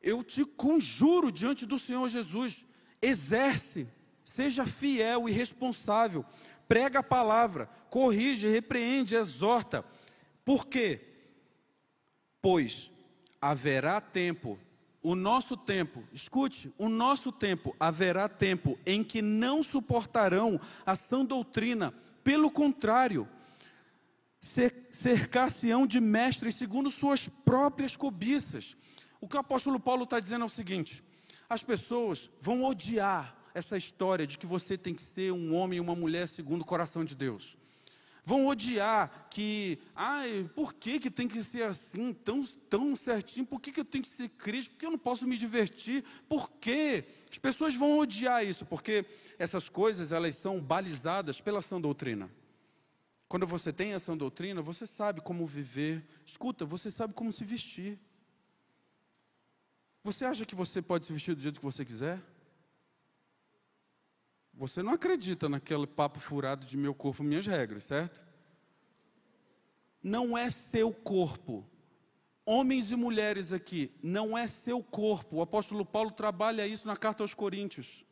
eu 0.02 0.24
te 0.24 0.45
conjuro 0.45 1.30
diante 1.30 1.66
do 1.66 1.78
Senhor 1.78 2.08
Jesus, 2.08 2.64
exerce, 3.02 3.86
seja 4.24 4.66
fiel 4.66 5.28
e 5.28 5.32
responsável, 5.34 6.24
prega 6.70 7.00
a 7.00 7.04
palavra, 7.04 7.70
corrige, 7.89 8.48
repreende, 8.48 9.14
exorta. 9.14 9.84
Por 10.45 10.68
quê? 10.68 11.02
Pois 12.41 12.89
haverá 13.41 14.00
tempo 14.00 14.58
o 15.10 15.16
nosso 15.16 15.55
tempo, 15.55 16.03
escute, 16.12 16.70
o 16.78 16.89
nosso 16.89 17.32
tempo, 17.32 17.74
haverá 17.80 18.28
tempo 18.28 18.78
em 18.86 19.01
que 19.05 19.22
não 19.22 19.64
suportarão 19.64 20.60
a 20.86 20.97
sã 20.97 21.24
doutrina, 21.24 21.93
pelo 22.26 22.51
contrário, 22.51 23.26
cercar-se-ão 24.91 25.88
de 25.88 26.01
mestres 26.01 26.55
segundo 26.55 26.91
suas 26.91 27.30
próprias 27.45 27.95
cobiças. 27.95 28.76
O 29.22 29.30
que 29.30 29.38
o 29.38 29.39
apóstolo 29.39 29.80
Paulo 29.80 30.03
está 30.03 30.20
dizendo 30.20 30.43
é 30.43 30.45
o 30.45 30.49
seguinte: 30.49 31.01
as 31.49 31.64
pessoas 31.64 32.30
vão 32.41 32.66
odiar 32.66 33.34
essa 33.53 33.78
história 33.78 34.28
de 34.28 34.38
que 34.38 34.45
você 34.45 34.78
tem 34.78 34.93
que 34.93 35.01
ser 35.01 35.32
um 35.32 35.55
homem 35.55 35.78
e 35.78 35.82
uma 35.82 35.95
mulher 35.95 36.28
segundo 36.28 36.64
o 36.64 36.66
coração 36.66 37.05
de 37.05 37.16
Deus 37.16 37.57
vão 38.28 38.46
odiar 38.46 39.30
que, 39.30 39.80
ai, 39.96 40.50
por 40.54 40.74
que, 40.74 41.00
que 41.00 41.10
tem 41.10 41.30
que 41.30 41.42
ser 41.42 41.64
assim, 41.64 42.12
tão, 42.12 42.44
tão 42.70 42.94
certinho? 42.94 43.46
Por 43.46 43.62
que, 43.62 43.72
que 43.72 43.80
eu 43.80 43.86
tenho 43.86 44.04
que 44.04 44.10
ser 44.10 44.28
cristão? 44.28 44.74
Por 44.74 44.80
que 44.80 44.86
eu 44.86 44.92
não 44.92 44.98
posso 44.98 45.26
me 45.26 45.38
divertir? 45.38 46.04
Por 46.28 46.52
quê? 46.60 47.06
As 47.32 47.38
pessoas 47.38 47.74
vão 47.74 47.98
odiar 48.00 48.46
isso, 48.46 48.66
porque 48.66 49.06
essas 49.40 49.70
coisas, 49.70 50.12
elas 50.12 50.36
são 50.36 50.60
balizadas 50.60 51.40
pela 51.40 51.62
sã 51.62 51.80
doutrina. 51.80 52.30
Quando 53.30 53.48
você 53.48 53.72
tem 53.72 53.94
essa 53.94 54.14
doutrina, 54.14 54.62
você 54.62 54.86
sabe 54.86 55.22
como 55.22 55.46
viver. 55.46 56.04
Escuta, 56.26 56.66
você 56.66 56.92
sabe 56.92 57.14
como 57.14 57.32
se 57.32 57.46
vestir. 57.46 57.98
Você 60.04 60.26
acha 60.26 60.46
que 60.46 60.54
você 60.54 60.82
pode 60.82 61.06
se 61.06 61.14
vestir 61.14 61.34
do 61.34 61.42
jeito 61.42 61.62
que 61.62 61.66
você 61.66 61.86
quiser? 61.86 62.22
Você 64.58 64.82
não 64.82 64.93
acredita 64.93 65.47
naquele 65.47 65.86
papo 65.86 66.20
furado 66.20 66.66
de 66.66 66.76
meu 66.76 66.95
corpo, 66.95 67.24
minhas 67.24 67.45
regras, 67.45 67.84
certo? 67.84 68.26
Não 70.01 70.36
é 70.36 70.49
seu 70.49 70.91
corpo. 70.91 71.64
Homens 72.43 72.89
e 72.89 72.95
mulheres 72.95 73.53
aqui, 73.53 73.91
não 74.01 74.36
é 74.36 74.47
seu 74.47 74.82
corpo. 74.82 75.36
O 75.36 75.41
apóstolo 75.43 75.86
Paulo 75.86 76.10
trabalha 76.10 76.66
isso 76.66 76.88
na 76.88 76.97
carta 76.97 77.24
aos 77.24 77.36
Coríntios. 77.36 78.03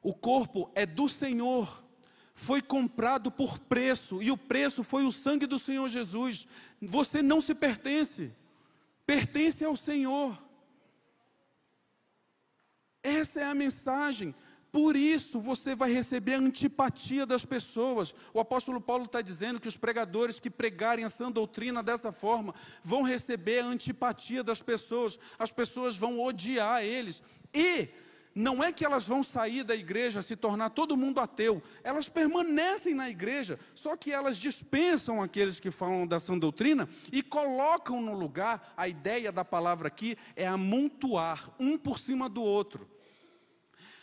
O 0.00 0.14
corpo 0.14 0.70
é 0.74 0.86
do 0.86 1.10
Senhor, 1.10 1.84
foi 2.32 2.62
comprado 2.62 3.30
por 3.30 3.58
preço, 3.58 4.22
e 4.22 4.30
o 4.30 4.36
preço 4.38 4.82
foi 4.82 5.04
o 5.04 5.12
sangue 5.12 5.46
do 5.46 5.58
Senhor 5.58 5.90
Jesus. 5.90 6.46
Você 6.80 7.20
não 7.20 7.42
se 7.42 7.54
pertence, 7.54 8.32
pertence 9.04 9.62
ao 9.62 9.76
Senhor. 9.76 10.42
Essa 13.02 13.40
é 13.40 13.44
a 13.44 13.54
mensagem. 13.54 14.34
Por 14.70 14.96
isso 14.96 15.40
você 15.40 15.74
vai 15.74 15.92
receber 15.92 16.34
a 16.34 16.38
antipatia 16.38 17.24
das 17.24 17.44
pessoas. 17.44 18.14
O 18.34 18.40
apóstolo 18.40 18.80
Paulo 18.80 19.04
está 19.04 19.22
dizendo 19.22 19.60
que 19.60 19.68
os 19.68 19.76
pregadores 19.76 20.38
que 20.38 20.50
pregarem 20.50 21.04
a 21.04 21.10
sã 21.10 21.30
doutrina 21.32 21.82
dessa 21.82 22.12
forma 22.12 22.54
vão 22.82 23.02
receber 23.02 23.60
a 23.60 23.66
antipatia 23.66 24.44
das 24.44 24.60
pessoas. 24.60 25.18
As 25.38 25.50
pessoas 25.50 25.96
vão 25.96 26.20
odiar 26.20 26.84
eles. 26.84 27.22
E 27.54 27.88
não 28.34 28.62
é 28.62 28.70
que 28.70 28.84
elas 28.84 29.06
vão 29.06 29.22
sair 29.22 29.64
da 29.64 29.74
igreja, 29.74 30.20
se 30.20 30.36
tornar 30.36 30.70
todo 30.70 30.98
mundo 30.98 31.18
ateu. 31.18 31.62
Elas 31.82 32.08
permanecem 32.08 32.94
na 32.94 33.08
igreja, 33.08 33.58
só 33.74 33.96
que 33.96 34.12
elas 34.12 34.36
dispensam 34.36 35.22
aqueles 35.22 35.58
que 35.58 35.70
falam 35.70 36.06
da 36.06 36.20
sã 36.20 36.38
doutrina 36.38 36.86
e 37.10 37.22
colocam 37.22 38.02
no 38.02 38.12
lugar, 38.12 38.74
a 38.76 38.86
ideia 38.86 39.32
da 39.32 39.46
palavra 39.46 39.88
aqui 39.88 40.16
é 40.36 40.46
amontoar 40.46 41.50
um 41.58 41.78
por 41.78 41.98
cima 41.98 42.28
do 42.28 42.42
outro 42.42 42.97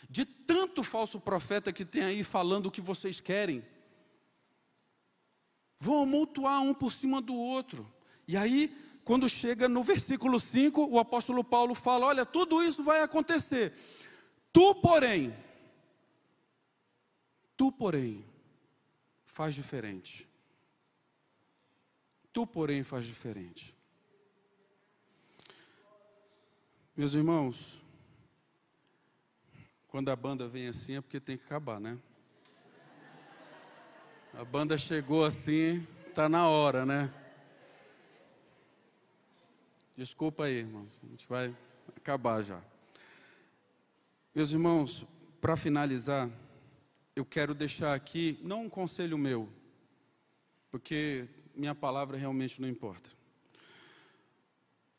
de 0.08 0.24
tanto 0.24 0.82
falso 0.82 1.20
profeta 1.20 1.72
que 1.72 1.84
tem 1.84 2.02
aí 2.02 2.22
falando 2.22 2.66
o 2.66 2.70
que 2.70 2.80
vocês 2.80 3.20
querem. 3.20 3.64
Vão 5.78 6.02
amontoar 6.02 6.62
um 6.62 6.72
por 6.72 6.92
cima 6.92 7.20
do 7.20 7.34
outro. 7.34 7.90
E 8.26 8.36
aí, 8.36 8.74
quando 9.04 9.28
chega 9.28 9.68
no 9.68 9.84
versículo 9.84 10.40
5, 10.40 10.86
o 10.86 10.98
apóstolo 10.98 11.44
Paulo 11.44 11.74
fala: 11.74 12.06
Olha, 12.06 12.24
tudo 12.24 12.62
isso 12.62 12.82
vai 12.82 13.02
acontecer. 13.02 13.72
Tu, 14.52 14.74
porém, 14.76 15.36
tu, 17.56 17.70
porém, 17.70 18.24
faz 19.24 19.54
diferente. 19.54 20.26
Tu, 22.32 22.46
porém, 22.46 22.82
faz 22.82 23.06
diferente. 23.06 23.76
Meus 26.96 27.12
irmãos, 27.12 27.78
quando 29.96 30.10
a 30.10 30.16
banda 30.16 30.46
vem 30.46 30.68
assim 30.68 30.96
é 30.96 31.00
porque 31.00 31.18
tem 31.18 31.38
que 31.38 31.44
acabar, 31.44 31.80
né? 31.80 31.96
A 34.34 34.44
banda 34.44 34.76
chegou 34.76 35.24
assim, 35.24 35.86
tá 36.14 36.28
na 36.28 36.46
hora, 36.46 36.84
né? 36.84 37.10
Desculpa 39.96 40.44
aí, 40.44 40.56
irmãos. 40.56 40.90
A 41.02 41.06
gente 41.06 41.26
vai 41.26 41.56
acabar 41.96 42.42
já. 42.42 42.60
Meus 44.34 44.50
irmãos, 44.50 45.06
para 45.40 45.56
finalizar, 45.56 46.28
eu 47.16 47.24
quero 47.24 47.54
deixar 47.54 47.94
aqui, 47.94 48.38
não 48.42 48.64
um 48.64 48.68
conselho 48.68 49.16
meu, 49.16 49.48
porque 50.70 51.26
minha 51.54 51.74
palavra 51.74 52.18
realmente 52.18 52.60
não 52.60 52.68
importa. 52.68 53.15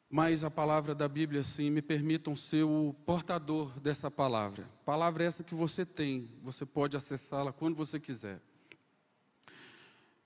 Mas 0.09 0.43
a 0.43 0.49
palavra 0.49 0.95
da 0.95 1.07
Bíblia, 1.07 1.43
sim, 1.43 1.69
me 1.69 1.81
permitam 1.81 2.35
ser 2.35 2.63
o 2.63 2.95
portador 3.05 3.77
dessa 3.79 4.09
palavra. 4.09 4.69
Palavra 4.85 5.23
essa 5.23 5.43
que 5.43 5.53
você 5.53 5.85
tem, 5.85 6.29
você 6.41 6.65
pode 6.65 6.95
acessá-la 6.95 7.51
quando 7.51 7.75
você 7.75 7.99
quiser. 7.99 8.39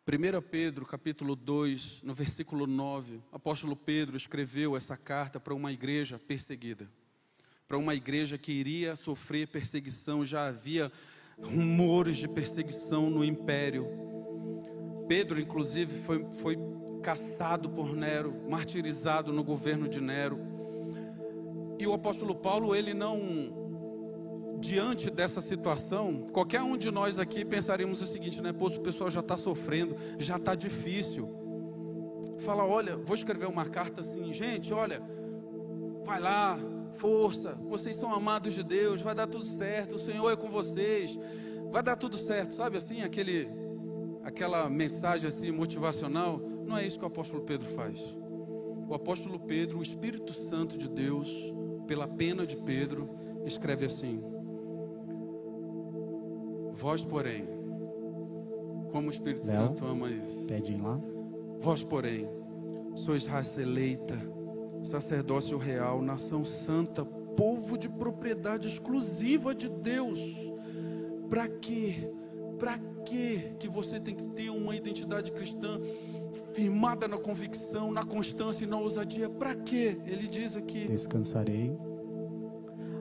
1 0.07 0.41
Pedro, 0.49 0.85
capítulo 0.85 1.35
2, 1.35 2.01
no 2.03 2.13
versículo 2.13 2.67
9, 2.67 3.15
o 3.31 3.35
apóstolo 3.35 3.75
Pedro 3.75 4.17
escreveu 4.17 4.75
essa 4.75 4.97
carta 4.97 5.39
para 5.39 5.53
uma 5.53 5.71
igreja 5.71 6.19
perseguida 6.19 6.89
para 7.71 7.77
uma 7.77 7.95
igreja 7.95 8.37
que 8.37 8.51
iria 8.51 8.97
sofrer 8.97 9.47
perseguição, 9.47 10.25
já 10.25 10.47
havia 10.47 10.91
rumores 11.41 12.17
de 12.17 12.27
perseguição 12.27 13.09
no 13.09 13.23
império. 13.23 13.87
Pedro, 15.07 15.39
inclusive, 15.39 15.97
foi, 16.01 16.21
foi 16.41 16.57
caçado 17.01 17.69
por 17.69 17.93
Nero, 17.93 18.33
martirizado 18.47 19.33
no 19.33 19.43
governo 19.43 19.87
de 19.87 20.01
Nero. 20.01 20.39
E 21.77 21.87
o 21.87 21.93
apóstolo 21.93 22.35
Paulo, 22.35 22.75
ele 22.75 22.93
não, 22.93 24.57
diante 24.59 25.09
dessa 25.09 25.41
situação, 25.41 26.27
qualquer 26.31 26.61
um 26.61 26.77
de 26.77 26.91
nós 26.91 27.17
aqui 27.17 27.43
pensaríamos 27.43 28.01
o 28.01 28.07
seguinte, 28.07 28.39
né? 28.39 28.53
Pô, 28.53 28.67
o 28.67 28.79
pessoal 28.79 29.09
já 29.09 29.19
está 29.19 29.35
sofrendo, 29.35 29.95
já 30.19 30.37
está 30.37 30.53
difícil. 30.53 31.27
Fala, 32.45 32.65
olha, 32.65 32.95
vou 32.97 33.15
escrever 33.15 33.47
uma 33.47 33.65
carta 33.65 34.01
assim, 34.01 34.31
gente, 34.31 34.71
olha, 34.71 35.01
vai 36.03 36.19
lá, 36.19 36.59
força, 36.93 37.57
vocês 37.67 37.95
são 37.95 38.13
amados 38.13 38.53
de 38.53 38.63
Deus, 38.63 39.01
vai 39.01 39.15
dar 39.15 39.27
tudo 39.27 39.45
certo, 39.45 39.95
o 39.95 39.99
Senhor 39.99 40.31
é 40.31 40.35
com 40.35 40.49
vocês, 40.49 41.17
vai 41.71 41.81
dar 41.81 41.95
tudo 41.95 42.17
certo, 42.17 42.53
sabe 42.53 42.77
assim, 42.77 43.01
aquele, 43.01 43.49
aquela 44.23 44.69
mensagem 44.69 45.27
assim 45.27 45.51
motivacional, 45.51 46.41
não 46.65 46.77
é 46.77 46.85
isso 46.85 46.97
que 46.97 47.03
o 47.03 47.07
apóstolo 47.07 47.41
Pedro 47.43 47.67
faz. 47.69 47.99
O 48.87 48.93
apóstolo 48.93 49.39
Pedro, 49.39 49.79
o 49.79 49.81
Espírito 49.81 50.33
Santo 50.33 50.77
de 50.77 50.89
Deus, 50.89 51.33
pela 51.87 52.07
pena 52.07 52.45
de 52.45 52.57
Pedro, 52.57 53.09
escreve 53.45 53.85
assim: 53.85 54.21
Vós, 56.73 57.03
porém, 57.03 57.47
como 58.91 59.07
o 59.07 59.11
Espírito 59.11 59.47
Léo, 59.47 59.67
Santo 59.67 59.85
ama 59.85 60.09
isso. 60.09 60.45
Pede 60.45 60.75
lá. 60.75 60.99
Vós, 61.59 61.83
porém, 61.83 62.27
sois 62.95 63.25
raça 63.25 63.61
eleita 63.61 64.31
sacerdócio 64.83 65.57
real, 65.57 66.01
nação 66.01 66.43
santa, 66.43 67.05
povo 67.05 67.77
de 67.77 67.87
propriedade 67.87 68.67
exclusiva 68.67 69.53
de 69.53 69.69
Deus. 69.69 70.19
Para 71.29 71.47
quê? 71.47 72.11
Para 72.59 72.77
quê 73.05 73.53
que 73.59 73.67
você 73.67 73.99
tem 73.99 74.15
que 74.15 74.23
ter 74.25 74.49
uma 74.49 74.75
identidade 74.75 75.31
cristã 75.31 75.79
firmada 76.61 77.07
na 77.07 77.17
convicção, 77.17 77.91
na 77.91 78.05
constância 78.05 78.63
e 78.63 78.67
na 78.67 78.77
ousadia? 78.77 79.27
Para 79.27 79.55
quê? 79.55 79.97
Ele 80.05 80.27
diz 80.27 80.55
aqui: 80.55 80.87
Descansarei 80.87 81.75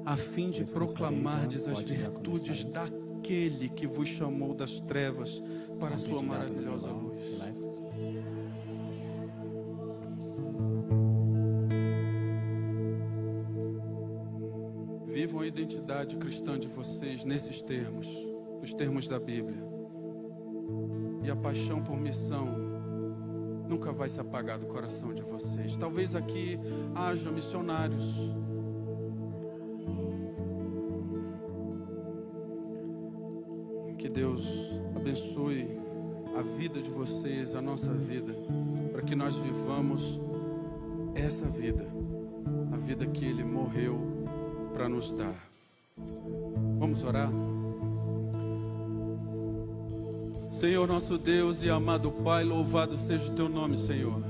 a 0.07 0.17
fim 0.17 0.51
de 0.51 0.65
proclamardes 0.65 1.63
então, 1.63 1.75
as 1.75 1.81
virtudes 1.81 2.65
daquele 2.65 3.69
que 3.69 3.87
vos 3.87 4.09
chamou 4.09 4.55
das 4.55 4.81
trevas 4.81 5.43
para 5.79 5.95
a 5.95 5.99
sua 5.99 6.23
maravilhosa 6.23 6.91
luz. 6.91 7.21
Vivam 15.07 15.41
a 15.41 15.47
identidade 15.47 16.17
cristã 16.17 16.59
de 16.59 16.67
vocês 16.67 17.25
nesses 17.27 17.61
termos, 17.61 18.07
nos 18.59 18.73
termos 18.73 19.07
da 19.07 19.21
Bíblia. 19.21 19.69
E 21.23 21.31
a 21.31 21.37
paixão 21.37 21.83
por 21.83 21.99
missão 21.99 22.70
nunca 23.71 23.93
vai 23.93 24.09
se 24.09 24.21
apagar 24.21 24.59
do 24.59 24.67
coração 24.67 25.15
de 25.15 25.23
vocês. 25.23 25.77
Talvez 25.77 26.17
aqui 26.17 26.59
haja 26.93 27.31
missionários. 27.31 28.05
Que 33.97 34.09
Deus 34.09 34.45
abençoe 34.97 35.79
a 36.37 36.43
vida 36.43 36.83
de 36.83 36.91
vocês, 36.91 37.55
a 37.55 37.63
nossa 37.63 37.93
vida, 37.93 38.35
para 38.91 39.03
que 39.03 39.15
nós 39.15 39.37
vivamos 39.37 40.21
essa 41.15 41.47
vida, 41.47 41.87
a 42.73 42.77
vida 42.77 43.07
que 43.07 43.25
Ele 43.25 43.45
morreu 43.45 44.01
para 44.73 44.89
nos 44.89 45.13
dar. 45.13 45.49
Vamos 46.79 47.05
orar? 47.05 47.31
Senhor 50.61 50.87
nosso 50.87 51.17
Deus 51.17 51.63
e 51.63 51.71
amado 51.71 52.13
Pai, 52.13 52.45
louvado 52.45 52.95
seja 52.95 53.33
o 53.33 53.35
teu 53.35 53.49
nome, 53.49 53.79
Senhor. 53.79 54.23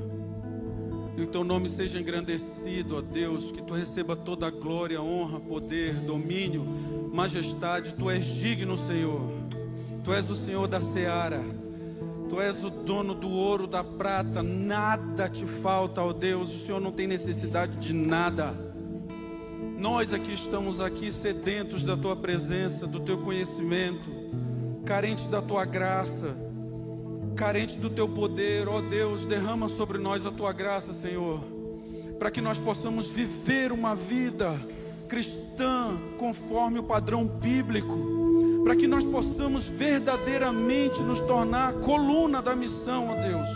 Que 1.16 1.22
o 1.22 1.26
teu 1.26 1.42
nome 1.42 1.68
seja 1.68 1.98
engrandecido, 1.98 2.98
ó 2.98 3.00
Deus, 3.00 3.50
que 3.50 3.60
tu 3.60 3.74
receba 3.74 4.14
toda 4.14 4.46
a 4.46 4.50
glória, 4.50 5.02
honra, 5.02 5.40
poder, 5.40 5.92
domínio, 5.92 6.64
majestade. 7.12 7.94
Tu 7.94 8.08
és 8.08 8.24
digno, 8.24 8.78
Senhor. 8.78 9.28
Tu 10.04 10.12
és 10.12 10.30
o 10.30 10.36
Senhor 10.36 10.68
da 10.68 10.80
seara. 10.80 11.42
Tu 12.28 12.40
és 12.40 12.62
o 12.62 12.70
dono 12.70 13.12
do 13.12 13.28
ouro, 13.28 13.66
da 13.66 13.82
prata. 13.82 14.40
Nada 14.40 15.28
te 15.28 15.44
falta, 15.44 16.00
ó 16.00 16.12
Deus. 16.12 16.54
O 16.54 16.64
Senhor 16.64 16.80
não 16.80 16.92
tem 16.92 17.08
necessidade 17.08 17.76
de 17.76 17.92
nada. 17.92 18.56
Nós 19.76 20.14
aqui 20.14 20.34
estamos 20.34 20.80
aqui 20.80 21.10
sedentos 21.10 21.82
da 21.82 21.96
tua 21.96 22.14
presença, 22.14 22.86
do 22.86 23.00
teu 23.00 23.18
conhecimento, 23.18 24.20
carentes 24.90 25.26
da 25.26 25.40
tua 25.40 25.64
graça, 25.64 26.36
carentes 27.36 27.76
do 27.76 27.88
teu 27.88 28.08
poder, 28.08 28.68
ó 28.68 28.80
Deus, 28.80 29.24
derrama 29.24 29.68
sobre 29.68 29.98
nós 29.98 30.26
a 30.26 30.32
tua 30.32 30.52
graça, 30.52 30.92
Senhor, 30.92 31.44
para 32.18 32.28
que 32.28 32.40
nós 32.40 32.58
possamos 32.58 33.08
viver 33.08 33.70
uma 33.70 33.94
vida 33.94 34.50
cristã 35.08 35.96
conforme 36.18 36.80
o 36.80 36.82
padrão 36.82 37.24
bíblico, 37.24 37.96
para 38.64 38.74
que 38.74 38.88
nós 38.88 39.04
possamos 39.04 39.64
verdadeiramente 39.64 41.00
nos 41.02 41.20
tornar 41.20 41.74
coluna 41.74 42.42
da 42.42 42.56
missão, 42.56 43.10
ó 43.10 43.14
Deus 43.14 43.48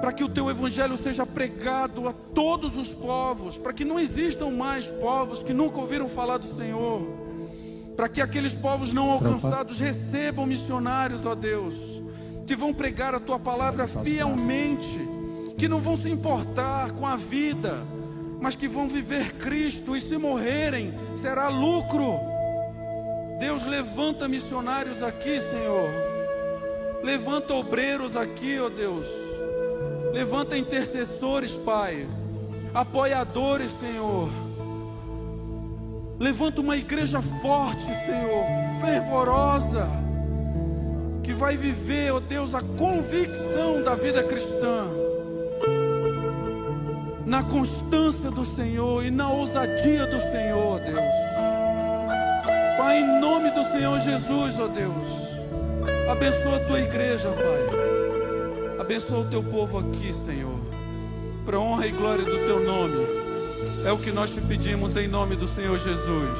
para 0.00 0.12
que 0.12 0.22
o 0.22 0.28
teu 0.28 0.48
evangelho 0.48 0.96
seja 0.96 1.26
pregado 1.26 2.06
a 2.06 2.12
todos 2.12 2.76
os 2.76 2.88
povos, 2.88 3.58
para 3.58 3.72
que 3.72 3.84
não 3.84 3.98
existam 3.98 4.48
mais 4.48 4.86
povos 4.86 5.42
que 5.42 5.52
nunca 5.52 5.80
ouviram 5.80 6.08
falar 6.08 6.38
do 6.38 6.46
Senhor, 6.56 7.27
para 7.98 8.08
que 8.08 8.20
aqueles 8.20 8.54
povos 8.54 8.94
não 8.94 9.10
alcançados 9.10 9.80
recebam 9.80 10.46
missionários, 10.46 11.26
ó 11.26 11.34
Deus, 11.34 11.74
que 12.46 12.54
vão 12.54 12.72
pregar 12.72 13.12
a 13.12 13.18
tua 13.18 13.40
palavra 13.40 13.88
fielmente, 13.88 15.00
que 15.58 15.66
não 15.66 15.80
vão 15.80 15.96
se 15.96 16.08
importar 16.08 16.92
com 16.92 17.04
a 17.04 17.16
vida, 17.16 17.84
mas 18.40 18.54
que 18.54 18.68
vão 18.68 18.86
viver 18.86 19.32
Cristo 19.32 19.96
e 19.96 20.00
se 20.00 20.16
morrerem 20.16 20.94
será 21.20 21.48
lucro. 21.48 22.20
Deus 23.40 23.64
levanta 23.64 24.28
missionários 24.28 25.02
aqui, 25.02 25.40
Senhor. 25.40 25.90
Levanta 27.02 27.52
obreiros 27.52 28.16
aqui, 28.16 28.60
ó 28.60 28.68
Deus 28.68 29.08
Levanta 30.12 30.56
intercessores, 30.56 31.52
Pai. 31.52 32.06
Apoiadores, 32.72 33.72
Senhor. 33.72 34.47
Levanta 36.18 36.60
uma 36.60 36.76
igreja 36.76 37.22
forte, 37.22 37.84
Senhor, 37.84 38.44
fervorosa, 38.80 39.86
que 41.22 41.32
vai 41.32 41.56
viver, 41.56 42.12
ó 42.12 42.16
oh 42.16 42.20
Deus, 42.20 42.56
a 42.56 42.60
convicção 42.60 43.84
da 43.84 43.94
vida 43.94 44.24
cristã, 44.24 44.88
na 47.24 47.44
constância 47.44 48.32
do 48.32 48.44
Senhor 48.44 49.04
e 49.04 49.12
na 49.12 49.30
ousadia 49.30 50.06
do 50.06 50.20
Senhor, 50.20 50.80
Deus. 50.80 50.98
Pai, 52.76 53.00
em 53.00 53.20
nome 53.20 53.52
do 53.52 53.62
Senhor 53.66 54.00
Jesus, 54.00 54.58
ó 54.58 54.64
oh 54.64 54.68
Deus, 54.68 56.10
abençoa 56.10 56.56
a 56.56 56.66
tua 56.66 56.80
igreja, 56.80 57.28
Pai. 57.28 58.80
Abençoa 58.80 59.20
o 59.20 59.24
teu 59.26 59.42
povo 59.44 59.78
aqui, 59.78 60.12
Senhor, 60.12 60.58
para 61.44 61.60
honra 61.60 61.86
e 61.86 61.92
glória 61.92 62.24
do 62.24 62.38
teu 62.38 62.58
nome. 62.64 63.27
É 63.84 63.92
o 63.92 63.98
que 63.98 64.10
nós 64.12 64.30
te 64.30 64.40
pedimos 64.40 64.96
em 64.96 65.08
nome 65.08 65.36
do 65.36 65.46
Senhor 65.46 65.78
Jesus. 65.78 66.38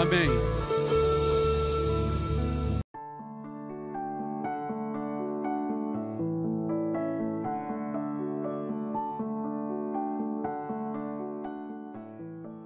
Amém. 0.00 0.28